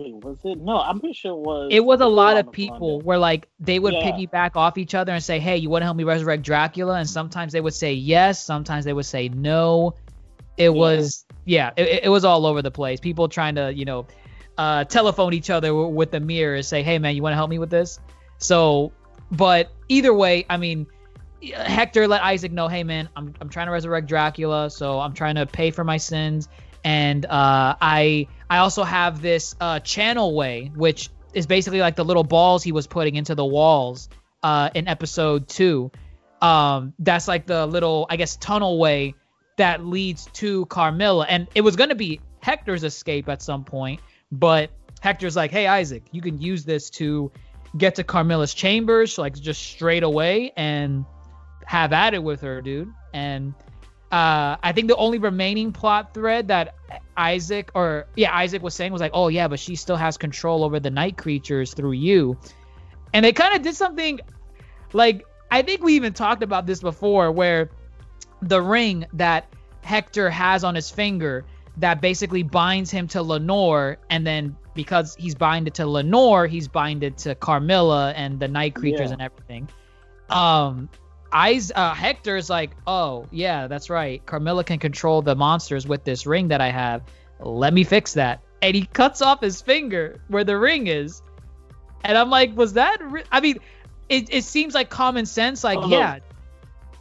[0.04, 0.60] Wait, was it?
[0.60, 1.72] No, I'm pretty sure it was.
[1.72, 4.12] it was a lot of people where like they would Yeah.
[4.12, 7.10] piggyback off each other and say, "Hey, you want to help me resurrect Dracula?" And
[7.10, 9.96] sometimes they would say yes, sometimes they would say no.
[10.58, 13.00] It was yeah, it, it was all over the place.
[13.00, 14.06] People trying to you know
[14.58, 17.38] uh, telephone each other w- with the mirror and say, "Hey, man, you want to
[17.38, 18.00] help me with this?"
[18.40, 18.92] So,
[19.32, 20.88] but either way, I mean.
[21.46, 25.36] Hector let Isaac know, hey man, I'm, I'm trying to resurrect Dracula, so I'm trying
[25.36, 26.48] to pay for my sins,
[26.86, 32.06] and uh, I I also have this uh, channel way, which is basically like the
[32.06, 34.10] little balls he was putting into the walls
[34.44, 35.90] uh, in episode two.
[36.40, 39.16] Um, that's like the little, I guess, tunnel way
[39.58, 44.02] that leads to Carmilla, and it was gonna be Hector's escape at some point,
[44.32, 44.70] but
[45.02, 47.32] Hector's like, hey Isaac, you can use this to
[47.76, 51.06] get to Carmilla's chambers, like just straight away, and
[51.66, 52.94] have at it with her, dude.
[53.16, 53.56] And
[54.14, 56.76] uh, I think the only remaining plot thread that
[57.18, 60.64] Isaac or yeah Isaac was saying was like, oh yeah, but she still has control
[60.64, 62.38] over the night creatures through you.
[63.12, 64.20] And they kind of did something
[64.94, 67.72] like I think we even talked about this before, where
[68.44, 71.44] the ring that Hector has on his finger
[71.78, 77.18] that basically binds him to Lenore, and then because he's binded to Lenore, he's binded
[77.20, 79.14] to Carmilla and the night creatures Yeah.
[79.14, 79.70] and everything.
[80.30, 80.90] Um,
[81.34, 84.24] Eyes uh, Hector's like, oh yeah, that's right.
[84.26, 87.02] Carmilla can control the monsters with this ring that I have.
[87.40, 88.42] Let me fix that.
[88.62, 91.22] And he cuts off his finger where the ring is.
[92.06, 92.98] And I'm like, was that?
[93.02, 93.24] Re-?
[93.32, 93.58] I mean,
[94.10, 95.64] it, it seems like common sense.
[95.64, 96.20] Like, Oh, yeah,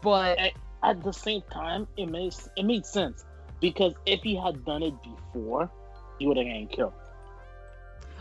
[0.02, 0.52] but at,
[0.82, 3.24] at the same time, it makes it made sense
[3.60, 5.70] because if he had done it before,
[6.18, 6.92] he would have gotten killed.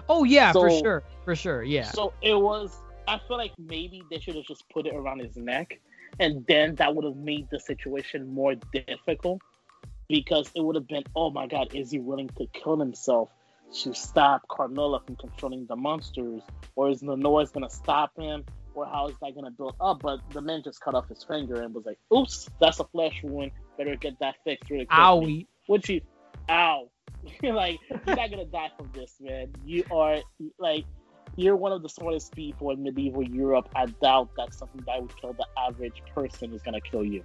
[0.09, 1.83] oh yeah, for sure, for sure, yeah.
[1.91, 2.77] So it was.
[3.07, 5.79] I feel like maybe they should have just put it around his neck,
[6.19, 9.41] and then that would have made the situation more difficult
[10.07, 13.29] because it would have been, oh my god, is he willing to kill himself
[13.73, 16.41] to stop Carmilla from controlling the monsters,
[16.75, 18.43] or is Lenore's gonna stop him,
[18.73, 20.01] or how is that gonna build up?
[20.01, 23.21] But the man just cut off his finger and was like, oops, that's a flesh
[23.23, 23.51] wound.
[23.77, 24.99] Better get that fixed really quick.
[24.99, 25.47] Owie.
[25.67, 26.01] Which you,
[26.49, 26.89] ow.
[27.43, 29.53] like, you're not gonna die from this, man.
[29.65, 30.19] You are,
[30.59, 30.85] like,
[31.35, 33.69] you're one of the smartest people in medieval Europe.
[33.75, 37.23] I doubt that something that would kill the average person is gonna kill you.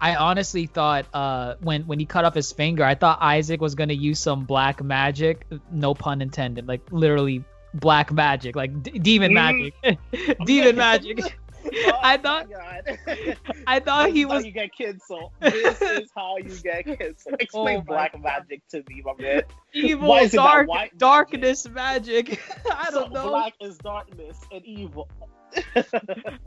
[0.00, 3.74] I honestly thought uh, when when he cut off his finger, I thought Isaac was
[3.74, 7.44] gonna use some black magic, no pun intended, like literally
[7.74, 9.72] black magic, like d- demon Mm.
[9.82, 11.38] magic, demon magic.
[11.66, 12.46] Oh I thought
[13.66, 15.30] I thought This he was you get canceled.
[15.40, 17.36] This is how you get canceled.
[17.36, 18.22] Oh Explain Oh black God.
[18.22, 19.42] magic to me, my man.
[19.72, 22.40] evil, Why is it dark, white darkness magic.
[22.72, 23.30] I don't know.
[23.30, 25.08] Black is darkness and evil.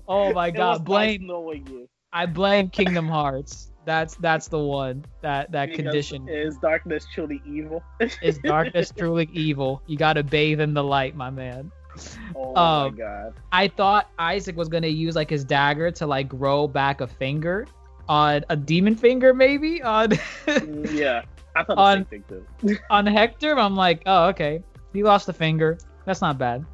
[0.07, 1.89] Oh my It God, nice blame knowing you.
[2.13, 3.71] I blame Kingdom Hearts.
[3.85, 7.83] That's that's the one that that Because condition Is darkness truly evil?
[8.21, 9.81] is darkness truly evil.
[9.87, 11.71] You gotta bathe in the light, my man.
[12.35, 13.33] Oh Um, my god.
[13.51, 17.65] I thought Isaac was gonna use like his dagger to like grow back a finger
[18.09, 20.09] on a demon finger, maybe on
[20.45, 21.23] Mm, yeah.
[21.55, 22.23] I thought the on- same thing
[22.63, 22.77] too.
[22.89, 23.57] on Hector.
[23.57, 24.63] I'm like, oh okay,
[24.93, 25.77] he lost a finger.
[26.05, 26.65] That's not bad.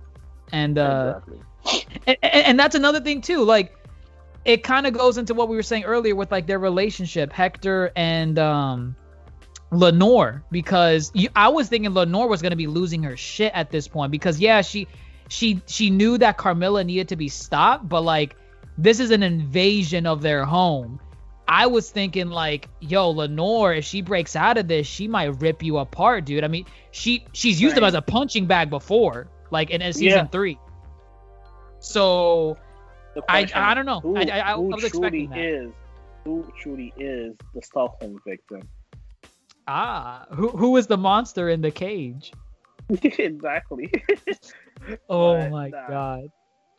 [0.51, 1.93] And uh, exactly.
[2.07, 3.43] and, and and that's another thing too.
[3.43, 3.75] Like,
[4.45, 7.91] it kind of goes into what we were saying earlier with like their relationship, Hector
[7.95, 8.95] and um.
[9.71, 13.87] Lenore, because you, I was thinking Lenore was gonna be losing her shit at this
[13.87, 14.87] point because yeah, she
[15.29, 18.35] she she knew that Carmilla needed to be stopped, but like
[18.77, 20.99] this is an invasion of their home.
[21.47, 25.61] I was thinking like, yo, Lenore, if she breaks out of this, she might rip
[25.61, 26.43] you apart, dude.
[26.43, 27.89] I mean, she she's used him Right.
[27.89, 30.27] as a punching bag before, like in, in season Yeah.
[30.31, 30.57] three.
[31.79, 32.57] So
[33.27, 33.99] I I don't know.
[33.99, 35.37] Who, I I, I was expecting truly that.
[35.37, 35.71] is
[36.23, 38.61] who truly is the Stockholm victim?
[39.67, 42.31] Ah, who who is the monster in the cage?
[43.03, 43.91] exactly.
[45.07, 45.87] Oh But, my nah.
[45.87, 46.23] god.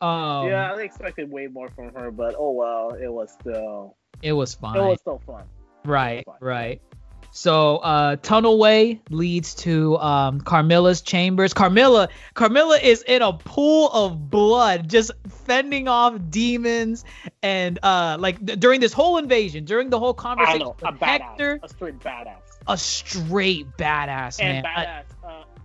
[0.01, 4.33] Um, yeah, I expected way more from her, but oh well, it was still it
[4.33, 4.77] was fun.
[4.77, 5.45] it was still fun.
[5.87, 6.83] Right, right.
[7.31, 11.53] So uh tunnelway leads to um Carmilla's chambers.
[11.55, 17.05] Carmilla Carmilla is in a pool of blood just fending off demons
[17.43, 21.07] and uh like th- during this whole invasion, during the whole conversation know, a badass,
[21.07, 24.65] Hector, a straight badass, a straight badass and man.
[24.65, 25.14] Badass.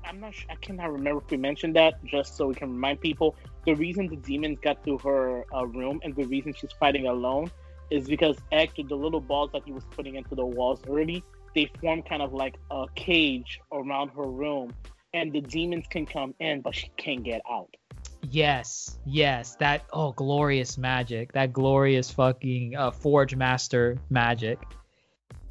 [0.09, 2.03] I'm not, sure, I cannot remember if we mentioned that.
[2.03, 6.01] Just so we can remind people, the reason the demons got to her uh, room
[6.03, 7.51] and the reason she's fighting alone
[7.91, 11.23] is because Hector, the little balls that he was putting into the walls early,
[11.53, 14.73] they form kind of like a cage around her room,
[15.13, 17.75] and the demons can come in, but she can't get out.
[18.23, 24.59] Yes, yes, that oh glorious magic, that glorious fucking uh, Forge Master magic.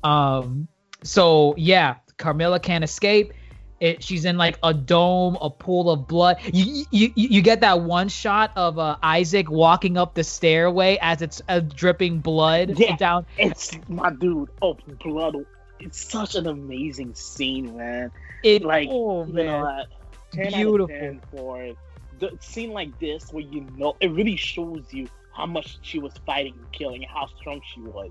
[0.02, 0.68] Um,
[1.02, 3.32] so yeah, Carmilla can't escape.
[3.80, 6.38] It, she's in like a dome, a pool of blood.
[6.52, 11.22] You you, you get that one shot of uh, Isaac walking up the stairway as
[11.22, 12.96] it's uh, dripping blood Yeah.
[12.96, 13.26] down.
[13.36, 14.50] It's my dude.
[14.60, 15.34] Oh, blood!
[15.78, 18.10] It's such an amazing scene, man.
[18.42, 19.84] It Like, oh you man, know, uh,
[20.32, 20.74] 10 Beautiful.
[20.74, 21.72] Out of 10 for
[22.18, 26.14] the scene like this where you know it really shows you how much she was
[26.26, 28.10] fighting and killing and how strong she was.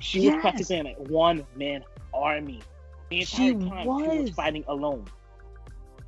[0.00, 0.34] She Yes.
[0.34, 1.82] was practicing in a one man
[2.12, 2.66] army.
[3.10, 4.08] The She entire time she was.
[4.08, 5.10] was fighting alone.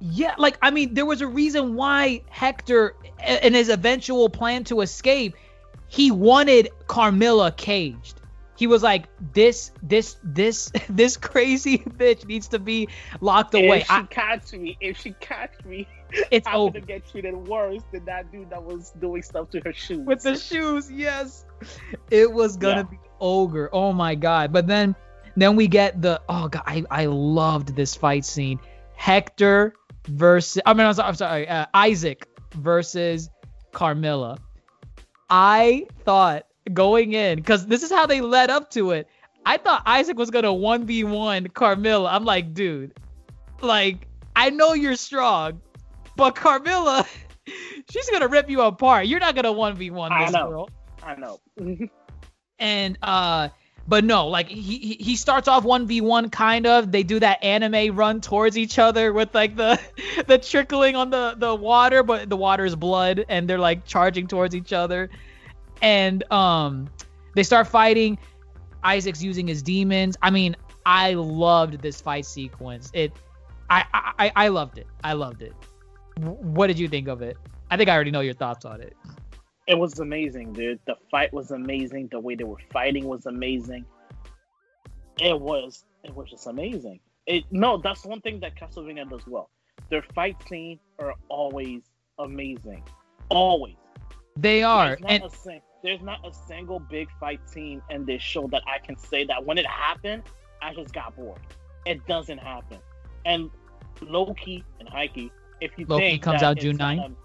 [0.00, 2.94] Yeah, like I mean, there was a reason why Hector,
[3.42, 5.34] in his eventual plan to escape,
[5.88, 8.20] he wanted Carmilla caged.
[8.56, 12.88] He was like, "This, this, this, this crazy bitch needs to be
[13.20, 15.88] locked away." If she I, catch me, if she catch me,
[16.30, 19.60] it's I'm over gonna get treated worse than that dude that was doing stuff to
[19.64, 20.06] her shoes.
[20.06, 20.90] with the shoes.
[20.90, 21.44] Yes,
[22.10, 22.90] it was gonna Yeah.
[22.90, 23.68] be ogre.
[23.72, 24.52] Oh my god!
[24.52, 24.94] But then,
[25.42, 28.60] then we get the oh god, I I loved this fight scene.
[28.96, 29.74] Hector
[30.08, 33.30] versus I mean I'm sorry, I'm sorry uh, Isaac versus
[33.72, 34.38] Carmilla.
[35.30, 39.08] I thought going in because this is how they led up to it.
[39.46, 42.10] I thought Isaac was gonna one v one Carmilla.
[42.10, 42.94] I'm like, dude,
[43.60, 44.06] like
[44.36, 45.60] I know you're strong,
[46.16, 47.06] but Carmilla,
[47.90, 49.06] she's gonna rip you apart.
[49.06, 50.48] You're not gonna one v one this I know.
[50.48, 50.70] girl.
[51.02, 51.40] I know.
[52.60, 53.50] And uh,
[53.88, 56.92] but no, like he he- starts off one v one kind of.
[56.92, 59.80] They do that anime run towards each other with like the
[60.26, 64.26] the trickling on the the water, but the water is blood, and they're like charging
[64.26, 65.08] towards each other.
[65.80, 66.90] And um,
[67.34, 68.18] they start fighting.
[68.84, 70.18] Isaac's using his demons.
[70.20, 70.54] I mean,
[70.84, 72.90] I loved this fight sequence.
[72.92, 73.12] It,
[73.70, 73.84] I
[74.18, 74.86] I I loved it.
[75.02, 75.54] I loved it.
[76.18, 77.38] What did you think of it?
[77.70, 78.94] I think I already know your thoughts on it.
[79.68, 80.80] It was amazing, dude.
[80.86, 82.08] The fight was amazing.
[82.10, 83.84] The way they were fighting was amazing.
[85.20, 87.00] It was it was just amazing.
[87.26, 89.50] It no, that's one thing that Castlevania does well.
[89.90, 91.82] Their fight scenes are always
[92.18, 92.82] amazing.
[93.28, 93.76] Always.
[94.36, 98.06] They are, There's not, and a, sing- there's not a single big fight scene in
[98.06, 100.22] this show that I can say that when it happened,
[100.62, 101.40] I just got bored.
[101.84, 102.78] It doesn't happen.
[103.26, 103.50] And
[104.00, 105.30] Loki and Heike,
[105.60, 107.16] if you Loki comes out June not 9th?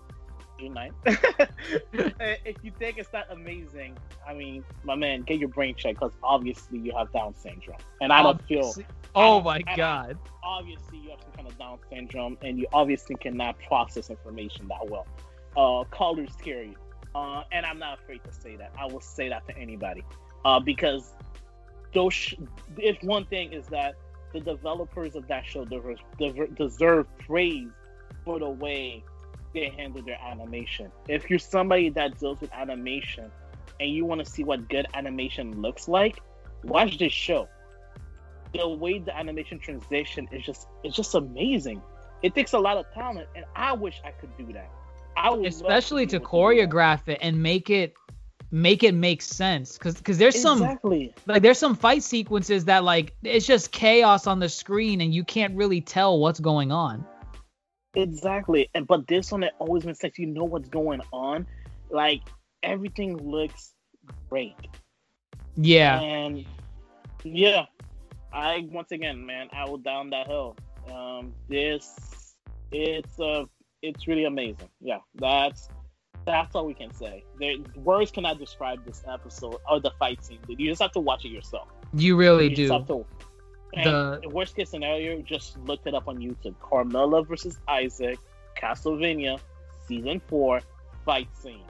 [0.63, 1.49] June 9th.
[2.45, 6.13] if you think it's not amazing, I mean, my man, get your brain checked because
[6.23, 8.73] obviously you have Down syndrome, and I don't feel
[9.15, 10.17] Oh my I- god.
[10.43, 14.89] obviously you have some kind of Down syndrome, and you obviously cannot process information that
[14.89, 15.05] well.
[15.55, 16.75] Uh, colors scare you,
[17.13, 18.71] uh, and I'm not afraid to say that.
[18.79, 20.03] I will say that to anybody,
[20.45, 21.13] uh, because
[21.93, 22.13] those.
[22.13, 22.35] Sh-
[22.77, 23.95] if one thing is that
[24.33, 27.69] the developers of that show deserve- deserve praise
[28.25, 29.03] for the way
[29.53, 30.91] they handle their animation.
[31.07, 33.31] If you're somebody that deals with animation
[33.79, 36.19] and you want to see what good animation looks like,
[36.63, 37.47] watch this show
[38.53, 41.81] the way the animation transition is just it's just amazing.
[42.21, 44.69] It takes a lot of talent, and I wish I could do that.
[45.17, 47.93] I would Especially to do choreograph it and make it
[48.51, 50.59] make it make sense cuz cuz there's some
[51.25, 55.23] like there's some fight sequences that like it's just chaos on the screen and you
[55.23, 57.03] can't really tell what's going on.
[57.95, 58.69] Exactly.
[58.73, 60.17] And but this one it always makes sense.
[60.17, 61.47] You know what's going on.
[61.89, 62.21] Like
[62.63, 63.73] everything looks
[64.29, 64.55] great.
[65.55, 65.99] Yeah.
[65.99, 66.45] And
[67.23, 67.65] yeah,
[68.31, 70.55] I once again, man, I will down that hill.
[70.91, 72.35] Um, this
[72.71, 73.45] it's uh
[73.81, 74.69] it's really amazing.
[74.81, 75.69] Yeah, that's
[76.25, 77.23] that's all we can say.
[77.39, 80.39] There, words cannot describe this episode or the fight scene.
[80.47, 81.67] You just have to watch it yourself.
[81.93, 83.05] You really You just do.
[83.73, 86.55] And The- the worst case scenario, just look it up on YouTube.
[86.59, 88.19] Carmilla versus Isaac,
[88.57, 89.39] Castlevania,
[89.87, 90.61] season four,
[91.05, 91.63] fight scene.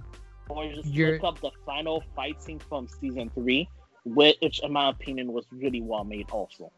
[0.49, 3.69] Or just You're- look up the final fight scene from season three,
[4.05, 6.29] which, in my opinion, was really well made.
[6.31, 6.71] Also,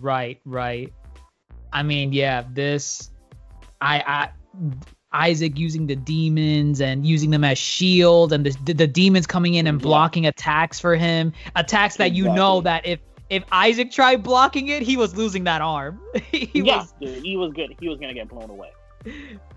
[0.00, 0.92] Right, right.
[1.72, 3.10] I mean, yeah, this
[3.80, 4.28] I I
[5.12, 9.66] Isaac using the demons and using them as shield, and the the demons coming in
[9.66, 9.84] and Yeah.
[9.84, 11.32] blocking attacks for him.
[11.56, 13.00] Attacks that you know that if
[13.34, 16.00] if Isaac tried blocking it, he was losing that arm.
[16.30, 17.74] he yeah, was dude, he was good.
[17.80, 18.70] He was gonna get blown away.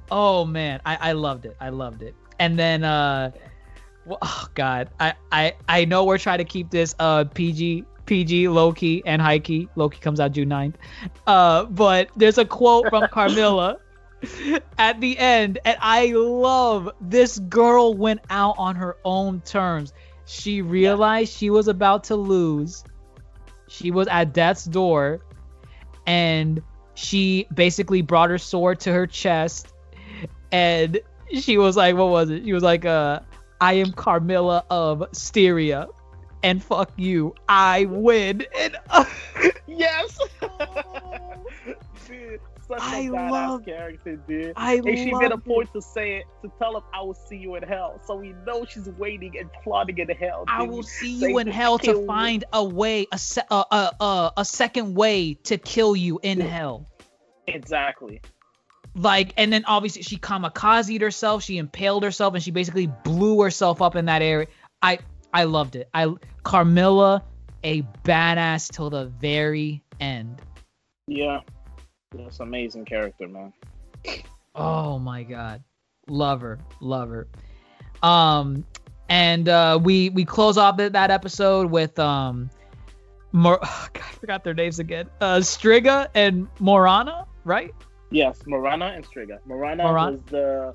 [0.10, 1.56] Oh man, I, I loved it.
[1.62, 2.16] I loved it.
[2.40, 3.32] And then uh
[4.06, 8.48] well, oh god, I, I I know we're trying to keep this uh PG PG
[8.48, 9.68] Loki and Heike.
[9.76, 10.76] Loki comes out June 9th.
[11.28, 13.78] Uh but there's a quote from Carmilla
[14.80, 19.94] at the end and I love this girl went out on her own terms.
[20.26, 22.84] She realized she was about to lose.
[23.68, 25.22] She was at death's door
[26.06, 26.62] and
[26.96, 29.74] she basically brought her sword to her chest
[30.52, 31.00] and
[31.32, 32.46] she was like what was it?
[32.46, 33.20] She was like uh
[33.60, 35.88] i am carmilla of styria
[36.44, 38.46] and fuck you i win.
[38.58, 39.06] And uh,
[39.68, 40.18] Yes.
[42.08, 44.54] dude, such a I badass love- character, dude.
[44.56, 45.74] i And she made a point it.
[45.78, 48.00] to say it, to tell him, I will see you in hell.
[48.06, 50.44] So we know she's waiting and plotting in hell.
[50.48, 53.92] I will see They you in hell to find a way, a se- uh, uh,
[54.00, 56.86] uh, a second way to kill you in hell.
[57.48, 58.22] Exactly.
[58.96, 61.44] Like, and then obviously she kamikazed herself.
[61.44, 64.48] She impaled herself, and she basically blew herself up in that area.
[64.82, 65.00] I,
[65.34, 65.88] I loved it.
[65.94, 66.14] I
[66.44, 67.24] Carmilla,
[67.64, 70.42] a badass till the very end.
[71.08, 71.40] Yeah.
[72.20, 73.54] An amazing character, man.
[74.56, 75.64] Oh my god.
[76.08, 76.60] Love her.
[76.82, 77.28] Love her.
[78.04, 78.66] Um
[79.10, 82.50] and uh we we close off that, that episode with um
[83.32, 85.10] Mor- God, I forgot their names again.
[85.22, 87.74] Uh Striga and Morana, right?
[88.10, 89.40] Yes, Morana and Striga.
[89.46, 90.74] Morana Moran- was the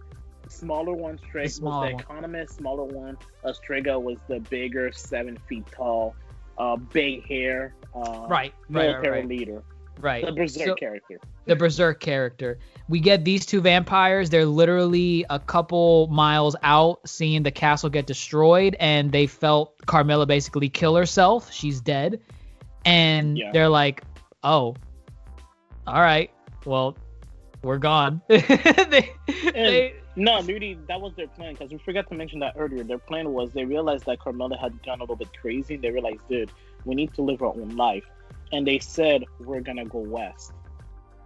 [0.48, 1.18] smaller one.
[1.18, 1.88] Striga was the one.
[2.00, 2.56] economist.
[2.56, 3.16] Smaller one.
[3.42, 6.14] Uh, Striga was the bigger, seven feet tall,
[6.58, 9.28] uh, big hair, uh, Right, right, right, military right.
[9.28, 9.62] leader,
[10.02, 10.26] Right.
[10.26, 11.18] the berserk So- character.
[11.46, 12.58] the berserk character.
[12.88, 14.28] We get these two vampires.
[14.30, 20.26] They're literally a couple miles out, seeing the castle get destroyed, and they felt Carmilla
[20.26, 21.52] basically kill herself.
[21.52, 22.20] She's dead,
[22.84, 23.52] and Yeah.
[23.52, 24.02] they're like,
[24.42, 24.74] "Oh,
[25.86, 26.30] all right,
[26.66, 26.96] well,
[27.62, 29.10] we're gone." they,
[29.54, 32.84] they, No, really, that was their plan because we forgot to mention that earlier.
[32.84, 35.90] Their plan was they realized that Carmilla had gone a little bit crazy and they
[35.90, 36.50] realized, dude,
[36.84, 38.04] we need to live our own life.
[38.52, 40.52] And they said, we're going to go west.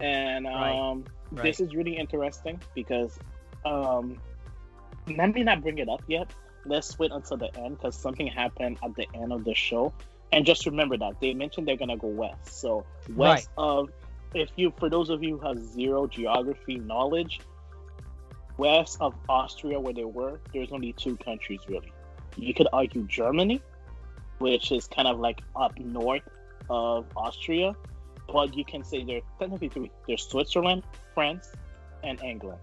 [0.01, 1.43] And um, right.
[1.43, 3.19] this is really interesting because
[3.65, 4.19] um,
[5.09, 6.33] let me not bring it up yet.
[6.65, 9.93] Let's wait until the end because something happened at the end of the show.
[10.33, 12.61] And just remember that they mentioned they're going to go west.
[12.61, 12.85] So,
[13.15, 13.91] west of,
[14.35, 17.41] if you, for those of you who have zero geography knowledge,
[18.59, 21.93] west of Austria, where they were, there's only two countries really.
[22.37, 23.63] You could argue Germany,
[24.39, 26.23] which is kind of like up north
[26.71, 27.75] of Austria,
[28.33, 29.91] but you can say there's technically three.
[30.07, 30.83] There's Switzerland,
[31.15, 31.53] France,
[32.03, 32.59] and England.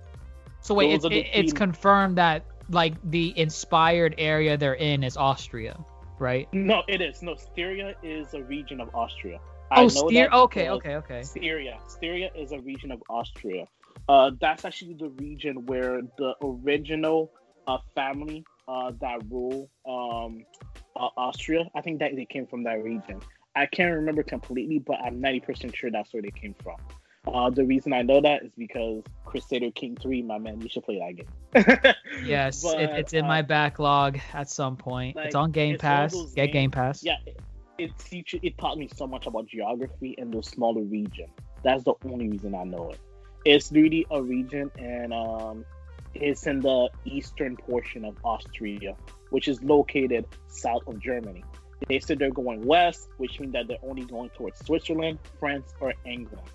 [0.61, 5.17] so wait, those it's, it- it's confirmed that like the inspired area they're in is
[5.17, 5.77] Austria,
[6.19, 6.47] right?
[6.53, 7.21] No, it is.
[7.21, 9.39] No, Styria is a region of Austria.
[9.75, 11.23] Oh, that Okay, okay, okay.
[11.23, 11.79] Styria.
[11.87, 13.67] Styria is a region of Austria.
[14.07, 17.31] Uh, that's actually the region where the original
[17.67, 20.45] uh, family uh, that rule um,
[20.95, 23.19] uh, Austria, I think that they came from that region.
[23.55, 26.77] I can't remember completely, but I'm 90% sure that's where they came from.
[27.25, 30.83] Uh, the reason I know that is because Crusader King 3, my man, you should
[30.83, 31.93] play that game.
[32.25, 35.17] Yes, it, it's in uh, my backlog at some point.
[35.19, 36.13] it's on Game it's Pass.
[36.13, 37.03] Get games- Game Pass.
[37.03, 37.41] Yeah, it,
[37.77, 41.27] it teach it taught me so much about geography and those smaller region.
[41.63, 42.99] That's the only reason I know it.
[43.45, 45.65] It's really a region, and um,
[46.13, 48.95] it's in the eastern portion of Austria,
[49.31, 51.43] which is located south of Germany.
[51.87, 55.93] They said they're going west, which means that they're only going towards Switzerland, France, or
[56.05, 56.47] England.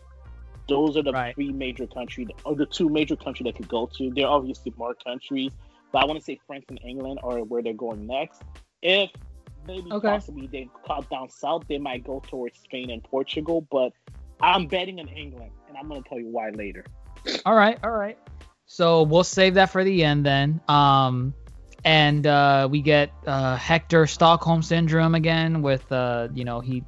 [0.68, 1.34] Those are the Right.
[1.34, 4.10] three major countries, or the two major countries that could go to.
[4.10, 5.52] There are obviously more countries,
[5.92, 8.42] but I want to say France and England are where they're going next.
[8.82, 9.10] If
[9.66, 10.08] maybe Okay.
[10.08, 13.66] possibly they cut down south, they might go towards Spain and Portugal.
[13.70, 13.92] But
[14.40, 16.84] I'm betting on England, and I'm gonna tell you why later.
[17.44, 18.18] All right, all right.
[18.66, 20.60] So we'll save that for the end then.
[20.68, 21.32] Um,
[21.84, 26.84] and uh, we get uh, Hector Stockholm syndrome again with uh, you know he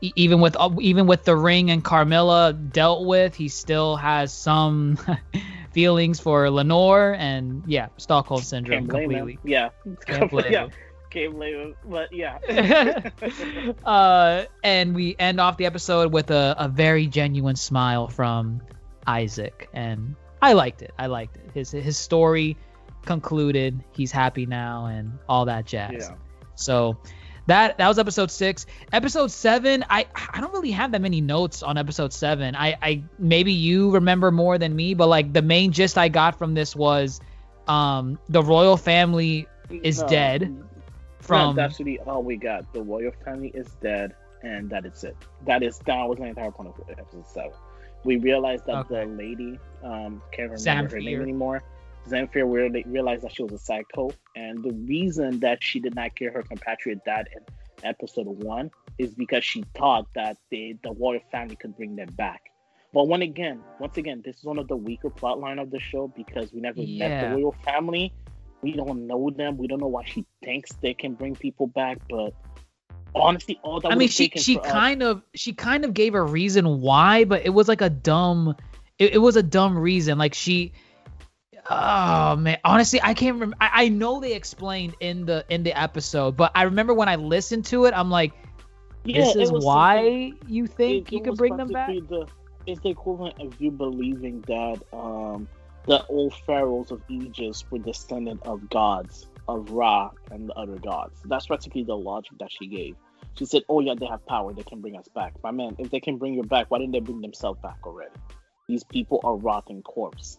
[0.00, 4.98] even with uh, even with the ring and Carmilla dealt with, he still has some
[5.72, 9.32] feelings for Lenore and yeah, Stockholm syndrome completely.
[9.34, 9.38] him.
[9.44, 9.70] Yeah,
[10.06, 10.70] Can't blame yeah, him.
[11.10, 11.74] can't blame him.
[11.84, 12.38] But yeah,
[13.84, 18.62] uh, and we end off the episode with a, a very genuine smile from
[19.06, 20.92] Isaac, and I liked it.
[20.96, 21.50] I liked it.
[21.54, 22.56] His his story
[23.04, 23.82] concluded.
[23.92, 26.08] He's happy now, and all that jazz.
[26.10, 26.16] yeah.
[26.54, 26.98] So
[27.46, 28.66] that that was episode six.
[28.92, 32.54] Episode seven, I I don't really have that many notes on episode seven.
[32.56, 36.38] I I maybe you remember more than me, but like the main gist I got
[36.38, 37.20] from this was,
[37.66, 40.64] um, the royal family is No, dead
[41.20, 42.72] from that's really all we got.
[42.72, 45.16] The royal family is dead, and that is it.
[45.46, 47.52] That is that was the entire point of episode seven.
[48.04, 49.04] We realized that Okay.
[49.04, 51.62] the lady, um, can't remember her name anymore.
[52.12, 52.28] Anymore.
[52.28, 55.94] Zamfir, we re- realized that she was a psycho, and the reason that she did
[55.94, 57.42] not kill her compatriot dad in
[57.84, 62.42] episode one is because she thought that they, the royal family could bring them back.
[62.92, 65.78] But when again, once again, this is one of the weaker plot line of the
[65.78, 68.12] show because we never met the royal family.
[68.62, 69.56] We don't know them.
[69.56, 71.98] We don't know why she thinks they can bring people back.
[72.08, 72.34] But
[73.14, 76.14] honestly, all that I mean, she she for us- kind of she kind of gave
[76.14, 78.56] a reason why, but it was like a dumb,
[78.98, 80.18] it, it was a dumb reason.
[80.18, 80.72] Like she,
[81.68, 83.56] oh man, honestly, I can't remember.
[83.60, 87.16] I, I know they explained in the in the episode, but I remember when I
[87.16, 88.32] listened to it, I'm like,
[89.04, 91.88] this it is why you think it- you it could bring them back.
[92.08, 92.26] The,
[92.66, 95.48] it's the equivalent of you believing that um,
[95.86, 101.20] the old pharaohs of Egypt were descendant of gods, of Ra and the other gods.
[101.24, 102.96] That's practically the logic that she gave.
[103.38, 104.52] She said, "Oh yeah, they have power.
[104.52, 106.92] They can bring us back." But man, if they can bring you back, why didn't
[106.92, 108.10] they bring themselves back already?
[108.68, 110.38] These people are rotting corpse.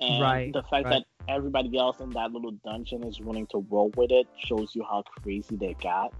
[0.00, 0.90] And Right, the fact right.
[0.90, 4.84] that everybody else in that little dungeon is willing to roll with it shows you
[4.84, 6.12] how crazy they got.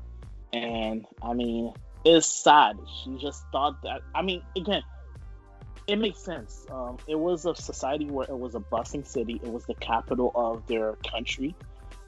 [0.52, 1.72] And I mean,
[2.04, 2.78] it's sad.
[3.02, 4.00] She just thought that.
[4.14, 4.82] I mean, again,
[5.86, 6.66] it makes sense.
[6.70, 9.40] Um, it was a society where it was a bustling city.
[9.42, 11.54] It was the capital of their country,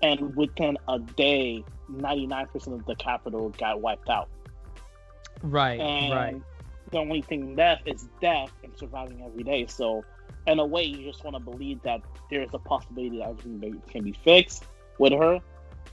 [0.02, 4.28] and within a day, ninety nine percent of the capital got wiped out.
[5.42, 6.42] Right, And right.
[6.90, 9.66] the only thing left is death and surviving every day.
[9.66, 10.04] So,
[10.48, 12.00] in a way, you just want to believe that
[12.30, 14.64] there is a possibility that everything can be fixed.
[14.98, 15.40] With her,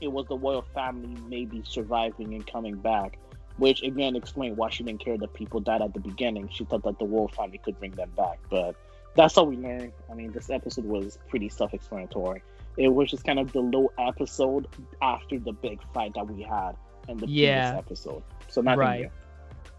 [0.00, 3.18] it was the royal family maybe surviving and coming back,
[3.58, 6.48] which again explained why she didn't care that people died at the beginning.
[6.52, 8.74] She thought that the royal family could bring them back, but
[9.14, 9.92] that's all we learned.
[10.10, 12.42] I mean, this episode was pretty self-explanatory.
[12.76, 14.66] It was just kind of the low episode
[15.00, 16.72] after the big fight that we had
[17.08, 17.70] in the Yeah.
[17.70, 18.22] previous episode.
[18.48, 19.00] So nothing Right.
[19.02, 19.10] new.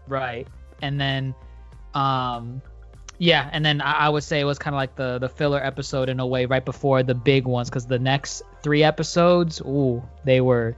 [0.08, 0.48] Right.
[0.82, 1.34] And then,
[1.94, 2.60] um,
[3.18, 5.62] yeah, and then I, I would say it was kind of like the the filler
[5.62, 10.02] episode in a way, right before the big ones, because the next three episodes, ooh,
[10.24, 10.76] they were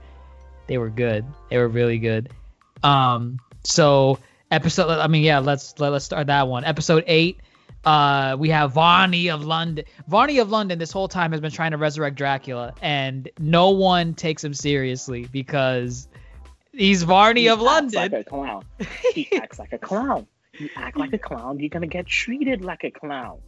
[0.67, 1.25] they were good.
[1.49, 2.29] They were really good.
[2.83, 4.19] Um, so
[4.49, 6.63] episode, I mean, yeah, let's let, let's start that one.
[6.65, 7.39] Episode eight.
[7.83, 9.85] Uh, we have Varney of London.
[10.07, 14.13] Varney of London this whole time has been trying to resurrect Dracula, and no one
[14.13, 16.07] takes him seriously because
[16.73, 18.01] he's Varney He of acts London.
[18.01, 18.65] like a clown.
[19.13, 20.27] He acts like a clown.
[20.61, 23.39] You act like a clown, you're gonna get treated like a clown.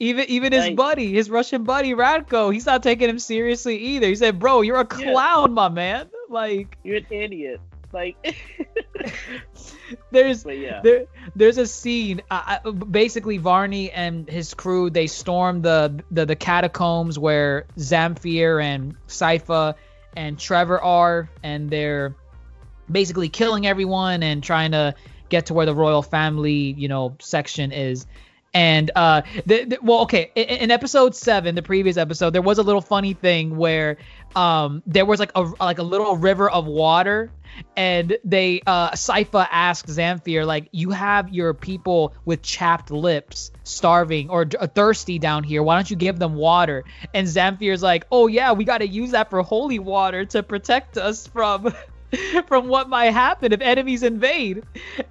[0.00, 4.08] Even even his buddy, his Russian buddy Ratko, he's not taking him seriously either.
[4.08, 5.12] He said, "Bro, you're a Yeah.
[5.12, 7.60] clown, my man." Like You're an idiot.
[7.92, 8.16] Like,
[10.10, 11.04] there's yeah, there
[11.36, 12.22] there's a scene.
[12.30, 18.94] Uh, basically, Varney and his crew they storm the, the the catacombs where Zamfir and
[19.06, 19.74] Sypha
[20.16, 22.14] and Trevor are, and they're
[22.90, 24.94] basically killing everyone and trying to
[25.28, 28.06] get to where the royal family, you know, section is.
[28.54, 32.58] And uh, the, the, well, okay, in, in episode seven, the previous episode, there was
[32.58, 33.98] a little funny thing where
[34.36, 37.30] um there was like a like a little river of water,
[37.76, 44.30] and they uh Sypha asked Zamfir like, "You have your people with chapped lips, starving
[44.30, 45.62] or thirsty down here.
[45.62, 49.10] Why don't you give them water?" And Zamfir's like, "Oh yeah, we got to use
[49.10, 51.74] that for holy water to protect us from."
[52.46, 54.64] from what might happen if enemies invade.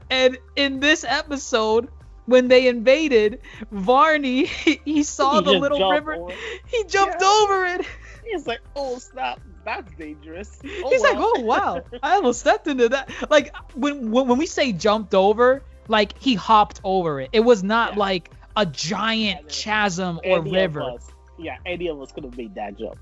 [0.09, 1.89] And in this episode,
[2.25, 3.39] when they invaded,
[3.71, 6.15] Varney he, he saw He the little river.
[6.15, 6.33] over.
[6.67, 7.27] He jumped Yeah.
[7.43, 7.85] over it.
[8.31, 10.59] he's like, oh snap, that's dangerous.
[10.63, 14.45] Oh, He's like, "Oh wow, I almost stepped into that." Like when when, when we
[14.45, 17.29] say jumped over, like he hopped over it.
[17.31, 17.99] It was not Yeah.
[17.99, 20.81] like a giant Yeah, chasm or Any river.
[20.81, 21.09] us-
[21.39, 22.97] yeah, any of us could have made that jump.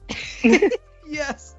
[1.07, 1.56] Yes,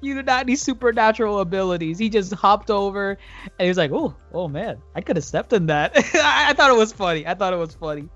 [0.00, 1.98] you do not need supernatural abilities.
[1.98, 5.52] He just hopped over, and he was like, "Oh, oh man, I could have stepped
[5.52, 7.26] in that." I, I thought it was funny.
[7.26, 8.08] I thought it was funny.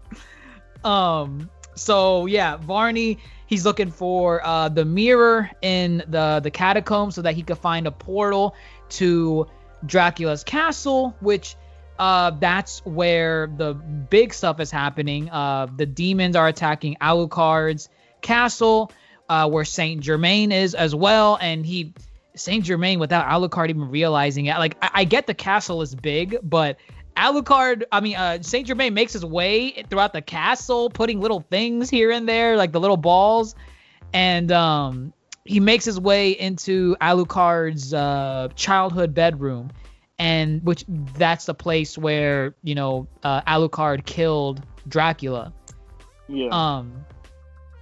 [0.84, 1.50] Um.
[1.74, 3.18] So yeah, Varney.
[3.46, 7.86] He's looking for uh, the mirror in the the catacombs so that he could find
[7.86, 8.56] a portal
[8.90, 9.46] to
[9.84, 11.56] Dracula's castle, which
[11.98, 15.30] uh, that's where the big stuff is happening.
[15.30, 17.88] Uh, the demons are attacking Alucard's
[18.22, 18.90] castle,
[19.32, 21.94] uh, where Saint Germain is as well, and he
[22.36, 24.59] Saint Germain without Alucard even realizing it.
[24.59, 26.76] Like I, I get the castle is big, but
[27.16, 31.88] Alucard, I mean, uh, Saint Germain makes his way throughout the castle, putting little things
[31.88, 33.54] here and there, like the little balls,
[34.12, 35.14] and um,
[35.46, 39.70] he makes his way into Alucard's uh, childhood bedroom,
[40.18, 40.84] and which
[41.16, 45.54] that's the place where you know uh, Alucard killed Dracula.
[46.28, 46.48] Yeah.
[46.50, 47.06] Um,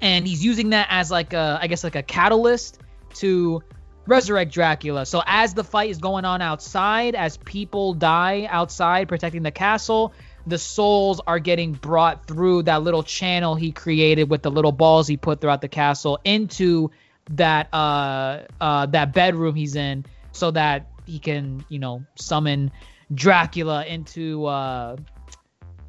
[0.01, 2.78] and he's using that as like a, I guess like a catalyst
[3.14, 3.62] to
[4.06, 5.06] resurrect Dracula.
[5.06, 10.12] So as the fight is going on outside, as people die outside protecting the castle,
[10.47, 15.06] the souls are getting brought through that little channel he created with the little balls
[15.06, 16.90] he put throughout the castle into
[17.32, 22.72] that uh uh that bedroom he's in so that he can, you know, summon
[23.12, 24.97] Dracula into uh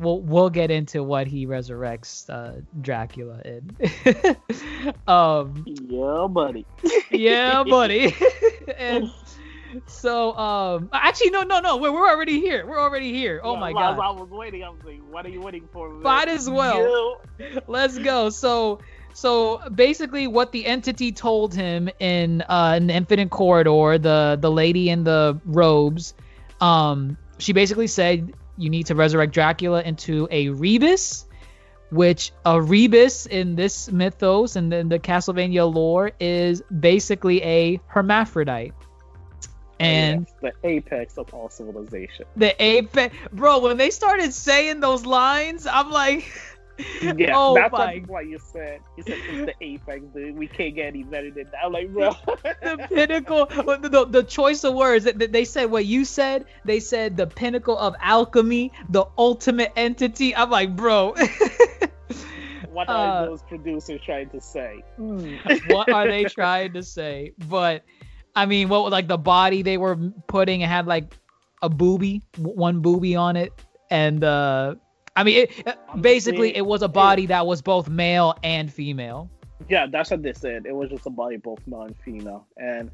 [0.01, 3.75] we'll we'll get into what he resurrects uh, Dracula in.
[5.07, 6.65] um, yeah, buddy.
[7.11, 8.15] yeah, buddy.
[8.77, 9.11] and
[9.85, 12.65] so, um, actually, no, no, no, we're, we're already here.
[12.65, 13.39] We're already here.
[13.43, 14.63] Oh Yeah, my god, I was waiting.
[14.63, 15.89] I was like, what are you waiting for?
[15.89, 17.21] Might as well.
[17.67, 18.29] let's go.
[18.29, 18.79] So.
[19.13, 24.89] So basically, what the entity told him in uh, an Infinite Corridor, the the lady
[24.89, 26.13] in the robes,
[26.61, 31.25] um, she basically said you need to resurrect Dracula into a rebis,
[31.89, 38.73] which a rebis in this mythos and in the Castlevania lore is basically a hermaphrodite.
[38.73, 42.25] Oh, and Yes, the apex of all civilization.
[42.35, 46.31] the apex, bro, when they started saying those lines, I'm like,
[47.17, 48.81] Yeah, oh that's my what, you said.
[48.95, 50.35] You said it's the apex, dude.
[50.35, 51.65] We can't get any better than that.
[51.65, 52.11] I'm like, bro.
[52.63, 56.79] the pinnacle the, the, the choice of words that they said what you said they
[56.79, 61.13] said the pinnacle of alchemy the ultimate entity i'm like bro
[62.61, 64.83] what are Uh, those producers trying to say?
[65.63, 67.83] what are they trying to say but
[68.35, 69.97] i mean what like the body they were
[70.27, 71.17] putting it had like
[71.61, 73.51] a booby one booby on it
[73.89, 74.75] and uh
[75.21, 79.29] i mean it, basically it was a body that was both male and female
[79.69, 80.65] Yeah, that's what they said.
[80.65, 82.47] It was just a body both male and female.
[82.57, 82.91] And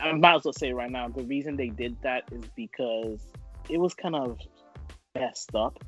[0.00, 3.20] I might as well say right now, the reason they did that is because
[3.68, 4.38] it was kind of
[5.14, 5.78] messed up.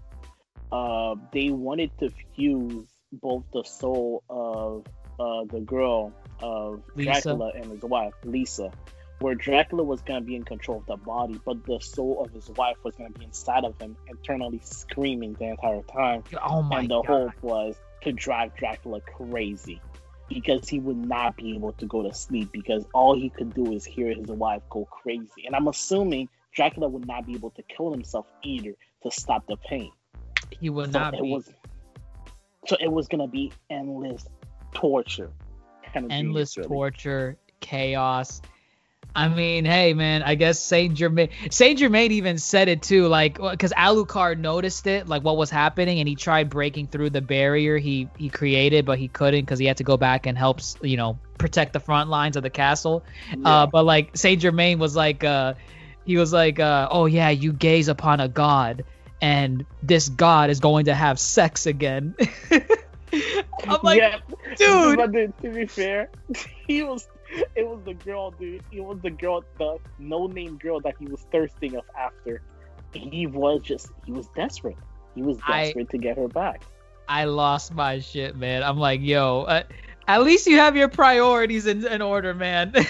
[0.73, 4.85] Uh, they wanted to fuse both the soul of
[5.21, 7.11] uh, the girl of Lisa.
[7.13, 8.71] Dracula and his wife, Lisa,
[9.21, 12.49] where Dracula was gonna be in control of the body, but the soul of his
[12.51, 16.23] wife was gonna be inside of him, internally screaming the entire time.
[16.43, 17.07] Oh my and the god.
[17.07, 19.81] hope was to drive Dracula crazy
[20.29, 23.73] because he would not be able to go to sleep because all he could do
[23.73, 25.47] is hear his wife go crazy.
[25.47, 29.57] And I'm assuming Dracula would not be able to kill himself either to stop the
[29.57, 29.93] pain.
[30.51, 31.51] He would So not it be was
[32.67, 34.27] so it was gonna be endless
[34.75, 35.31] torture.
[35.93, 38.43] Kind of endless torture, chaos.
[39.17, 43.41] I mean, hey man, I guess Saint Germain Saint Germain even said it too, like
[43.41, 47.79] because Alucard noticed it, like what was happening, and he tried breaking through the barrier
[47.79, 50.99] he he created, but he couldn't because he had to go back and help, you
[50.99, 53.05] know, protect the front lines of the castle.
[53.31, 53.49] Yeah.
[53.49, 55.55] Uh, but like Saint Germain was like, uh,
[56.05, 58.85] he was like, uh, oh yeah, you gaze upon a god,
[59.23, 62.15] and this god is going to have sex again.
[63.67, 64.19] I'm like, yeah,
[64.57, 64.97] dude.
[64.99, 66.11] But dude, to be fair,
[66.67, 67.09] he was.
[67.57, 68.63] It was the girl, dude.
[68.71, 72.43] It was the girl, the no-name girl that he was thirsting of after.
[72.93, 73.91] He was just.
[74.05, 74.77] He was desperate.
[75.15, 76.63] He was I- desperate to get her back.
[77.09, 78.63] I lost my shit, man.
[78.65, 79.63] I'm like, yo, uh,
[80.09, 82.73] at least you have your priorities in, in order, man.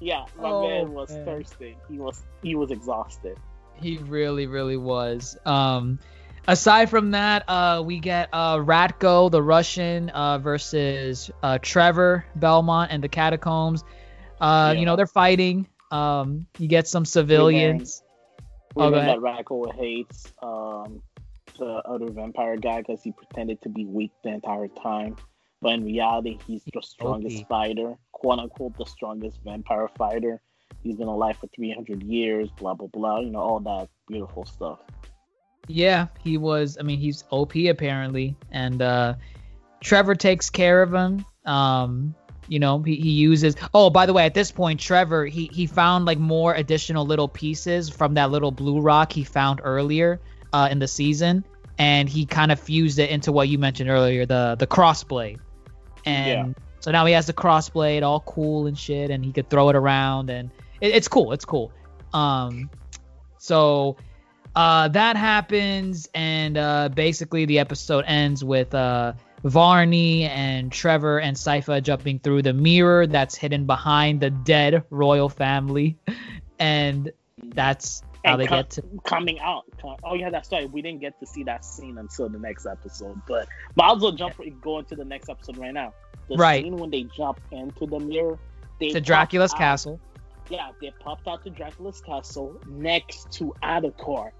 [0.00, 1.24] yeah, my Oh, man was man.
[1.24, 1.76] thirsty.
[1.88, 2.22] He was.
[2.42, 3.36] He was exhausted.
[3.74, 5.36] he really, really was.
[5.44, 5.98] Um,
[6.48, 12.90] aside from that, uh, we get uh, Ratko, the Russian, uh, versus uh, Trevor Belmont
[12.92, 13.82] and the Catacombs.
[14.40, 14.80] Uh, Yeah.
[14.80, 15.66] You know, they're fighting.
[15.90, 18.02] Um, you get some civilians.
[18.74, 19.22] We Oh, go learned ahead.
[19.22, 21.02] that Ratko hates um,
[21.58, 25.16] the other vampire guy because he pretended to be weak the entire time.
[25.62, 27.48] But in reality, he's the strongest OP.
[27.48, 30.42] fighter, quote unquote, the strongest vampire fighter.
[30.82, 33.20] He's been alive for 300 years, blah, blah, blah.
[33.20, 34.80] You know, all that beautiful stuff.
[35.68, 36.76] Yeah, he was.
[36.78, 39.14] I mean, he's OP apparently, and uh,
[39.80, 41.24] Trevor takes care of him.
[41.44, 42.14] Um,
[42.48, 43.56] you know, he, he uses.
[43.74, 47.28] Oh, by the way, at this point, Trevor he he found like more additional little
[47.28, 50.20] pieces from that little blue rock he found earlier
[50.52, 51.44] uh, in the season,
[51.78, 55.38] and he kind of fused it into what you mentioned earlier, the the crossblade,
[56.04, 59.68] and so now he has the crossblade, all cool and shit, and he could throw
[59.68, 61.32] it around, and it, it's cool.
[61.32, 61.72] It's cool.
[62.12, 62.70] Um,
[63.38, 63.96] so
[64.56, 69.12] uh, that happens, and uh, basically the episode ends with uh,
[69.44, 75.28] Varney and Trevor and Sypha jumping through the mirror that's hidden behind the dead royal
[75.28, 75.96] family,
[76.58, 77.12] and
[77.54, 78.82] that's how And they co- get to.
[79.04, 79.64] coming out.
[80.02, 80.68] Oh yeah, that's right.
[80.70, 83.20] We didn't get to see that scene until the next episode.
[83.28, 83.46] But
[83.76, 85.92] might as well jump go into the next episode right now.
[86.28, 86.64] The Right.
[86.64, 88.36] scene when they jump into the mirror.
[88.80, 90.00] They To Dracula's out- castle.
[90.48, 94.30] Yeah, they popped out to Dracula's castle next to Alucard.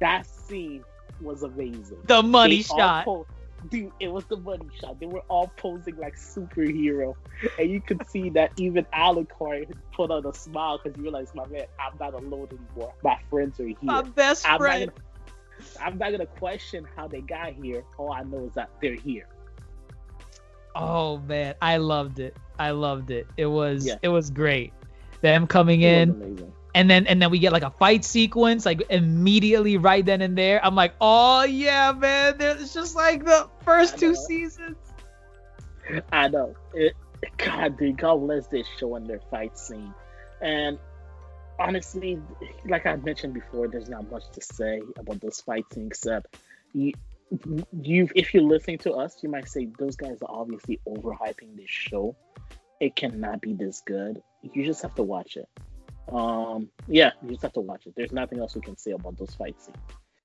[0.00, 0.84] That scene
[1.20, 1.98] was amazing.
[2.04, 3.04] The money They shot.
[3.04, 3.26] po-
[3.70, 5.00] Dude, it was the money shot.
[5.00, 7.14] They were all posing like superhero,
[7.58, 11.46] and you could see that even Alucard put on a smile because he realized, my
[11.46, 12.94] man, I'm not alone anymore.
[13.02, 13.76] My friends are here.
[13.80, 14.90] My best I'm not, friend.
[14.92, 17.82] gonna, I'm not gonna question how they got here.
[17.96, 19.26] All I know is that they're here.
[20.74, 22.36] Oh man, I loved it.
[22.58, 23.26] I loved it.
[23.36, 23.96] It was Yeah.
[24.02, 24.72] it was great.
[25.22, 26.52] Them coming It in.
[26.76, 30.38] And then and then we get like a fight sequence like immediately right then and
[30.38, 34.76] there i'm like oh yeah man it's just like the first two seasons
[36.12, 36.54] I know.
[36.74, 36.94] It,
[37.38, 39.94] God, dude, God bless this show and their fight scene.
[40.40, 40.78] And
[41.58, 42.20] honestly,
[42.66, 46.38] like I mentioned before, there's not much to say about those fight scenes except
[46.72, 46.92] you,
[47.80, 48.08] you.
[48.14, 52.16] If you're listening to us, you might say those guys are obviously overhyping this show.
[52.80, 54.22] It cannot be this good.
[54.42, 55.48] You just have to watch it.
[56.12, 57.94] Um, yeah, you just have to watch it.
[57.96, 59.76] There's nothing else we can say about those fight scenes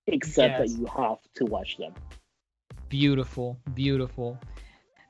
[0.08, 0.72] except Yes.
[0.74, 1.94] that you have to watch them.
[2.90, 4.38] beautiful beautiful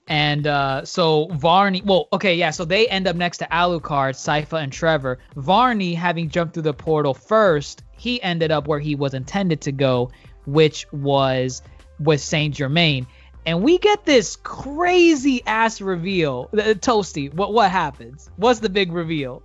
[0.07, 4.61] and uh so varney well okay yeah so they end up next to alucard sypha
[4.61, 9.13] and trevor varney having jumped through the portal first he ended up where he was
[9.13, 10.11] intended to go
[10.45, 11.61] which was
[11.99, 13.07] with saint germain
[13.45, 18.91] and we get this crazy ass reveal Uh, toasty what what happens what's the big
[18.91, 19.41] reveal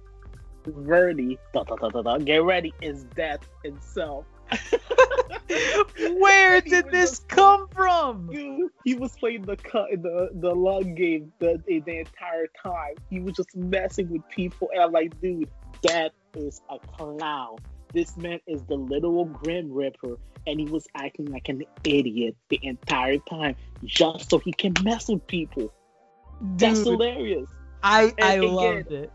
[0.66, 4.24] Varney, da, da, da, da, da, get ready, is death itself.
[6.18, 8.28] Where did this just- come from?
[8.32, 12.94] Dude, he was playing the cut the the long game the, the entire time.
[13.10, 15.48] He was just messing with people, and I'm like, dude,
[15.82, 17.56] that is a clown.
[17.92, 20.16] This man is the literal Grim Ripper,
[20.46, 25.08] and he was acting like an idiot the entire time just so he can mess
[25.08, 25.72] with people.
[26.56, 27.48] That's hilarious.
[27.82, 29.10] I I again- loved it.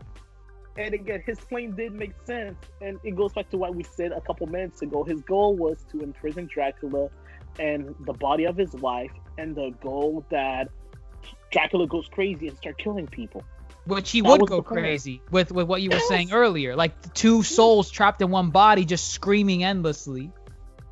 [0.76, 4.12] And again, his plan did make sense, and it goes back to what we said
[4.12, 5.04] a couple minutes ago.
[5.04, 7.10] His goal was to imprison Dracula
[7.58, 10.68] and the body of his wife, and the goal that
[11.50, 13.44] Dracula goes crazy and start killing people.
[13.84, 14.82] Which he That would go plan.
[14.82, 18.84] crazy with with what you were saying earlier, like two souls trapped in one body,
[18.84, 20.30] just screaming endlessly.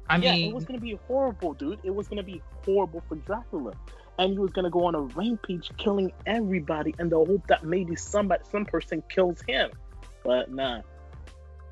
[0.08, 1.78] I yeah, mean, it was gonna be horrible, dude.
[1.84, 3.72] It was gonna be horrible for Dracula,
[4.20, 7.96] and he was gonna go on a rampage, killing everybody, in the hope that maybe
[7.96, 9.70] somebody, some person kills him.
[10.22, 10.82] But nah.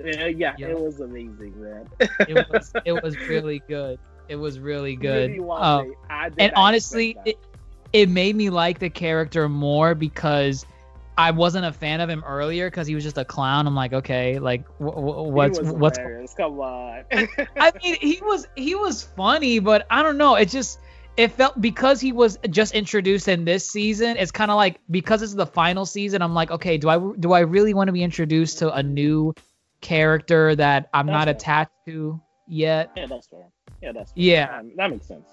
[0.02, 0.68] Yeah, yeah, Yeah.
[0.68, 1.86] it was amazing, man.
[2.00, 3.98] it was it was really good.
[4.28, 5.38] It was really good.
[5.50, 5.94] Um,
[6.38, 7.36] and honestly, it,
[7.92, 10.64] it made me like the character more because
[11.18, 13.66] I wasn't a fan of him earlier because he was just a clown.
[13.66, 16.34] I'm like, okay, like wh- wh- what's what's hilarious.
[16.34, 17.04] Come on.
[17.12, 20.36] I mean, he was he was funny, but I don't know.
[20.36, 20.78] It just
[21.18, 24.16] it felt because he was just introduced in this season.
[24.16, 26.22] It's kind of like because it's the final season.
[26.22, 29.34] I'm like, okay, do I do I really want to be introduced to a new
[29.80, 31.34] character that I'm That's not fair.
[31.34, 32.92] attached to yet?
[32.96, 33.46] yeah, that's fair.
[33.82, 34.22] Yeah, that's fair.
[34.22, 34.62] Yeah.
[34.76, 35.28] That makes sense.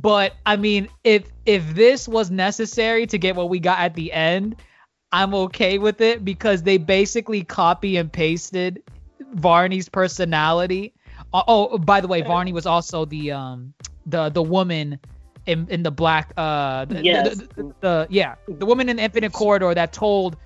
[0.00, 4.12] But I mean, if if this was necessary to get what we got at the
[4.12, 4.56] end,
[5.12, 8.82] I'm okay with it because they basically copy and pasted
[9.34, 10.92] Varney's personality.
[11.32, 13.74] Oh, oh, by the way, Varney was also the um
[14.06, 14.98] the the woman
[15.46, 17.36] in in the black uh the, Yes.
[17.38, 20.36] the, the- the- yeah the woman in the Infinite Corridor that told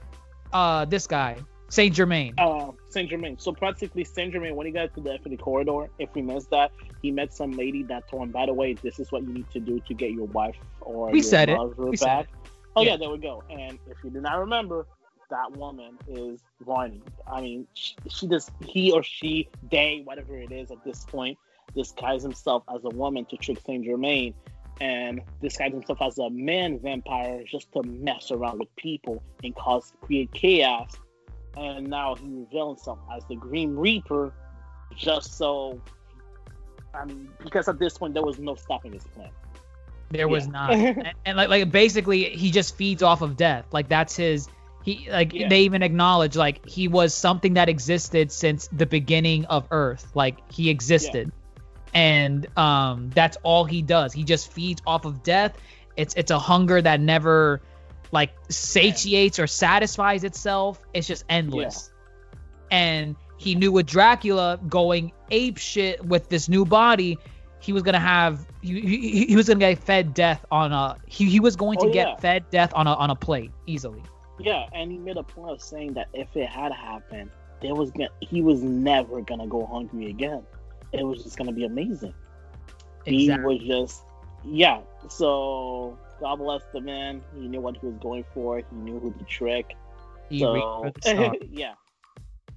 [0.52, 1.36] uh this guy
[1.70, 2.34] Saint Germain.
[2.38, 3.36] Uh, Saint Germain.
[3.38, 6.70] So practically, Saint Germain, when he got to the Infinite Corridor, if we missed that,
[7.02, 9.50] he met some lady that told him, "By the way, this is what you need
[9.50, 11.58] to do to get your wife or We your said it.
[11.58, 12.26] lover We said back."
[12.76, 12.90] Oh Yeah.
[12.92, 12.96] yeah.
[12.98, 13.42] there we go.
[13.50, 14.86] And if you do not remember,
[15.30, 17.02] that woman is Varney.
[17.26, 21.38] I mean, she, she just he or she, they, whatever it is at this point,
[21.74, 24.32] disguise himself as a woman to trick Saint Germain.
[24.80, 29.92] And disguise himself as a man vampire just to mess around with people and cause
[30.02, 30.90] create chaos
[31.56, 34.32] and now he revealed himself as the Green Reaper,
[34.96, 35.80] just so.
[36.92, 39.30] I mean, because at this point there was no stopping his plan.
[40.10, 40.52] There was Yeah.
[40.52, 43.66] not, and, and like like basically he just feeds off of death.
[43.72, 44.48] Like that's his.
[44.84, 45.48] He like Yeah.
[45.48, 50.10] they even acknowledge like he was something that existed since the beginning of Earth.
[50.14, 51.32] Like he existed,
[51.94, 54.12] and um that's all he does.
[54.12, 55.56] He just feeds off of death.
[55.96, 57.62] It's it's a hunger that never
[58.10, 60.80] like satiates or satisfies itself.
[60.92, 61.90] It's just endless.
[62.70, 67.18] And he knew with Dracula going ape shit with this new body,
[67.60, 71.26] he was gonna have he, he, he was gonna get fed death on a he,
[71.26, 72.16] he was going to Oh, get yeah.
[72.16, 74.02] fed death on a on a plate easily.
[74.40, 77.30] Yeah, and he made a point of saying that if it had happened,
[77.62, 80.42] there was gonna he was never gonna go hungry again.
[80.94, 82.14] It was just gonna be amazing.
[83.04, 84.02] He was just
[84.44, 84.80] yeah.
[85.08, 87.22] So God bless the man.
[87.34, 88.58] He knew what he was going for.
[88.58, 89.76] He knew who to trick.
[90.30, 91.34] He so reached for the star.
[91.50, 91.74] yeah.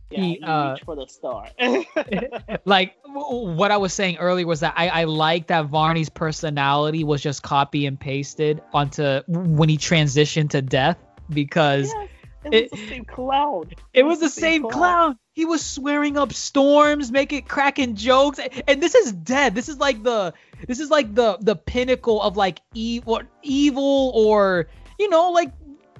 [0.09, 1.47] Yeah, He, uh, reached for the star.
[2.65, 7.21] like what I was saying earlier was that I, I like that Varney's personality was
[7.21, 10.97] just copy and pasted onto when he transitioned to death
[11.29, 12.09] because Yes,
[12.51, 13.71] it, It- was the same clown.
[13.93, 15.17] it was the same clown.
[15.33, 19.53] He was swearing up storms, making cracking jokes, and this is dead.
[19.55, 20.33] This is like the
[20.67, 24.67] this is like the the pinnacle of like evil, evil, or
[24.99, 25.51] you know, like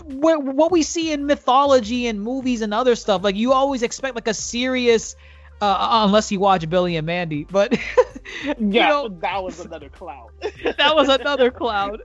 [0.03, 3.23] what what we see in mythology and movies and other stuff.
[3.23, 5.15] Like you always expect like a serious,
[5.61, 7.77] uh, unless you watch Billy and Mandy, but
[8.43, 10.29] you Yeah, know, that was another clown.
[10.77, 12.01] that was another cloud.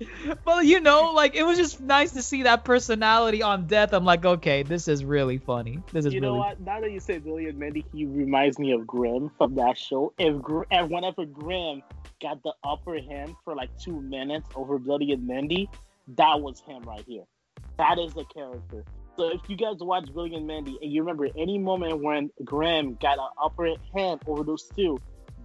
[0.44, 3.92] but you know, like it was just nice to see that personality on death.
[3.92, 5.82] I'm like, okay, this is really funny.
[5.92, 6.60] This is you know really what?
[6.60, 10.12] Now that you say Billy and Mandy, he reminds me of Grim from that show.
[10.18, 11.82] If Gr- and whenever Grim
[12.20, 15.68] got the upper hand for like two minutes over Billy and Mandy,
[16.16, 17.24] that was him right here.
[17.76, 18.84] That is the character.
[19.16, 22.94] So if you guys watch Billy and Mandy and you remember any moment when Grim
[23.00, 24.98] got an upper hand over those two,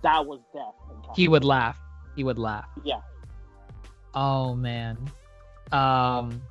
[0.03, 1.15] that was death.
[1.15, 1.80] he would laugh.
[2.15, 2.65] He would laugh.
[2.84, 2.99] Yeah.
[4.14, 4.98] Oh man.
[5.72, 6.41] Um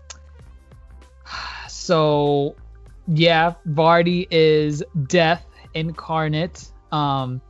[1.68, 2.56] so
[3.08, 5.44] yeah, Varney is death
[5.74, 6.70] incarnate.
[6.90, 7.40] Um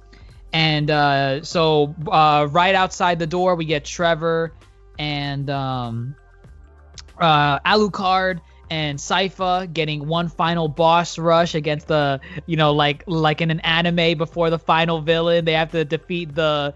[0.53, 4.53] and uh so uh right outside the door we get Trevor
[4.99, 6.15] and um
[7.19, 8.41] uh Alucard
[8.71, 13.61] and Sypha getting one final boss rush against the you know like like in an
[13.61, 16.75] anime before the final villain they have to defeat the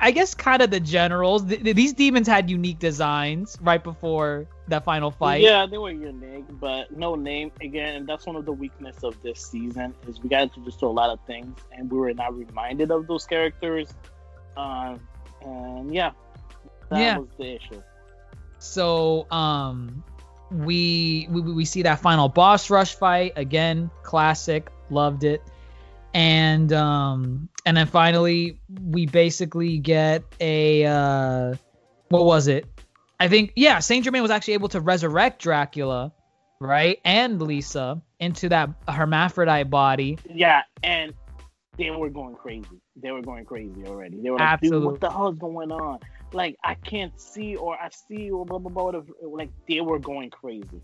[0.00, 1.44] I guess kind of the generals.
[1.44, 5.42] Th- th- these demons had unique designs right before that final fight.
[5.42, 7.50] Yeah, they were unique, but no name.
[7.60, 10.86] Again, And that's one of the weakness of this season is we got introduced to
[10.86, 13.92] a lot of things, and we were not reminded of those characters.
[14.56, 15.00] Um,
[15.42, 16.12] and yeah,
[16.90, 17.18] that Yeah.
[17.18, 17.82] was the issue.
[18.58, 20.02] So um
[20.50, 25.42] we, we we see that final boss rush fight again, classic, loved it.
[26.14, 31.54] And um and then finally we basically get a uh
[32.08, 32.66] what was it?
[33.20, 36.12] I think yeah, Saint Germain was actually able to resurrect Dracula
[36.60, 40.18] right, and Lisa into that hermaphrodite body.
[40.28, 41.14] Yeah, and
[41.76, 42.80] they were going crazy.
[42.96, 44.20] They were going crazy already.
[44.20, 44.86] They were like, Absolutely.
[44.86, 45.98] what the hell is going on?
[46.32, 49.02] Like, I can't see or I see or blah blah blah.
[49.22, 50.82] Like, they were going crazy.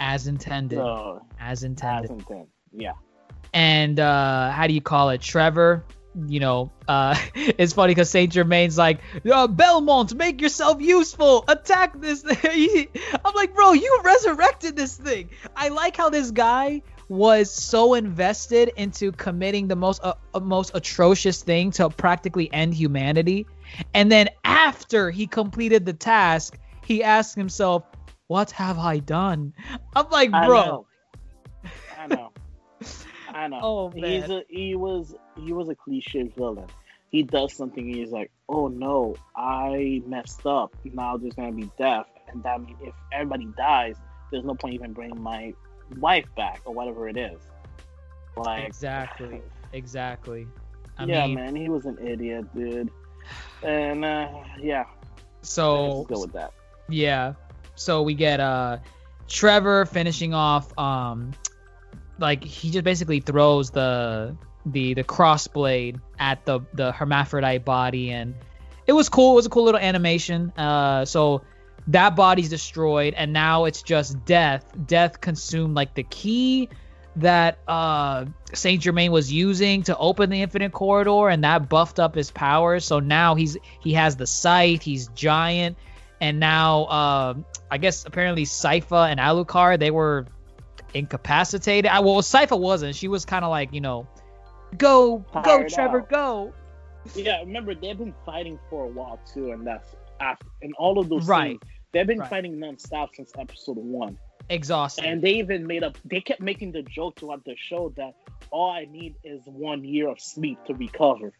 [0.00, 0.78] As intended.
[0.78, 2.10] So, as intended.
[2.10, 2.48] As intended.
[2.72, 2.92] Yeah.
[3.52, 5.20] And uh, how do you call it?
[5.20, 5.84] Trevor
[6.26, 9.00] you know, uh, it's funny because Saint Germain's like,
[9.30, 12.88] uh, Belmont, make yourself useful, attack this thing.
[13.24, 15.30] I'm like, bro, you resurrected this thing.
[15.56, 20.70] I like how this guy was so invested into committing the most uh, uh, most
[20.74, 23.46] atrocious thing to practically end humanity,
[23.92, 27.84] and then after he completed the task, he asked himself,
[28.28, 29.52] "What have I done?"
[29.94, 30.86] I'm like, bro.
[33.34, 33.60] I know.
[33.62, 34.22] Oh man.
[34.22, 36.68] He's a, he was he was a cliche villain.
[37.10, 37.86] He does something.
[37.86, 40.74] He's like, oh no, I messed up.
[40.84, 43.96] Now there's gonna be death, and that means if everybody dies,
[44.30, 45.54] there's no point even bringing my
[45.98, 47.40] wife back or whatever it is.
[48.36, 49.42] Like exactly,
[49.72, 50.46] exactly.
[50.98, 52.90] I yeah, mean, man, he was an idiot, dude.
[53.62, 54.28] And uh,
[54.60, 54.84] yeah.
[55.42, 56.52] So go with that.
[56.88, 57.34] Yeah.
[57.74, 58.78] So we get uh
[59.28, 61.32] Trevor finishing off um
[62.18, 64.36] like he just basically throws the
[64.66, 68.34] the the crossblade at the the hermaphrodite body and
[68.86, 69.32] it was cool.
[69.32, 70.52] It was a cool little animation.
[70.56, 71.42] Uh so
[71.88, 74.64] that body's destroyed and now it's just death.
[74.86, 76.68] Death consumed like the key
[77.16, 78.24] that uh
[78.54, 82.84] saint germain was using to open the infinite corridor and that buffed up his powers.
[82.84, 85.76] So now he's he has the sight he's giant.
[86.20, 87.34] And now uh
[87.70, 90.26] i guess apparently Sypha and alucard they were
[90.94, 91.90] incapacitated.
[91.90, 92.94] I, well, Sypha wasn't.
[92.94, 94.06] She was kind of like, you know,
[94.76, 96.10] go, go, Trevor, out.
[96.10, 96.54] go.
[97.14, 101.08] Yeah, remember they've been fighting for a while too, and that's after, and all of
[101.08, 101.50] those right.
[101.50, 101.60] Scenes,
[101.92, 102.30] they've been right.
[102.30, 104.18] fighting nonstop since episode one.
[104.48, 105.04] Exhausted.
[105.04, 105.96] And they even made up.
[106.04, 108.14] They kept making the joke throughout the show that
[108.50, 111.32] all I need is one year of sleep to recover.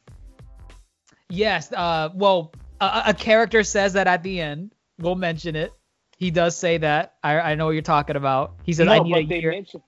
[1.29, 1.73] Yes.
[1.73, 2.11] Uh.
[2.15, 4.73] Well, a, a character says that at the end.
[4.99, 5.73] We'll mention it.
[6.23, 7.15] He does say that.
[7.25, 8.55] I, I know what you're talking about.
[8.63, 9.83] He said, no, "I need a year." Mention,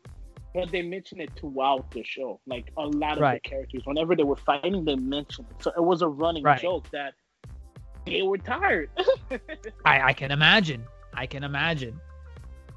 [0.53, 2.41] but they mentioned it throughout the show.
[2.45, 3.41] Like a lot of right.
[3.41, 5.63] the characters, whenever they were fighting, they mentioned it.
[5.63, 6.61] So it was a running right.
[6.61, 7.15] joke that
[8.05, 8.91] they were tired.
[9.85, 10.83] I, I can imagine.
[11.13, 12.01] I can imagine.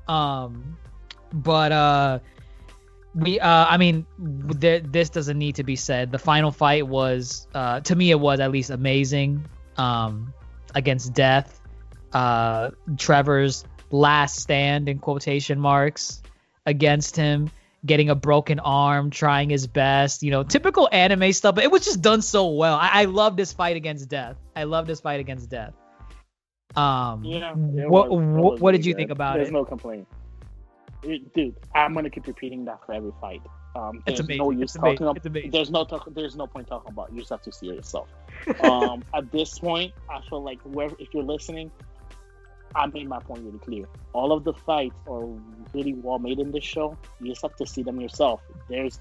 [0.07, 0.77] Um,
[1.33, 2.19] but uh,
[3.15, 4.05] we uh, I mean,
[4.61, 6.11] th- this doesn't need to be said.
[6.11, 9.43] The final fight was, uh, to me, it was at least amazing.
[9.77, 10.31] Um,
[10.75, 11.59] against death
[12.13, 16.21] uh, Trevor's last stand in quotation marks
[16.65, 17.49] against him,
[17.85, 21.85] getting a broken arm, trying his best, you know, typical anime stuff, but it was
[21.85, 22.75] just done so well.
[22.75, 24.37] I, I love this fight against death.
[24.55, 25.73] I love this fight against death.
[26.75, 28.99] Um, yeah, what what, what did you good.
[28.99, 29.51] think about There's it?
[29.51, 30.07] There's no complaint.
[31.01, 33.41] Dude, I'm gonna keep repeating that for every fight.
[33.75, 35.21] Um, there's no use talking about.
[35.51, 36.07] There's no talk.
[36.13, 37.09] There's no point talking about.
[37.09, 37.13] It.
[37.13, 38.09] You just have to see it yourself.
[38.63, 41.71] um, at this point, I feel like where if you're listening,
[42.75, 43.85] I made my point really clear.
[44.13, 45.25] All of the fights are
[45.73, 46.97] really well made in this show.
[47.19, 48.41] You just have to see them yourself.
[48.69, 48.99] There's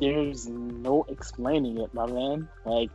[0.00, 2.48] there's no explaining it, my man.
[2.64, 2.90] Like,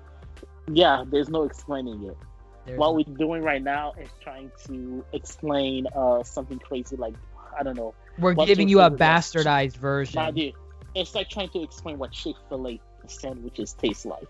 [0.71, 2.17] yeah, there's no explaining it.
[2.65, 7.15] There's what we're doing right now is trying to explain uh, something crazy like
[7.57, 7.93] I don't know.
[8.17, 10.33] We're giving you a bastardized version.
[10.33, 10.53] dude,
[10.95, 14.27] it's like trying to explain what Chick Fil A sandwiches taste like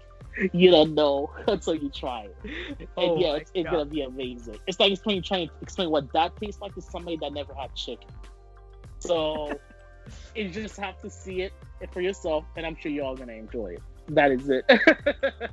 [0.51, 2.37] you don't know until you try it.
[2.43, 4.57] And oh yeah, it's, it's gonna be amazing.
[4.67, 7.73] It's like explaining trying to explain what that tastes like to somebody that never had
[7.75, 8.09] chicken.
[8.99, 9.59] So
[10.35, 11.53] you just have to see it
[11.91, 13.81] for yourself, and I'm sure you're all gonna enjoy it.
[14.09, 14.65] That is it.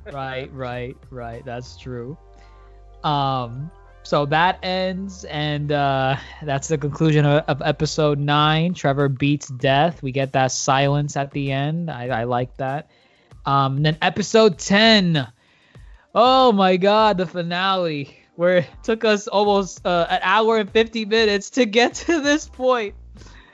[0.11, 1.43] right, right, right.
[1.45, 2.17] That's true.
[3.03, 3.71] Um,
[4.03, 8.73] so that ends, and uh, that's the conclusion of, of, episode nine.
[8.73, 10.01] Trevor beats death.
[10.01, 11.89] We get that silence at the end.
[11.89, 12.89] I, I like that.
[13.45, 15.27] Um, and then episode 10.
[16.13, 21.05] Oh my god, the finale where it took us almost uh, an hour and 50
[21.05, 22.95] minutes to get to this point.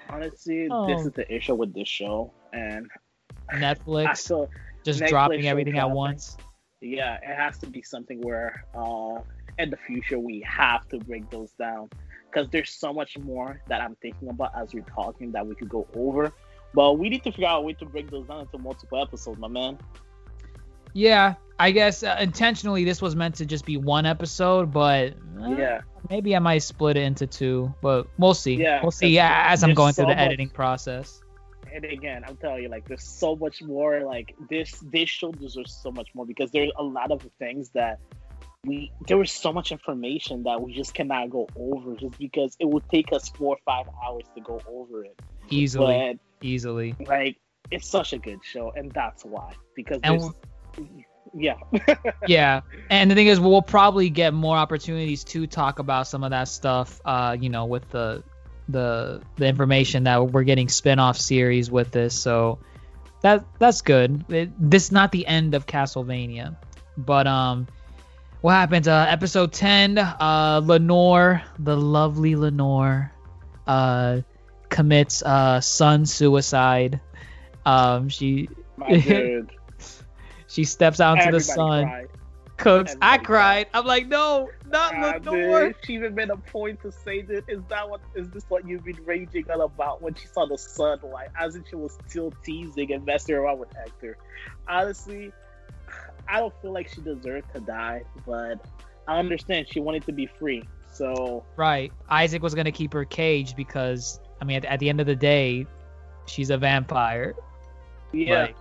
[0.10, 0.88] Honestly, oh.
[0.88, 2.88] this is the issue with this show and
[3.54, 4.48] Netflix
[4.84, 5.92] just Netflix dropping everything dropping.
[5.92, 6.38] at once.
[6.80, 9.20] Yeah, it has to be something where uh,
[9.58, 11.90] in the future we have to break those down
[12.30, 15.70] because there's so much more that I'm thinking about as we're talking that we could
[15.70, 16.32] go over
[16.78, 19.40] but we need to figure out a way to break those down into multiple episodes,
[19.40, 19.80] my man.
[20.94, 25.56] Yeah, I guess uh, intentionally this was meant to just be one episode, but uh,
[25.58, 25.82] yeah,
[26.12, 27.74] maybe I might split it into two.
[27.82, 28.58] But we'll see.
[28.58, 29.08] Yeah, we'll see.
[29.08, 31.20] Yeah, as I'm going so through the much, editing process.
[31.74, 34.02] And again, I'm telling you, like, there's so much more.
[34.02, 38.00] Like this, this show deserves so much more because there's a lot of things that
[38.66, 42.70] we there was so much information that we just cannot go over just because it
[42.70, 46.96] would take us four or five hours to go over it easily but, easily.
[47.06, 47.38] Like
[47.72, 50.00] it's such a good show and that's why because
[51.34, 51.56] yeah.
[52.28, 56.32] Yeah and the thing is we'll probably get more opportunities to talk about some of
[56.32, 58.24] that stuff uh you know with the
[58.70, 62.60] the the information that we're getting spin-off series with this so
[63.22, 64.26] that that's good.
[64.30, 66.56] It, this is not the end of castlevania
[66.98, 67.68] but um
[68.42, 73.12] what happened uh episode 10 uh lenore the lovely lenore
[73.66, 74.22] uh
[74.70, 77.00] commits uh son suicide
[77.66, 78.50] um she
[80.48, 82.08] she steps out into the sun cried.
[82.58, 83.26] cooks Everybody i cried.
[83.26, 87.44] cried i'm like no not ah, lenore she even made a point to say that
[87.48, 90.58] is that what is this what you've been raging on about when she saw the
[90.58, 94.18] sunlight as if she was still teasing and messing around with hector
[94.68, 95.32] honestly
[96.28, 98.60] I don't feel like she deserved to die, but
[99.08, 100.68] I understand she wanted to be free.
[100.92, 105.00] So right, Isaac was gonna keep her caged because I mean, at, at the end
[105.00, 105.66] of the day,
[106.26, 107.36] she's a vampire.
[108.14, 108.42] Yeah.
[108.42, 108.56] Like,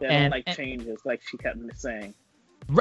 [0.00, 2.14] yeah, and, like and, changes, like she kept me saying.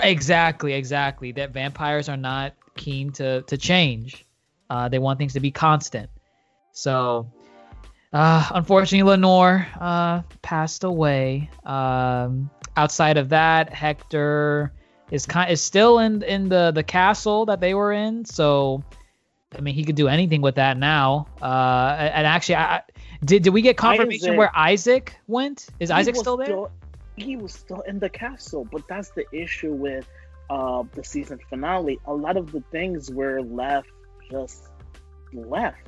[0.02, 1.32] Exactly, exactly.
[1.32, 4.26] That vampires are not keen to to change.
[4.70, 6.10] Uh, they want things to be constant.
[6.72, 7.32] So,
[8.14, 11.50] uh, unfortunately, Lenore uh, passed away.
[11.66, 14.72] Um, outside of that, Hector
[15.12, 18.24] is kind is still in in the the castle that they were in.
[18.26, 18.84] So,
[19.58, 21.28] I mean, he could do anything with that now.
[21.42, 22.82] Uh, and actually, I,
[23.24, 25.68] did did we get confirmation Isaac, where Isaac went?
[25.80, 26.46] Is Isaac still there?
[26.48, 26.72] Still,
[27.18, 30.08] he was still in the castle, but that's the issue with
[30.50, 32.00] uh, the season finale.
[32.06, 33.90] A lot of the things were left
[34.30, 34.70] just
[35.34, 35.88] left.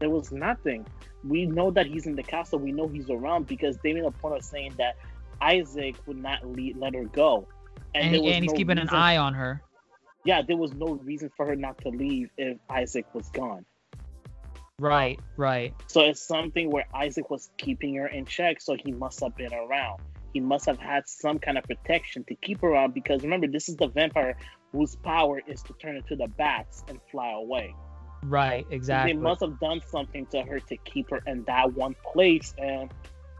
[0.00, 0.86] There was nothing.
[1.22, 2.58] We know that he's in the castle.
[2.58, 4.96] We know he's around because they made a point of saying that
[5.40, 7.46] Isaac would not lead, let her go.
[7.94, 9.62] And, and, and he's keeping reason, an eye on her.
[10.24, 13.64] Yeah, there was no reason for her not to leave if Isaac was gone.
[14.78, 15.74] Right, right.
[15.86, 19.52] So it's something where Isaac was keeping her in check, so he must have been
[19.52, 20.00] around.
[20.32, 23.68] He must have had some kind of protection to keep her around because remember, this
[23.68, 24.36] is the vampire
[24.72, 27.74] whose power is to turn into the bats and fly away.
[28.24, 29.12] Right, exactly.
[29.12, 32.54] they must have done something to her to keep her in that one place.
[32.56, 32.90] And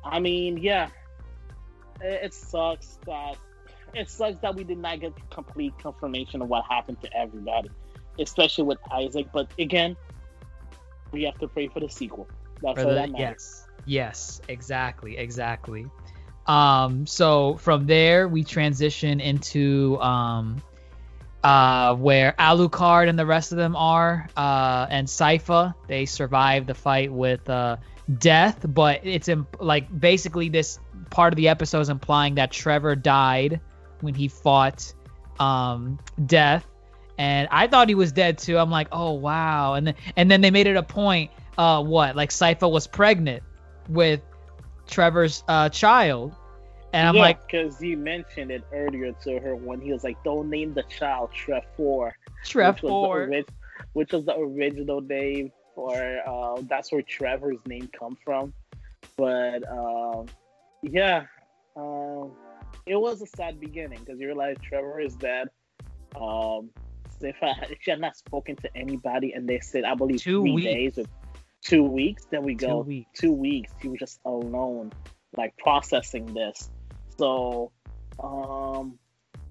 [0.04, 0.88] I mean, yeah,
[2.00, 3.36] it sucks that
[3.94, 7.70] it sucks that we did not get complete confirmation of what happened to everybody,
[8.19, 9.28] especially with Isaac.
[9.32, 9.97] But again,
[11.12, 12.28] we have to pray for the sequel.
[12.62, 13.66] That's all that matters.
[13.85, 15.90] Yes, yes, exactly, exactly.
[16.47, 20.62] Um, so from there we transition into um,
[21.43, 25.74] uh, where Alucard and the rest of them are, uh, and Sypha.
[25.86, 27.77] They survive the fight with uh,
[28.19, 30.78] Death, but it's imp- like basically this
[31.10, 33.60] part of the episode is implying that Trevor died
[34.03, 34.93] when he fought
[35.41, 36.66] um, Death,
[37.19, 38.59] and I thought he was dead too.
[38.59, 41.31] I'm like, oh wow, and then and then they made it a point.
[41.57, 43.43] Uh, what like Sypha was pregnant
[43.89, 44.20] with
[44.87, 46.35] Trevor's uh, child,
[46.93, 50.23] and I'm yeah, like, because he mentioned it earlier to her when he was like,
[50.24, 52.12] don't name the child Trefor.
[52.45, 53.29] Trefor.
[53.29, 53.47] Which,
[53.95, 58.53] which was the original name for uh, that's where Trevor's name come from.
[59.16, 60.27] But um,
[60.83, 61.24] yeah,
[61.77, 62.33] um,
[62.86, 65.49] it was a sad beginning because you realize Trevor is dead.
[66.16, 66.70] Um,
[67.20, 70.53] if I, she had not spoken to anybody, and they said, I believe two three
[70.53, 70.66] weeks.
[70.66, 71.05] days or
[71.62, 73.20] two weeks, then we go two weeks.
[73.20, 73.73] two weeks.
[73.81, 74.93] He was just alone,
[75.36, 76.70] like processing this.
[77.16, 77.73] So,
[78.23, 78.99] um,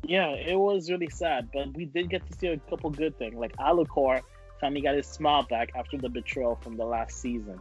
[0.04, 3.36] yeah, it was really sad, but we did get to see a couple good things.
[3.36, 4.22] Like Alucard
[4.60, 7.60] finally got his smile back after the betrayal from the last season.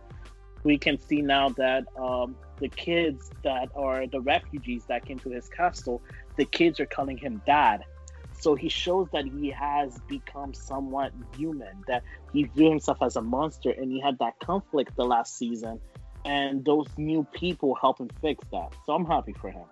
[0.65, 5.31] We can see now that um, the kids that are the refugees that came to
[5.31, 6.03] his castle,
[6.37, 7.82] the kids are calling him dad.
[8.32, 13.23] So he shows that he has become somewhat human, that he viewed himself as a
[13.23, 15.81] monster, and he had that conflict the last season,
[16.24, 18.74] and those new people help him fix that.
[18.87, 19.65] So I'm happy for him.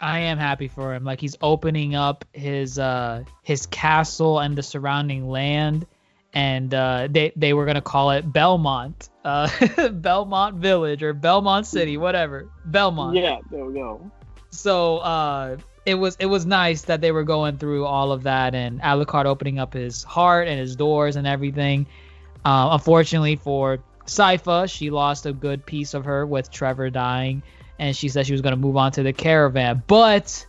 [0.00, 1.04] I am happy for him.
[1.04, 5.86] Like he's opening up his uh his castle and the surrounding land
[6.34, 9.48] and uh, they they were gonna call it Belmont, uh,
[9.92, 12.48] Belmont Village or Belmont City, whatever.
[12.64, 13.16] Belmont.
[13.16, 14.10] Yeah, there we go.
[14.50, 18.54] So uh, it was it was nice that they were going through all of that
[18.54, 21.86] and Alucard opening up his heart and his doors and everything.
[22.44, 27.42] Uh, unfortunately for Sypha, she lost a good piece of her with Trevor dying,
[27.78, 30.46] and she said she was gonna move on to the caravan, but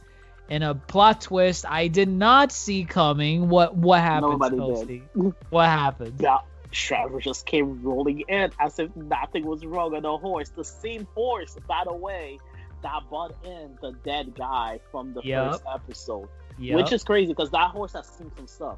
[0.49, 3.49] in a plot twist I did not see coming.
[3.49, 4.39] What what happened?
[4.39, 5.33] Nobody did.
[5.49, 6.15] What happened?
[6.19, 6.39] Yeah,
[6.71, 10.49] Trevor just came rolling in as if nothing was wrong on the horse.
[10.49, 12.39] The same horse, by the way,
[12.81, 15.51] that brought in the dead guy from the yep.
[15.51, 16.29] first episode.
[16.59, 16.75] Yep.
[16.75, 18.77] which is crazy because that horse has seen some stuff.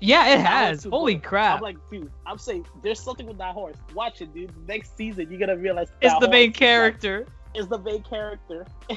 [0.00, 0.84] yeah, it has.
[0.84, 1.56] Holy crap!
[1.56, 3.76] I'm like, dude, I'm saying there's something with that horse.
[3.94, 4.50] Watch it, dude.
[4.66, 7.26] Next season, you're gonna realize it's the main horse, like, character.
[7.54, 8.66] Is the main character.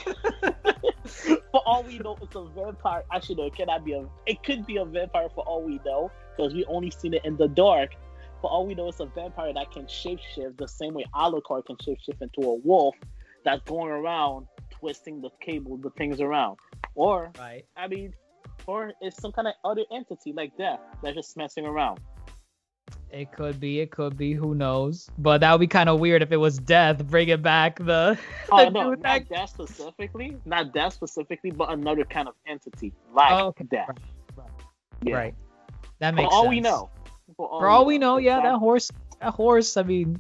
[1.06, 3.04] for all we know, it's a vampire.
[3.12, 4.06] Actually, no, it cannot be a.
[4.26, 7.38] It could be a vampire for all we know, because we only seen it in
[7.38, 7.92] the dark.
[8.42, 11.78] For all we know, it's a vampire that can shapeshift the same way Alucard can
[11.78, 12.96] shapeshift into a wolf
[13.44, 16.58] that's going around twisting the cable, the things around.
[16.96, 17.66] Or, Right.
[17.76, 18.14] I mean,
[18.68, 22.00] or it's some kind of other entity like that that's just messing around.
[23.12, 23.80] It could be.
[23.80, 24.34] It could be.
[24.34, 25.10] Who knows?
[25.18, 28.18] But that would be kind of weird if it was death bringing back the.
[28.52, 32.92] Oh the no, not that- that specifically, not that specifically, but another kind of entity
[33.14, 33.66] like Oh, okay.
[33.72, 33.88] that.
[33.88, 33.98] Right,
[34.38, 34.48] right.
[35.04, 35.16] Yeah.
[35.16, 35.36] Right.
[36.00, 36.50] That For makes all sense.
[36.50, 36.90] we know.
[37.38, 38.92] For all, For all we know, yeah, that horse.
[39.22, 39.78] That horse.
[39.78, 40.20] I mean,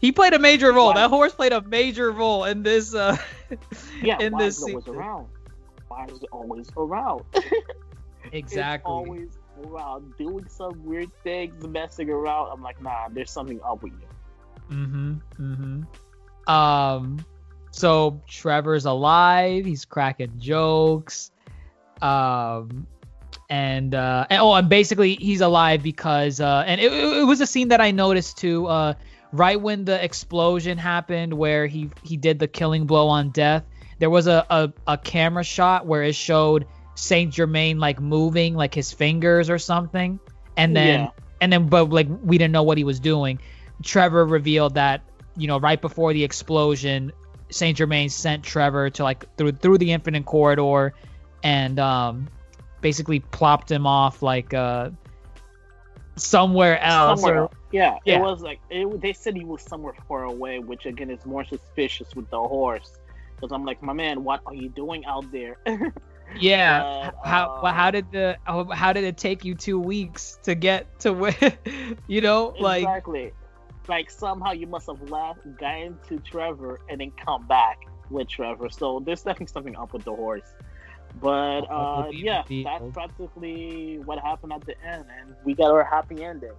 [0.00, 0.88] he played a major role.
[0.88, 2.94] Why- That horse played a major role in this.
[2.94, 3.16] uh
[4.02, 4.98] yeah, in this is it always season.
[4.98, 5.26] around?
[5.88, 7.22] Why is it always around?
[8.32, 8.90] Exactly.
[8.92, 9.28] It's always
[9.64, 12.50] around doing some weird things, messing around.
[12.52, 14.76] I'm like, nah, there's something up with you.
[14.76, 15.12] Mm-hmm.
[15.40, 16.52] Mm-hmm.
[16.52, 17.24] Um.
[17.70, 19.64] So Trevor's alive.
[19.64, 21.30] He's cracking jokes.
[22.00, 22.86] Um.
[23.50, 24.26] And uh.
[24.30, 26.64] And, oh, and basically he's alive because uh.
[26.66, 28.66] And it, it, was a scene that I noticed too.
[28.66, 28.94] Uh.
[29.34, 33.64] Right when the explosion happened, where he he did the killing blow on Death,
[33.98, 38.74] there was a a, a camera shot where it showed Saint Germain like moving like
[38.74, 40.18] his fingers or something,
[40.56, 41.10] and then Yeah.
[41.40, 43.38] and then but like we didn't know what he was doing.
[43.82, 45.02] Trevor revealed that
[45.36, 47.12] you know right before the explosion,
[47.50, 50.94] Saint Germain sent Trevor to like through through the Infinite Corridor,
[51.42, 52.28] and um
[52.80, 54.90] basically plopped him off like uh
[56.16, 57.20] somewhere else.
[57.20, 57.38] Somewhere.
[57.40, 57.52] or- else.
[57.72, 58.18] Yeah, Yeah.
[58.18, 61.44] it was like it, they said he was somewhere far away, which again is more
[61.44, 62.98] suspicious with the horse.
[63.34, 65.56] Because I'm like, my man, what are you doing out there?
[66.40, 67.10] yeah.
[67.22, 70.54] But, how well, how did the how, how did it take you two weeks to
[70.54, 71.34] get to where
[72.06, 73.32] you know like exactly.
[73.88, 77.80] Like somehow you must have left, gotten to Trevor, and then come back
[78.10, 78.70] with Trevor.
[78.70, 80.54] So there's definitely something up with the horse.
[81.20, 86.22] But uh, yeah, that's practically what happened at the end, and we got our happy
[86.22, 86.52] ending.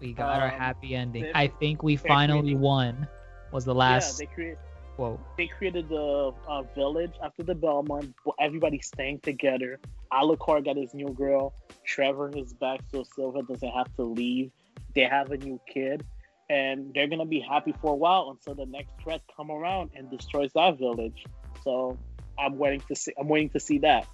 [0.00, 1.24] we got our um, happy ending.
[1.24, 3.08] they- I think we finally created- won.
[3.50, 4.56] Was the yeah, last they create
[4.98, 5.20] quote.
[5.36, 8.12] they created the uh, village after the Belmont.
[8.24, 9.78] but Everybody's staying together.
[10.12, 11.54] Alucard got his new girl.
[11.84, 14.50] Trevor is back, so Sypha doesn't have to leave.
[14.96, 16.04] They have a new kid,
[16.50, 20.10] and they're gonna be happy for a while until the next threat come around and
[20.10, 21.24] destroys that village.
[21.62, 21.96] So
[22.36, 23.12] I'm waiting to see.
[23.16, 24.04] I'm waiting to see that.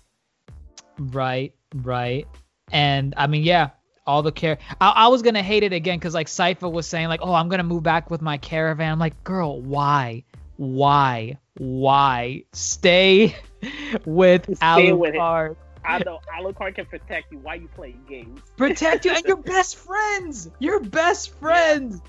[0.99, 2.29] Right, right.
[2.71, 3.71] And I mean, yeah,
[4.07, 4.59] all the care.
[4.83, 7.49] I, I was gonna hate it again because like Sypha was saying, like, oh, I'm
[7.49, 8.93] gonna move back with my caravan.
[8.93, 10.25] I'm like, girl, why,
[10.57, 12.45] why, why?
[12.53, 13.37] Stay
[14.05, 15.25] with Stay with it.
[15.25, 15.57] Alucard.
[15.85, 17.39] I know Alucard can protect you.
[17.39, 18.41] Why you playing games?
[18.57, 20.51] Protect you and your best friends.
[20.59, 22.01] Your best friends.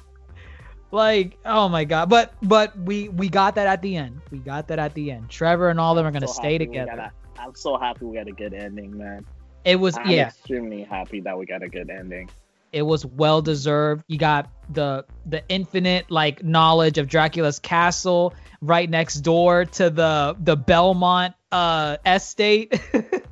[0.91, 2.09] Like, oh my god.
[2.09, 4.22] But but we we got that at the end.
[4.31, 5.30] We got that at the end.
[5.30, 6.95] Trevor and all of them are gonna So stay together.
[6.95, 9.26] got a- I'm so happy we got a good ending, man.
[9.65, 10.27] It was I'm yeah.
[10.27, 12.30] extremely happy that we got a good ending.
[12.76, 14.03] It was well deserved.
[14.07, 20.35] You got the the infinite like knowledge of Dracula's castle right next door to the
[20.39, 22.80] the Belmont uh estate.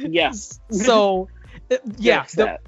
[0.00, 0.60] Yes.
[0.70, 1.28] so
[1.72, 2.58] uh, yeah, Yes, the-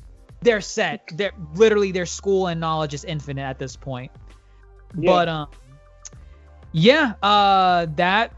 [0.43, 1.09] they're set.
[1.15, 4.11] They're literally their school and knowledge is infinite at this point.
[4.99, 5.11] Yeah.
[5.13, 5.49] But um
[6.73, 8.35] yeah, uh that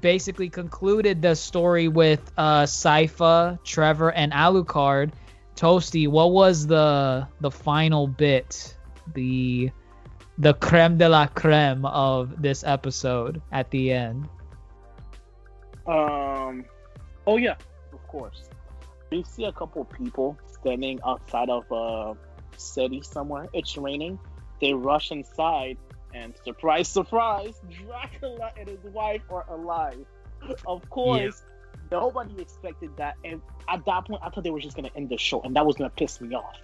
[0.00, 5.12] basically concluded the story with uh Sypha, Trevor, and Alucard.
[5.60, 8.74] Toasty, what was the the final bit?
[9.12, 9.70] The
[10.38, 14.26] the creme de la creme of this episode at the end.
[15.86, 16.64] Um.
[17.26, 17.56] Oh yeah,
[17.92, 18.48] of course.
[19.10, 22.16] We see a couple people standing outside of a
[22.56, 23.48] city somewhere.
[23.52, 24.18] It's raining.
[24.62, 25.76] They rush inside,
[26.14, 30.06] and surprise, surprise, Dracula and his wife are alive.
[30.66, 31.42] Of course,
[31.90, 33.16] nobody expected that.
[33.24, 35.66] And at that point, I thought they were just gonna end the show, and that
[35.66, 36.56] was gonna piss me off.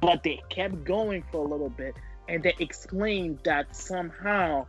[0.00, 1.94] But they kept going for a little bit,
[2.28, 4.66] and they explained that somehow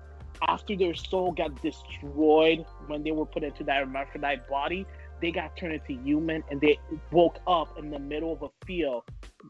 [0.48, 4.86] after their soul got destroyed when they were put into that hermaphrodite body,
[5.22, 6.80] they got turned into human and they
[7.12, 9.04] woke up in the middle of a field,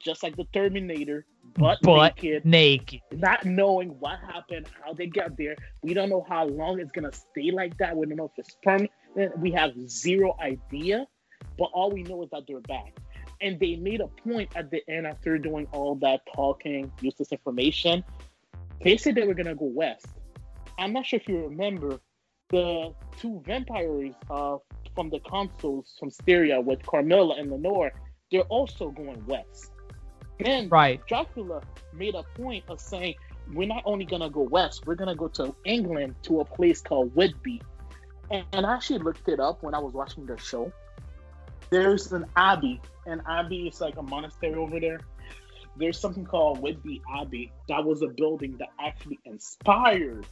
[0.03, 3.02] just like the Terminator, but, But naked, naked.
[3.11, 5.56] not knowing what happened, how they got there.
[5.82, 7.95] We don't know how long it's gonna stay like that.
[7.95, 8.91] We don't know if it's permanent.
[9.38, 11.07] We have zero idea,
[11.57, 12.97] but all we know is that they're back.
[13.41, 18.03] And they made a point at the end after doing all that talking, useless information.
[18.83, 20.07] They said they were gonna go west.
[20.77, 21.99] I'm not sure if you remember,
[22.49, 24.57] the two vampires uh,
[24.95, 27.91] from the consoles from Styria with Carmilla and Lenore,
[28.31, 29.71] they're also going west.
[30.39, 31.05] Then Right.
[31.07, 31.61] Dracula
[31.93, 33.15] made a point of saying,
[33.53, 37.13] we're not only gonna go west, we're gonna go to England to a place called
[37.15, 37.61] Whitby.
[38.32, 40.72] And, and I actually looked it up when I was watching the show.
[41.70, 44.99] There's an abbey, and abbey is like a monastery over there.
[45.78, 50.26] There's something called Whitby Abbey that was a building that actually inspired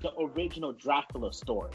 [0.00, 1.70] the original Dracula story.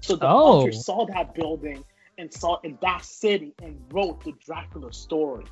[0.00, 0.60] So the Oh.
[0.60, 1.84] author saw that building
[2.18, 5.44] and saw in that city and wrote the Dracula story.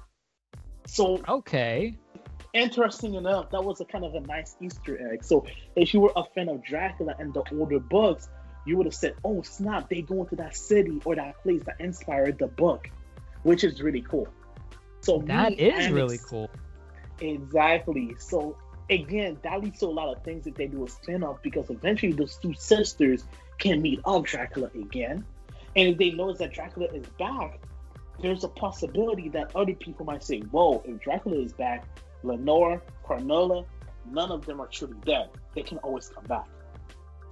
[0.87, 1.97] So Okay.
[2.55, 5.25] interesting enough, that was a kind of a nice Easter egg.
[5.25, 5.45] So
[5.77, 8.29] if you were a fan of Dracula and the older books,
[8.69, 9.89] you would have said, "Oh snap!
[9.89, 12.91] They go into that city or that place that inspired the book,"
[13.43, 14.29] which is really cool.
[15.01, 16.51] So that is really cool.
[17.21, 18.15] Exactly.
[18.19, 18.57] So
[18.91, 22.13] again, that leads to a lot of things that they do a spin-off because eventually
[22.13, 23.25] those two sisters
[23.59, 25.25] can meet up Dracula again.
[25.77, 27.61] And if they notice that Dracula is back,
[28.21, 31.85] there's a possibility that other people might say, Whoa, if Dracula is back,
[32.23, 33.65] Lenore, Carmilla,
[34.11, 35.31] none of them are truly dead.
[35.55, 36.49] They can always come back.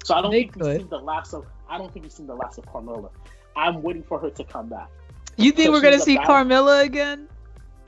[0.06, 2.28] So I don't They think we've seen the last of I don't think we've seen
[2.28, 3.10] the last of Carmilla.
[3.56, 4.88] I'm waiting for her to come back.
[5.36, 7.26] You think we're gonna see about- Carmilla again?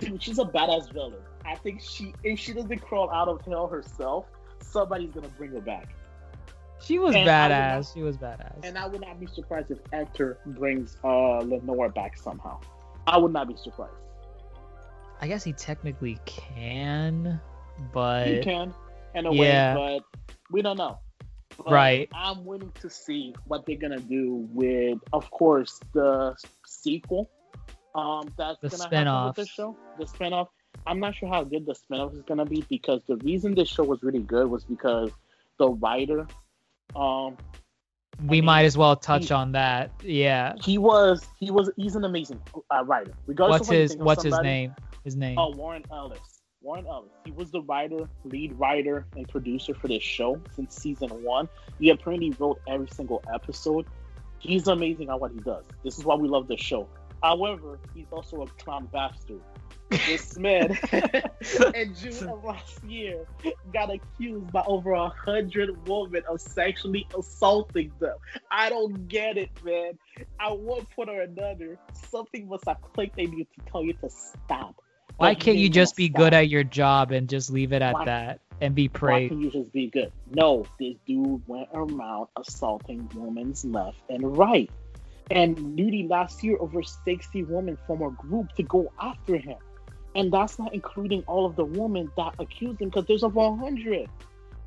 [0.00, 1.20] Dude, she's a badass villain.
[1.46, 4.26] I think she if she doesn't crawl out of hell herself,
[4.58, 5.94] somebody's gonna bring her back.
[6.80, 7.74] She was And badass.
[7.76, 8.64] not- She was badass.
[8.64, 12.58] And I would not be surprised if Hector brings uh Lenore back somehow.
[13.06, 13.94] I would not be surprised.
[15.20, 17.40] I guess he technically can,
[17.92, 18.74] but you can,
[19.14, 19.76] in a yeah.
[19.76, 20.20] way, but
[20.50, 20.98] we don't know.
[21.58, 22.08] But Right.
[22.14, 27.28] I'm waiting to see what they're gonna do with, of course, the sequel.
[27.94, 29.76] Um, that's The gonna happen with the show.
[29.98, 30.48] The spinoff.
[30.86, 33.82] I'm not sure how good the spinoff is gonna be because the reason this show
[33.82, 35.10] was really good was because
[35.58, 36.26] the writer,
[36.94, 37.36] um,
[38.22, 39.90] we mean, might as well touch he- on that.
[40.02, 40.54] Yeah.
[40.62, 42.40] he was he was he's an amazing
[42.70, 43.12] uh, writer.
[43.26, 44.74] Regardless What's his What's his name?
[45.04, 45.38] His name.
[45.38, 46.37] Oh, Warren Ellis.
[46.68, 47.04] Warren Ellis.
[47.04, 51.48] Um, he was the writer, lead writer, and producer for this show since season one.
[51.80, 53.86] He apparently wrote every single episode.
[54.38, 55.64] He's amazing at what he does.
[55.82, 56.86] This is why we love this show.
[57.22, 59.40] However, he's also a clown bastard.
[59.88, 60.76] This man
[61.74, 63.24] in June of last year
[63.72, 68.18] got accused by over a hundred women of sexually assaulting them.
[68.50, 69.98] I don't get it, man.
[70.38, 71.78] At one point or another,
[72.10, 74.82] something must have clicked in you to tell you to stop.
[75.18, 76.18] Why can't you just be stop.
[76.18, 79.02] good at your job and just leave it at Why- that and be praised?
[79.02, 79.30] Why praised?
[79.30, 80.12] can you just be good?
[80.32, 84.70] No, this dude went around assaulting women's left and right.
[85.30, 89.58] And literally last year, over 60 women formed a group to go after him.
[90.14, 94.08] And that's not including all of the women that accused him because there's over 100.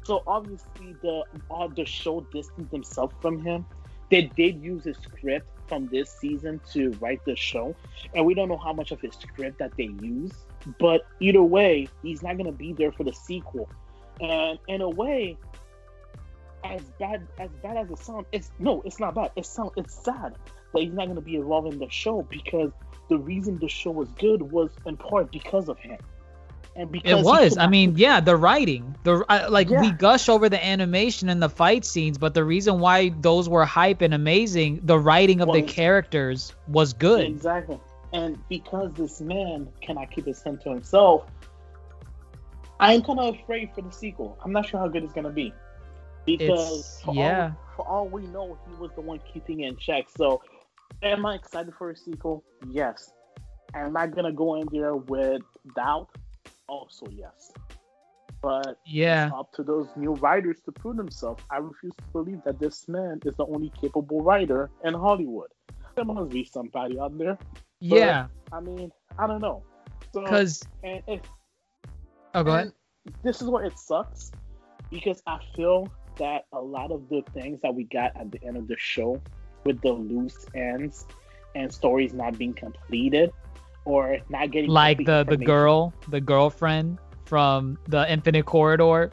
[0.03, 3.65] So obviously, the all the show distanced themselves from him.
[4.09, 7.73] They did use a script from this season to write the show,
[8.13, 10.33] and we don't know how much of his script that they use.
[10.77, 13.69] But either way, he's not gonna be there for the sequel.
[14.19, 15.37] And in a way,
[16.65, 19.31] as bad as bad as it sounds, it's no, it's not bad.
[19.37, 20.35] It it's sad
[20.73, 22.73] that he's not gonna be involved in the show because
[23.07, 25.99] the reason the show was good was in part because of him.
[26.75, 27.57] And because It was.
[27.57, 28.95] I mean, yeah, the writing.
[29.03, 32.79] The uh, like we gush over the animation and the fight scenes, but the reason
[32.79, 37.25] why those were hype and amazing, the writing of the characters was good.
[37.25, 37.79] Exactly.
[38.13, 41.25] And because this man cannot keep his hand to himself,
[42.79, 44.37] I'm kind of afraid for the sequel.
[44.43, 45.53] I'm not sure how good it's gonna be
[46.25, 47.43] because for yeah.
[47.43, 50.05] all, for all we know, he was the one keeping it in check.
[50.15, 50.41] So,
[51.03, 52.43] am I excited for a sequel?
[52.69, 53.11] Yes.
[53.73, 55.41] Am I gonna go in there with
[55.75, 56.09] doubt?
[56.71, 57.51] Also, yes.
[58.41, 59.29] But Yeah.
[59.35, 61.43] up to those new writers to prove themselves.
[61.51, 65.51] I refuse to believe that this man is the only capable writer in Hollywood.
[65.95, 67.37] There must be somebody out there.
[67.81, 68.27] Yeah.
[68.53, 69.63] I mean, I don't know.
[70.13, 71.21] So, Because and if
[72.33, 72.71] oh, go ahead.
[73.23, 74.31] this is where it sucks
[74.89, 78.57] because I feel that a lot of the things that we got at the end
[78.57, 79.21] of the show
[79.65, 81.05] with the loose ends
[81.55, 83.31] and stories not being completed
[83.85, 89.11] or not getting Like the the girl, the girlfriend from the Infinite Corridor.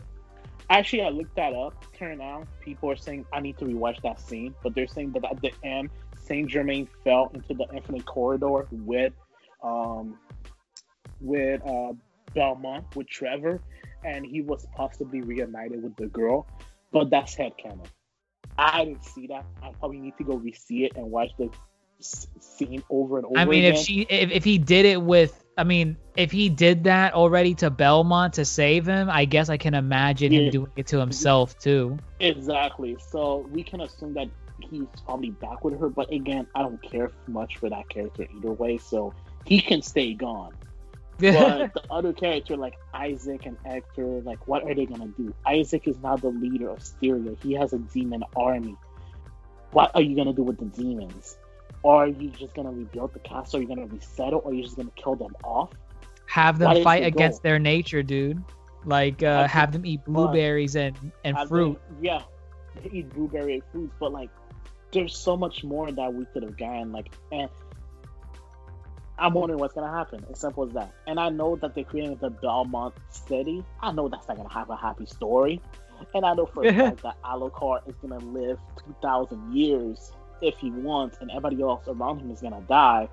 [0.70, 1.84] Actually, I looked that up.
[1.96, 5.24] Turn out, people are saying I need to rewatch that scene, but they're saying that
[5.24, 9.14] at the end, Saint Germain fell into the infinite corridor with,
[9.62, 10.18] um,
[11.20, 11.92] with uh,
[12.34, 13.62] Belmont with Trevor,
[14.04, 16.46] and he was possibly reunited with the girl.
[16.92, 17.86] But that's headcanon.
[18.58, 19.46] I didn't see that.
[19.62, 21.48] I probably need to go re-see it and watch the
[22.00, 23.74] scene over and over I mean, again.
[23.74, 27.54] if she if, if he did it with I mean, if he did that already
[27.56, 30.42] to Belmont to save him, I guess I can imagine Yeah.
[30.42, 31.98] him doing it to himself too.
[32.20, 32.96] Exactly.
[33.10, 34.28] So we can assume that
[34.60, 35.88] he's probably back with her.
[35.88, 39.12] But again, I don't care much for that character either way, so
[39.44, 40.52] he can stay gone.
[41.18, 45.34] but the other character like Isaac and Hector, like what are they gonna do?
[45.44, 47.34] Isaac is now the leader of Styria.
[47.42, 48.76] He has a demon army.
[49.72, 51.36] What are you gonna do with the demons?
[51.88, 53.58] Or are you just gonna rebuild the castle?
[53.58, 55.70] Are you gonna reset it, or are you just gonna kill them off?
[56.26, 58.44] Have them fight against their nature, dude.
[58.84, 60.94] Like uh, have, have them eat blueberries and
[61.24, 61.80] and fruit.
[61.88, 62.22] Them, yeah,
[62.82, 64.28] they eat blueberry fruits, but like
[64.92, 66.92] there's so much more that we could have gotten.
[66.92, 67.48] Like, and
[69.18, 70.26] I'm wondering what's gonna happen.
[70.30, 70.92] As simple as that.
[71.06, 73.64] And I know that they're creating the Belmont City.
[73.80, 75.62] I know that's not gonna have a happy story.
[76.12, 80.70] And I know for a fact that Alucard is gonna live 2,000 years if he
[80.70, 83.08] wants, and everybody else around him is gonna die.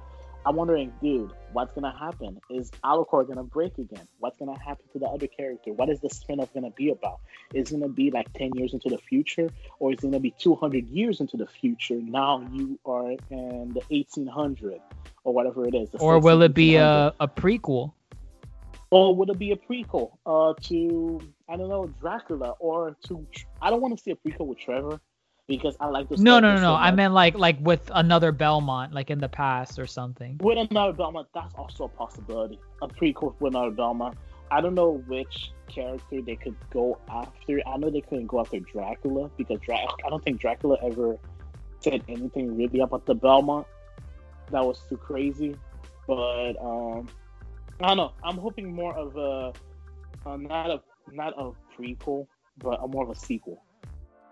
[0.45, 2.39] I'm wondering, dude, what's gonna happen?
[2.51, 4.07] Is Alucard gonna break again?
[4.19, 5.73] What's gonna happen to the other character?
[5.73, 7.19] What is the spin-off gonna be about?
[7.53, 9.49] Is it gonna be like 10 years into the future,
[9.79, 11.95] or is it gonna be 200 years into the future?
[11.95, 14.79] Now you are in the 1800
[15.23, 15.89] or whatever it is.
[15.99, 17.93] Or will it be a, a prequel?
[18.91, 21.19] Or would it be a prequel uh, to
[21.49, 23.25] I don't know Dracula or to
[23.61, 25.01] I don't want to see a prequel with Trevor
[25.47, 26.19] because I like this.
[26.19, 26.73] No, no, no, no.
[26.73, 30.39] I meant like like with another Belmont, like in the past or something.
[30.41, 32.59] With another Belmont, that's also a possibility.
[32.81, 34.17] A prequel with another Belmont.
[34.51, 37.59] I don't know which character they could go after.
[37.67, 41.17] I know they couldn't go after Dracula because Dra- I don't think Dracula ever
[41.79, 43.67] said anything really about the Belmont
[44.51, 45.55] that was too crazy.
[46.07, 47.07] But um,
[47.81, 48.11] I don't know.
[48.23, 49.53] I'm hoping more of a
[50.27, 50.81] uh, not a
[51.11, 52.27] not a prequel,
[52.57, 53.63] but a more of a sequel.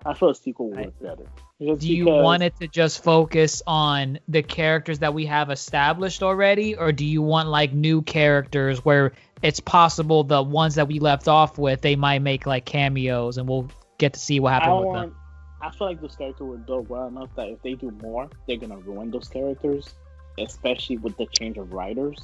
[0.05, 1.25] I feel a sequel would work better.
[1.61, 6.23] Just Do you want it to just focus on the characters that we have established
[6.23, 10.99] already, or do you want like new characters where it's possible the ones that we
[10.99, 14.75] left off with they might make like cameos and we'll get to see what happens
[14.77, 15.19] with want, them?
[15.61, 18.57] I feel like those characters were built well enough that if they do more, they're
[18.57, 19.93] gonna ruin those characters,
[20.37, 22.19] especially with the change of writers.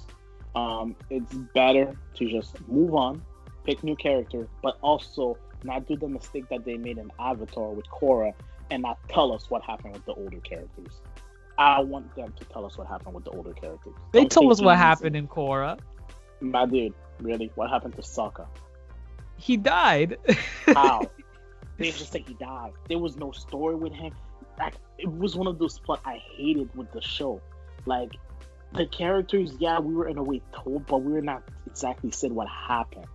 [0.56, 3.22] Um, it's better to just move on,
[3.64, 7.86] pick new character, but also not do the mistake that they made in Avatar with
[7.88, 8.34] Korra
[8.72, 11.02] and not tell us what happened with the older characters.
[11.58, 13.94] I want them to tell us what happened with the older characters.
[14.14, 15.80] They Don't told us what happened in Korra.
[16.40, 17.52] My dude, really?
[17.56, 18.48] What happened to Sokka?
[19.38, 20.18] He died.
[20.68, 21.02] How?
[21.78, 22.74] They just say he died.
[22.88, 24.14] There was no story with him.
[24.58, 27.42] Like it was one of those plot I hated with the show.
[27.86, 28.12] Like
[28.74, 32.32] the characters, yeah, we were in a way told, but we were not exactly said
[32.32, 33.08] what happened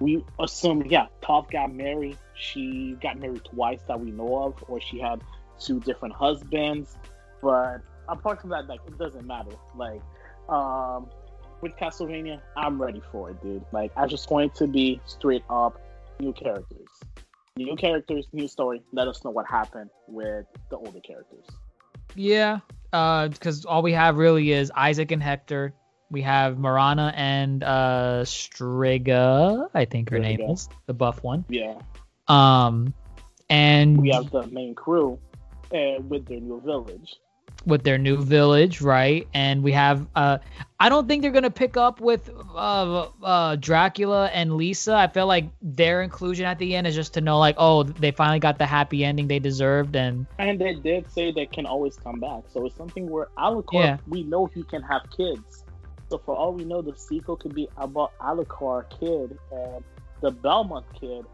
[0.00, 2.16] we assume, yeah, Toph got married.
[2.34, 5.20] She got married twice that we know of, or she had
[5.58, 6.96] two different husbands.
[7.42, 9.52] But apart from that, like it doesn't matter.
[9.76, 10.00] Like,
[10.48, 11.10] um,
[11.60, 13.64] with Castlevania, I'm ready for it, dude.
[13.72, 15.78] Like, I just want it to be straight up
[16.18, 16.88] new characters,
[17.56, 18.82] new characters, new story.
[18.92, 21.44] Let us know what happened with the older characters.
[22.14, 22.60] Yeah,
[22.90, 25.74] because uh, all we have really is Isaac and Hector
[26.10, 31.44] we have Morana and uh Striga, I think her name is the buff one.
[31.48, 31.78] Yeah.
[32.28, 32.94] Um,
[33.48, 35.18] and we have the main crew,
[35.72, 37.16] uh, with their new village.
[37.66, 39.28] With their new village, right?
[39.34, 40.38] And we have uh,
[40.78, 44.94] I don't think they're gonna pick up with uh, uh Dracula and Lisa.
[44.94, 48.12] I feel like their inclusion at the end is just to know like, oh, they
[48.12, 51.96] finally got the happy ending they deserved, and and they did say they can always
[51.96, 52.44] come back.
[52.48, 53.96] So it's something where Alucard, yeah.
[54.08, 55.64] we know he can have kids
[56.10, 59.84] so for all we know, the sequel could be about Alucard kid and
[60.20, 61.24] the Belmont kid,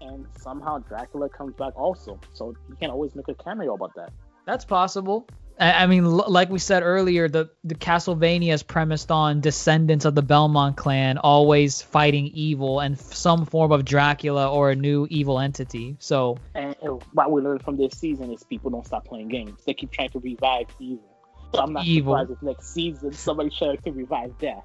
[0.00, 2.18] and somehow Dracula comes back also.
[2.32, 4.12] So you can always make a cameo about that.
[4.44, 5.26] That's possible.
[5.58, 10.22] I mean, like we said earlier, the the Castlevania is premised on descendants of the
[10.22, 15.94] Belmont clan always fighting evil and some form of Dracula or a new evil entity.
[16.00, 19.62] So, and, and what we learned from this season is people don't stop playing games;
[19.64, 21.13] they keep trying to revive evil.
[21.54, 22.14] So I'm not Evil.
[22.14, 24.64] surprised if next season somebody tries to revive Death.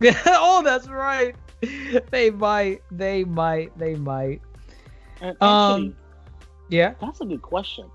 [0.26, 1.34] oh, that's right.
[2.10, 2.82] They might.
[2.90, 3.76] They might.
[3.78, 4.42] They might.
[5.20, 5.96] And actually, um,
[6.68, 6.94] yeah.
[7.00, 7.90] That's a good question.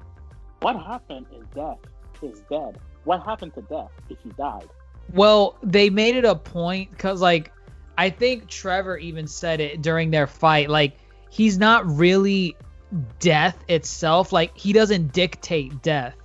[0.61, 1.77] What happened if Death
[2.21, 2.79] is dead?
[3.03, 4.69] What happened to Death if he died?
[5.13, 7.51] Well, they made it a point because, like,
[7.97, 10.69] I think Trevor even said it during their fight.
[10.69, 10.97] Like,
[11.29, 12.55] he's not really
[13.19, 14.31] death itself.
[14.31, 16.15] Like, he doesn't dictate death.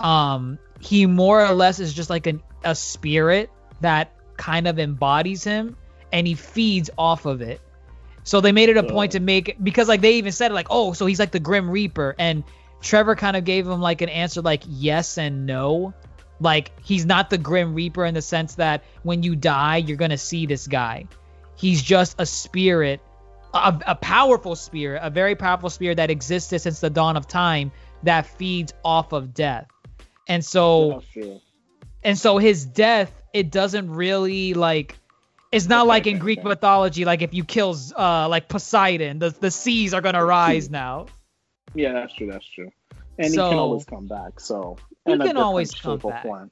[0.00, 3.50] Um, he more or less is just like an, a spirit
[3.80, 5.76] that kind of embodies him
[6.12, 7.60] and he feeds off of it.
[8.22, 10.92] So they made it a point to make because like they even said like, oh,
[10.92, 12.44] so he's like the Grim Reaper, and
[12.80, 15.92] Trevor kind of gave him like an answer like yes and no.
[16.40, 20.18] Like he's not the Grim Reaper in the sense that when you die, you're gonna
[20.18, 21.06] see this guy.
[21.56, 23.00] He's just a spirit,
[23.52, 27.72] a, a powerful spirit, a very powerful spirit that existed since the dawn of time
[28.02, 29.66] that feeds off of death.
[30.28, 31.02] And so
[32.02, 34.98] and so his death, it doesn't really like
[35.52, 39.50] it's not like in Greek mythology, like if you kill uh like Poseidon, the the
[39.50, 41.06] seas are gonna rise now.
[41.74, 42.70] Yeah, that's true, that's true.
[43.18, 44.76] And so, he can always come back, so
[45.06, 46.22] he can always come back.
[46.22, 46.50] Form.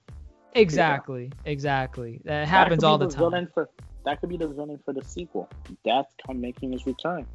[0.54, 1.50] Exactly, yeah.
[1.50, 2.20] exactly.
[2.24, 3.48] That happens that all the, the time.
[3.52, 3.68] For,
[4.04, 5.48] that could be the villain for the sequel.
[5.84, 7.26] Death come making his return.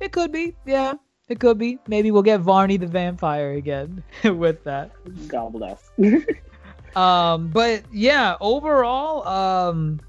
[0.00, 0.94] It could be, yeah.
[1.28, 1.78] It could be.
[1.86, 4.90] Maybe we'll get Varney the vampire again with that.
[5.28, 5.90] God bless.
[6.96, 10.00] um, but yeah, overall, um,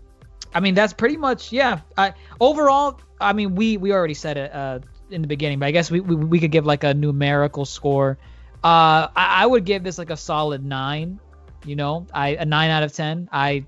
[0.54, 1.82] I mean that's pretty much yeah.
[1.98, 4.80] I, overall, I mean we we already said it uh
[5.10, 8.18] in the beginning, but I guess we we, we could give like a numerical score.
[8.64, 11.20] Uh, I, I would give this like a solid nine.
[11.66, 13.30] You know, I a nine out of ten.
[13.32, 13.66] I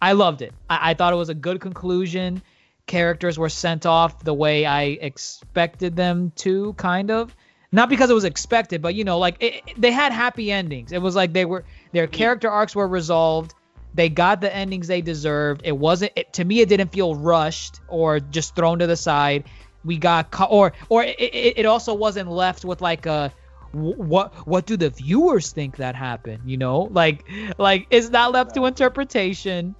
[0.00, 0.54] I loved it.
[0.70, 2.42] I, I thought it was a good conclusion
[2.86, 7.34] characters were sent off the way I expected them to, kind of.
[7.72, 10.92] Not because it was expected, but you know, like it, it, they had happy endings.
[10.92, 13.54] It was like they were their character arcs were resolved.
[13.92, 15.62] They got the endings they deserved.
[15.64, 16.60] It wasn't it, to me.
[16.60, 19.44] It didn't feel rushed or just thrown to the side.
[19.84, 23.32] We got or or it, it also wasn't left with like a
[23.72, 28.54] what what do the viewers think that happened you know like like it's not left
[28.54, 29.74] to interpretation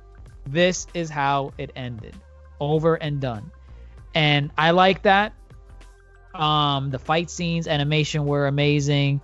[0.47, 2.15] this is how it ended
[2.61, 3.51] over and done.
[4.15, 5.35] And I like that.
[6.35, 9.21] Um, the fight scenes, animation were amazing.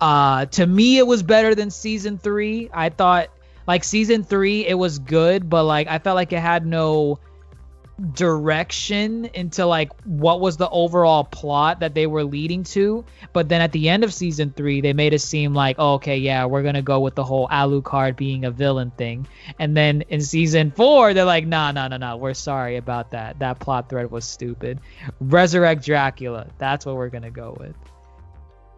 [0.00, 2.70] Uh, to me, it was better than season three.
[2.72, 3.30] I thought
[3.66, 7.18] like season three, it was good, but like I felt like it had no
[7.98, 13.04] direction into like what was the overall plot that they were leading to.
[13.32, 16.18] But then at the end of season three, they made it seem like, oh, okay,
[16.18, 19.26] yeah, we're gonna go with the whole Alucard being a villain thing.
[19.58, 23.40] And then in season four, they're like, nah, nah, nah, nah, we're sorry about that.
[23.40, 24.80] That plot thread was stupid.
[25.20, 26.46] Resurrect Dracula.
[26.58, 27.74] That's what we're gonna go with.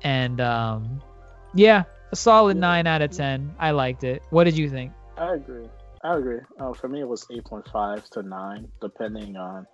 [0.03, 1.03] And um,
[1.55, 3.55] yeah, a solid nine out of ten.
[3.59, 4.23] I liked it.
[4.31, 4.93] What did you think?
[5.19, 5.69] I agree.
[6.02, 6.40] I agree.
[6.59, 9.66] Uh, for me, it was 8.5 to 9, depending on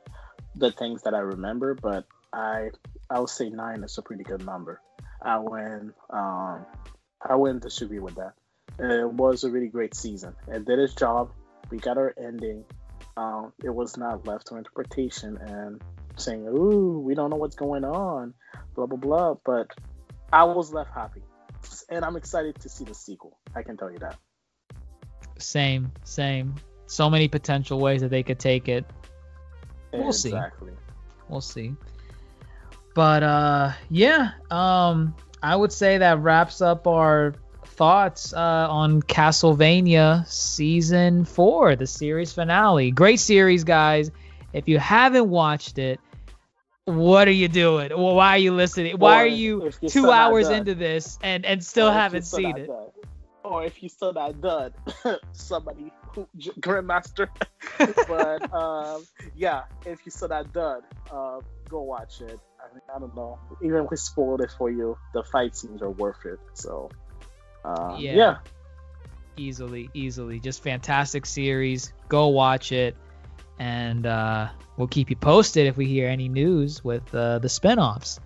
[0.57, 1.75] the things that I remember.
[1.75, 2.71] But I
[3.09, 4.81] I would say 9 is a pretty good number.
[5.23, 6.67] I went um,
[7.23, 8.33] I went disagree with that.
[8.79, 10.35] It was a really great season.
[10.49, 11.31] It did its job.
[11.71, 12.65] We got our ending.
[13.17, 15.81] Um, it was not left to interpretation and
[16.17, 18.35] saying, "Ooh, we don't know what's going on,"
[18.75, 19.35] blah blah blah.
[19.45, 19.69] But
[20.33, 21.23] I was left happy,
[21.89, 23.39] and I'm excited to see the sequel.
[23.55, 24.19] I can tell you that.
[25.39, 26.55] Same, same.
[26.87, 28.85] So many potential ways that they could take it.
[29.93, 30.71] We'll exactly.
[30.71, 30.77] see.
[31.29, 31.75] We'll see.
[32.95, 37.35] But uh yeah, um I would say that wraps up our
[37.77, 42.91] thoughts uh, on Castlevania season 4, the series finale.
[42.91, 44.11] Great series, guys.
[44.53, 46.01] If you haven't watched it,
[46.87, 47.91] what are you doing?
[47.91, 48.99] Why are you listening?
[48.99, 52.71] Why are you, two hours into this and and still haven't seen it?
[53.47, 54.73] Or if you still not done,
[55.33, 56.27] somebody who
[56.61, 57.29] grandmaster.
[58.09, 62.41] but um, yeah, if you still not done, uh, go watch it.
[62.59, 63.39] I mean, I don't know.
[63.63, 66.41] Even if we spoiled it for you, the fight scenes are worth it.
[66.55, 66.91] So
[67.65, 68.15] uh, yeah.
[68.15, 68.37] yeah.
[69.37, 70.41] Easily, easily.
[70.41, 71.93] Just fantastic series.
[72.09, 72.97] Go watch it.
[73.61, 78.19] And uh, we'll keep you posted if we hear any news with uh, the spinoffs.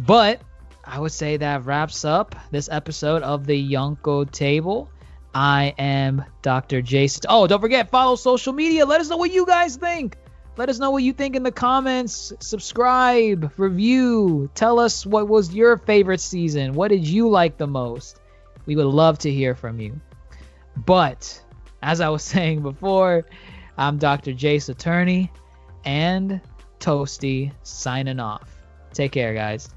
[0.00, 0.40] But
[0.86, 4.90] I would say that wraps up this episode of the Yonko Table.
[5.34, 6.82] I am Dr.
[6.82, 7.22] Jason.
[7.28, 8.86] Oh, don't forget, follow social media.
[8.86, 10.16] Let us know what you guys think.
[10.56, 12.32] Let us know what you think in the comments.
[12.38, 14.50] Subscribe, review.
[14.54, 16.74] Tell us what was your favorite season.
[16.74, 18.20] What did you like the most?
[18.66, 20.00] We would love to hear from you.
[20.76, 21.42] But
[21.82, 23.26] as I was saying before,
[23.76, 24.32] I'm Dr.
[24.32, 25.32] Jace Attorney
[25.84, 26.40] and
[26.78, 28.48] Toasty signing off.
[28.92, 29.68] Take care, guys.